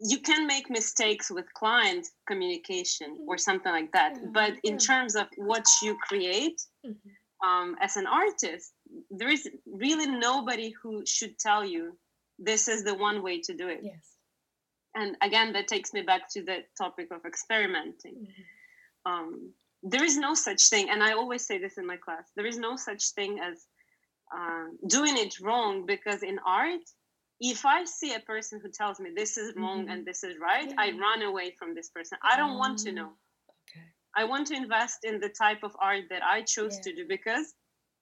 you 0.00 0.18
can 0.18 0.46
make 0.46 0.68
mistakes 0.70 1.30
with 1.30 1.44
client 1.54 2.06
communication 2.26 3.16
or 3.28 3.38
something 3.38 3.72
like 3.72 3.92
that 3.92 4.14
yeah, 4.16 4.28
but 4.32 4.54
in 4.64 4.76
terms 4.76 5.14
of 5.14 5.26
what 5.36 5.64
you 5.82 5.96
create 6.08 6.60
mm-hmm. 6.84 7.48
um, 7.48 7.76
as 7.80 7.96
an 7.96 8.06
artist 8.06 8.72
there 9.10 9.30
is 9.30 9.48
really 9.66 10.06
nobody 10.06 10.72
who 10.82 11.02
should 11.06 11.38
tell 11.38 11.64
you 11.64 11.96
this 12.38 12.66
is 12.68 12.82
the 12.82 12.94
one 12.94 13.22
way 13.22 13.40
to 13.40 13.54
do 13.54 13.68
it. 13.68 13.80
Yes. 13.82 14.16
And 14.96 15.16
again 15.22 15.52
that 15.52 15.68
takes 15.68 15.92
me 15.92 16.02
back 16.02 16.28
to 16.30 16.42
the 16.42 16.58
topic 16.76 17.08
of 17.12 17.24
experimenting. 17.24 18.14
Mm-hmm. 18.14 19.12
um, 19.12 19.52
there 19.84 20.02
is 20.02 20.16
no 20.16 20.32
such 20.34 20.62
thing 20.70 20.88
and 20.88 21.02
i 21.02 21.12
always 21.12 21.46
say 21.46 21.58
this 21.58 21.76
in 21.76 21.86
my 21.86 21.96
class 21.96 22.30
there 22.36 22.46
is 22.46 22.56
no 22.56 22.74
such 22.74 23.10
thing 23.10 23.38
as 23.38 23.66
uh, 24.34 24.64
doing 24.88 25.16
it 25.18 25.38
wrong 25.40 25.84
because 25.86 26.22
in 26.22 26.38
art 26.46 26.80
if 27.40 27.66
I 27.66 27.84
see 27.84 28.14
a 28.14 28.20
person 28.20 28.60
who 28.62 28.70
tells 28.70 29.00
me 29.00 29.10
this 29.14 29.36
is 29.36 29.54
wrong 29.56 29.82
mm-hmm. 29.82 29.90
and 29.90 30.06
this 30.06 30.22
is 30.22 30.36
right, 30.40 30.68
yeah. 30.68 30.74
I 30.78 30.92
run 30.92 31.22
away 31.22 31.54
from 31.58 31.74
this 31.74 31.90
person. 31.90 32.18
I 32.22 32.36
don't 32.36 32.58
want 32.58 32.78
to 32.80 32.92
know. 32.92 33.12
Okay. 33.70 33.86
I 34.16 34.24
want 34.24 34.46
to 34.48 34.54
invest 34.54 34.98
in 35.04 35.20
the 35.20 35.28
type 35.28 35.62
of 35.62 35.72
art 35.80 36.04
that 36.10 36.22
I 36.22 36.42
chose 36.42 36.76
yeah. 36.76 36.82
to 36.82 36.94
do 36.94 37.06
because 37.08 37.54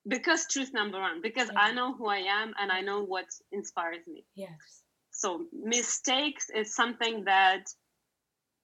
because 0.09 0.47
truth 0.51 0.73
number 0.75 0.99
one, 0.99 1.23
because 1.23 1.49
yeah. 1.53 1.61
I 1.61 1.73
know 1.73 1.95
who 1.95 2.09
I 2.09 2.19
am 2.19 2.53
and 2.61 2.73
I 2.73 2.81
know 2.81 3.05
what 3.05 3.27
inspires 3.53 4.05
me. 4.07 4.25
Yes. 4.35 4.83
So 5.13 5.47
mistakes 5.53 6.47
is 6.55 6.75
something 6.75 7.25
that 7.25 7.65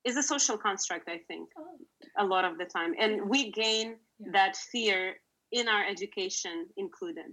is 0.04 0.16
a 0.16 0.22
social 0.22 0.58
construct, 0.58 1.08
I 1.08 1.18
think, 1.28 1.48
oh. 1.56 1.76
a 2.18 2.24
lot 2.24 2.44
of 2.44 2.58
the 2.58 2.64
time. 2.64 2.94
And 2.98 3.28
we 3.28 3.52
gain 3.52 3.96
that 4.32 4.56
fear 4.56 5.14
in 5.52 5.68
our 5.68 5.84
education 5.86 6.66
included. 6.76 7.26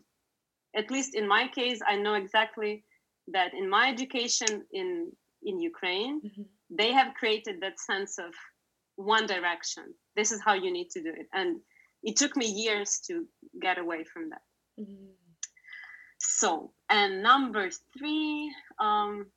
At 0.75 0.91
least 0.91 1.15
in 1.15 1.27
my 1.27 1.47
case, 1.47 1.79
I 1.88 1.95
know 1.95 2.13
exactly 2.13 2.83
that 3.28 3.53
in 3.53 3.69
my 3.69 3.89
education 3.89 4.65
in 4.71 5.11
in 5.43 5.59
Ukraine, 5.59 6.21
mm-hmm. 6.21 6.43
they 6.69 6.91
have 6.91 7.13
created 7.13 7.61
that 7.61 7.80
sense 7.80 8.17
of 8.17 8.34
one 8.95 9.28
direction. 9.28 9.93
This 10.15 10.32
is 10.32 10.41
how 10.41 10.53
you 10.53 10.71
need 10.71 10.89
to 10.91 11.01
do 11.01 11.09
it, 11.09 11.28
and 11.34 11.59
it 12.03 12.15
took 12.15 12.36
me 12.36 12.45
years 12.45 13.01
to 13.07 13.26
get 13.61 13.78
away 13.78 14.03
from 14.03 14.30
that. 14.30 14.41
Mm-hmm. 14.80 15.11
So, 16.19 16.71
and 16.89 17.21
number 17.21 17.69
three, 17.97 18.53
um, 18.80 19.28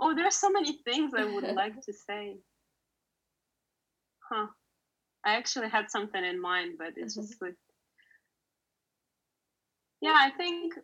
oh, 0.00 0.14
there 0.14 0.26
are 0.26 0.30
so 0.30 0.50
many 0.50 0.78
things 0.84 1.12
I 1.16 1.24
would 1.24 1.44
like 1.54 1.80
to 1.82 1.92
say. 1.92 2.36
Huh. 4.30 4.46
I 5.24 5.36
actually 5.36 5.68
had 5.68 5.90
something 5.90 6.24
in 6.24 6.40
mind, 6.40 6.74
but 6.78 6.94
it's 6.96 7.16
mm-hmm. 7.16 7.26
just 7.26 7.42
like, 7.42 7.54
yeah, 10.00 10.16
I 10.16 10.30
think 10.30 10.74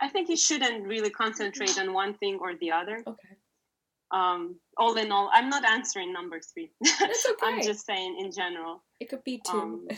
I 0.00 0.08
think 0.08 0.28
you 0.28 0.36
shouldn't 0.36 0.86
really 0.86 1.10
concentrate 1.10 1.78
on 1.78 1.92
one 1.92 2.14
thing 2.14 2.38
or 2.40 2.54
the 2.56 2.72
other. 2.72 3.02
Okay. 3.06 3.28
Um, 4.12 4.56
all 4.76 4.94
in 4.96 5.10
all, 5.10 5.30
I'm 5.32 5.48
not 5.48 5.64
answering 5.64 6.12
number 6.12 6.38
three. 6.40 6.70
That's 6.80 7.26
okay. 7.26 7.46
I'm 7.46 7.62
just 7.62 7.84
saying 7.86 8.18
in 8.20 8.30
general. 8.30 8.84
It 9.00 9.08
could 9.08 9.24
be 9.24 9.40
two. 9.44 9.58
Um, 9.58 9.88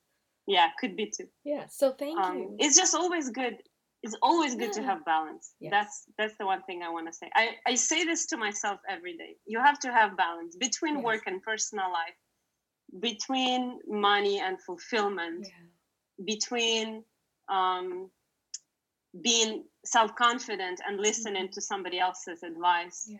yeah, 0.46 0.68
could 0.80 0.96
be 0.96 1.06
two. 1.14 1.28
yeah. 1.44 1.66
So 1.68 1.92
thank 1.92 2.18
Um, 2.18 2.36
you. 2.38 2.56
it's 2.60 2.76
just 2.76 2.94
always 2.94 3.30
good. 3.30 3.56
It's 4.04 4.14
always 4.22 4.54
good 4.54 4.72
to 4.74 4.82
have 4.82 5.04
balance. 5.04 5.54
Yes. 5.60 5.70
That's 5.72 6.04
that's 6.16 6.34
the 6.38 6.46
one 6.46 6.62
thing 6.62 6.82
I 6.84 6.88
want 6.88 7.08
to 7.08 7.12
say. 7.12 7.28
I, 7.34 7.56
I 7.66 7.74
say 7.74 8.04
this 8.04 8.26
to 8.26 8.36
myself 8.36 8.78
every 8.88 9.16
day. 9.16 9.36
You 9.44 9.60
have 9.60 9.78
to 9.80 9.92
have 9.92 10.16
balance 10.16 10.54
between 10.56 10.94
Yes. 10.96 11.04
work 11.04 11.22
and 11.26 11.42
personal 11.42 11.90
life, 11.92 12.14
between 13.00 13.80
money 13.88 14.38
and 14.40 14.60
fulfillment, 14.62 15.46
yeah. 15.48 16.24
between 16.24 17.04
um, 17.48 18.08
being 19.22 19.64
self 19.84 20.14
confident 20.14 20.80
and 20.86 21.00
listening 21.00 21.48
to 21.52 21.60
somebody 21.60 21.98
else's 21.98 22.42
advice, 22.42 23.06
Yeah. 23.08 23.18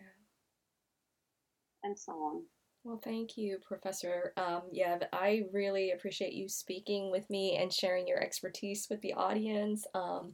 and 1.83 1.97
so 1.97 2.11
on. 2.13 2.43
Well, 2.83 3.01
thank 3.03 3.37
you, 3.37 3.59
Professor 3.67 4.33
um, 4.37 4.63
Yev. 4.73 5.03
I 5.11 5.43
really 5.51 5.91
appreciate 5.91 6.33
you 6.33 6.47
speaking 6.47 7.11
with 7.11 7.29
me 7.29 7.57
and 7.57 7.73
sharing 7.73 8.07
your 8.07 8.21
expertise 8.21 8.87
with 8.89 9.01
the 9.01 9.13
audience. 9.13 9.85
Um, 9.93 10.33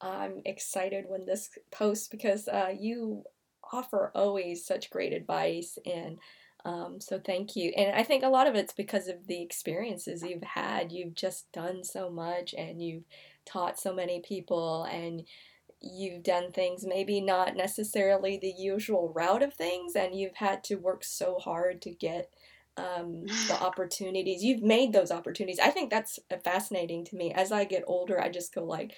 I'm 0.00 0.40
excited 0.46 1.04
when 1.06 1.26
this 1.26 1.50
posts 1.70 2.08
because 2.08 2.48
uh, 2.48 2.72
you 2.78 3.24
offer 3.72 4.10
always 4.14 4.66
such 4.66 4.90
great 4.90 5.12
advice 5.12 5.78
and 5.86 6.18
um, 6.64 7.00
so 7.00 7.18
thank 7.18 7.56
you. 7.56 7.72
And 7.76 7.94
I 7.94 8.04
think 8.04 8.22
a 8.22 8.28
lot 8.28 8.46
of 8.46 8.54
it's 8.54 8.72
because 8.72 9.08
of 9.08 9.26
the 9.26 9.42
experiences 9.42 10.22
you've 10.22 10.44
had. 10.44 10.92
You've 10.92 11.14
just 11.14 11.50
done 11.52 11.82
so 11.82 12.08
much 12.08 12.54
and 12.56 12.80
you've 12.80 13.02
taught 13.46 13.78
so 13.78 13.94
many 13.94 14.20
people 14.20 14.84
and 14.84 15.22
you've 15.80 16.22
done 16.22 16.52
things 16.52 16.84
maybe 16.86 17.20
not 17.20 17.56
necessarily 17.56 18.38
the 18.38 18.54
usual 18.56 19.12
route 19.14 19.42
of 19.42 19.54
things 19.54 19.96
and 19.96 20.14
you've 20.14 20.36
had 20.36 20.62
to 20.62 20.76
work 20.76 21.02
so 21.02 21.38
hard 21.38 21.82
to 21.82 21.90
get 21.90 22.30
um, 22.76 23.24
the 23.48 23.58
opportunities. 23.60 24.42
You've 24.42 24.62
made 24.62 24.92
those 24.92 25.10
opportunities. 25.10 25.58
I 25.58 25.70
think 25.70 25.90
that's 25.90 26.18
fascinating 26.44 27.04
to 27.06 27.16
me. 27.16 27.32
As 27.32 27.52
i 27.52 27.64
get 27.64 27.84
older 27.86 28.20
i 28.20 28.28
just 28.28 28.54
go 28.54 28.64
like 28.64 28.92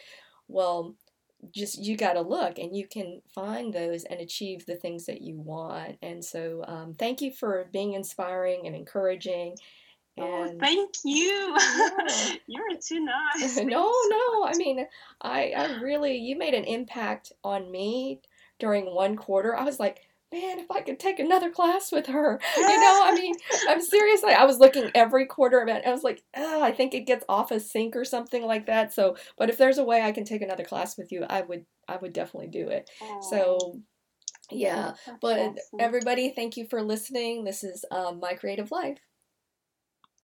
well 0.46 0.94
just 1.52 1.82
you 1.82 1.96
got 1.96 2.14
to 2.14 2.20
look 2.20 2.58
and 2.58 2.76
you 2.76 2.86
can 2.86 3.20
find 3.34 3.72
those 3.72 4.04
and 4.04 4.20
achieve 4.20 4.66
the 4.66 4.76
things 4.76 5.06
that 5.06 5.20
you 5.20 5.38
want. 5.38 5.96
And 6.02 6.24
so 6.24 6.64
um, 6.66 6.94
thank 6.94 7.20
you 7.20 7.32
for 7.32 7.68
being 7.72 7.94
inspiring 7.94 8.66
and 8.66 8.74
encouraging 8.74 9.56
Oh, 10.18 10.44
and 10.44 10.60
thank 10.60 10.90
you. 11.04 11.56
Yeah. 11.56 12.34
You're 12.46 12.76
too 12.80 13.00
nice. 13.04 13.56
no, 13.56 13.64
no. 14.08 14.44
I 14.46 14.52
mean, 14.56 14.86
I, 15.20 15.52
I 15.56 15.80
really, 15.80 16.16
you 16.18 16.36
made 16.38 16.54
an 16.54 16.64
impact 16.64 17.32
on 17.42 17.70
me 17.70 18.20
during 18.58 18.94
one 18.94 19.16
quarter. 19.16 19.56
I 19.56 19.64
was 19.64 19.80
like, 19.80 20.00
man, 20.32 20.58
if 20.58 20.70
I 20.70 20.80
could 20.80 20.98
take 20.98 21.18
another 21.20 21.50
class 21.50 21.92
with 21.92 22.06
her, 22.06 22.40
you 22.56 22.62
know, 22.62 23.02
I 23.04 23.12
mean, 23.14 23.34
I'm 23.68 23.80
seriously, 23.80 24.32
I 24.32 24.44
was 24.44 24.58
looking 24.58 24.90
every 24.94 25.26
quarter 25.26 25.60
about, 25.60 25.86
I 25.86 25.92
was 25.92 26.02
like, 26.02 26.22
oh, 26.36 26.62
I 26.62 26.72
think 26.72 26.92
it 26.94 27.06
gets 27.06 27.24
off 27.28 27.52
a 27.52 27.60
sink 27.60 27.94
or 27.94 28.04
something 28.04 28.44
like 28.44 28.66
that. 28.66 28.92
So, 28.92 29.16
but 29.38 29.48
if 29.48 29.58
there's 29.58 29.78
a 29.78 29.84
way 29.84 30.02
I 30.02 30.12
can 30.12 30.24
take 30.24 30.42
another 30.42 30.64
class 30.64 30.96
with 30.98 31.12
you, 31.12 31.24
I 31.28 31.42
would, 31.42 31.66
I 31.88 31.96
would 31.98 32.12
definitely 32.12 32.48
do 32.48 32.68
it. 32.68 32.90
Aw, 33.00 33.20
So, 33.20 33.80
yeah. 34.50 34.94
that's 35.06 35.18
But 35.20 35.38
awesome. 35.40 35.56
everybody, 35.78 36.30
thank 36.34 36.56
you 36.56 36.66
for 36.66 36.82
listening. 36.82 37.44
This 37.44 37.62
is 37.64 37.84
um, 37.90 38.20
My 38.20 38.34
Creative 38.34 38.70
Life. 38.70 38.98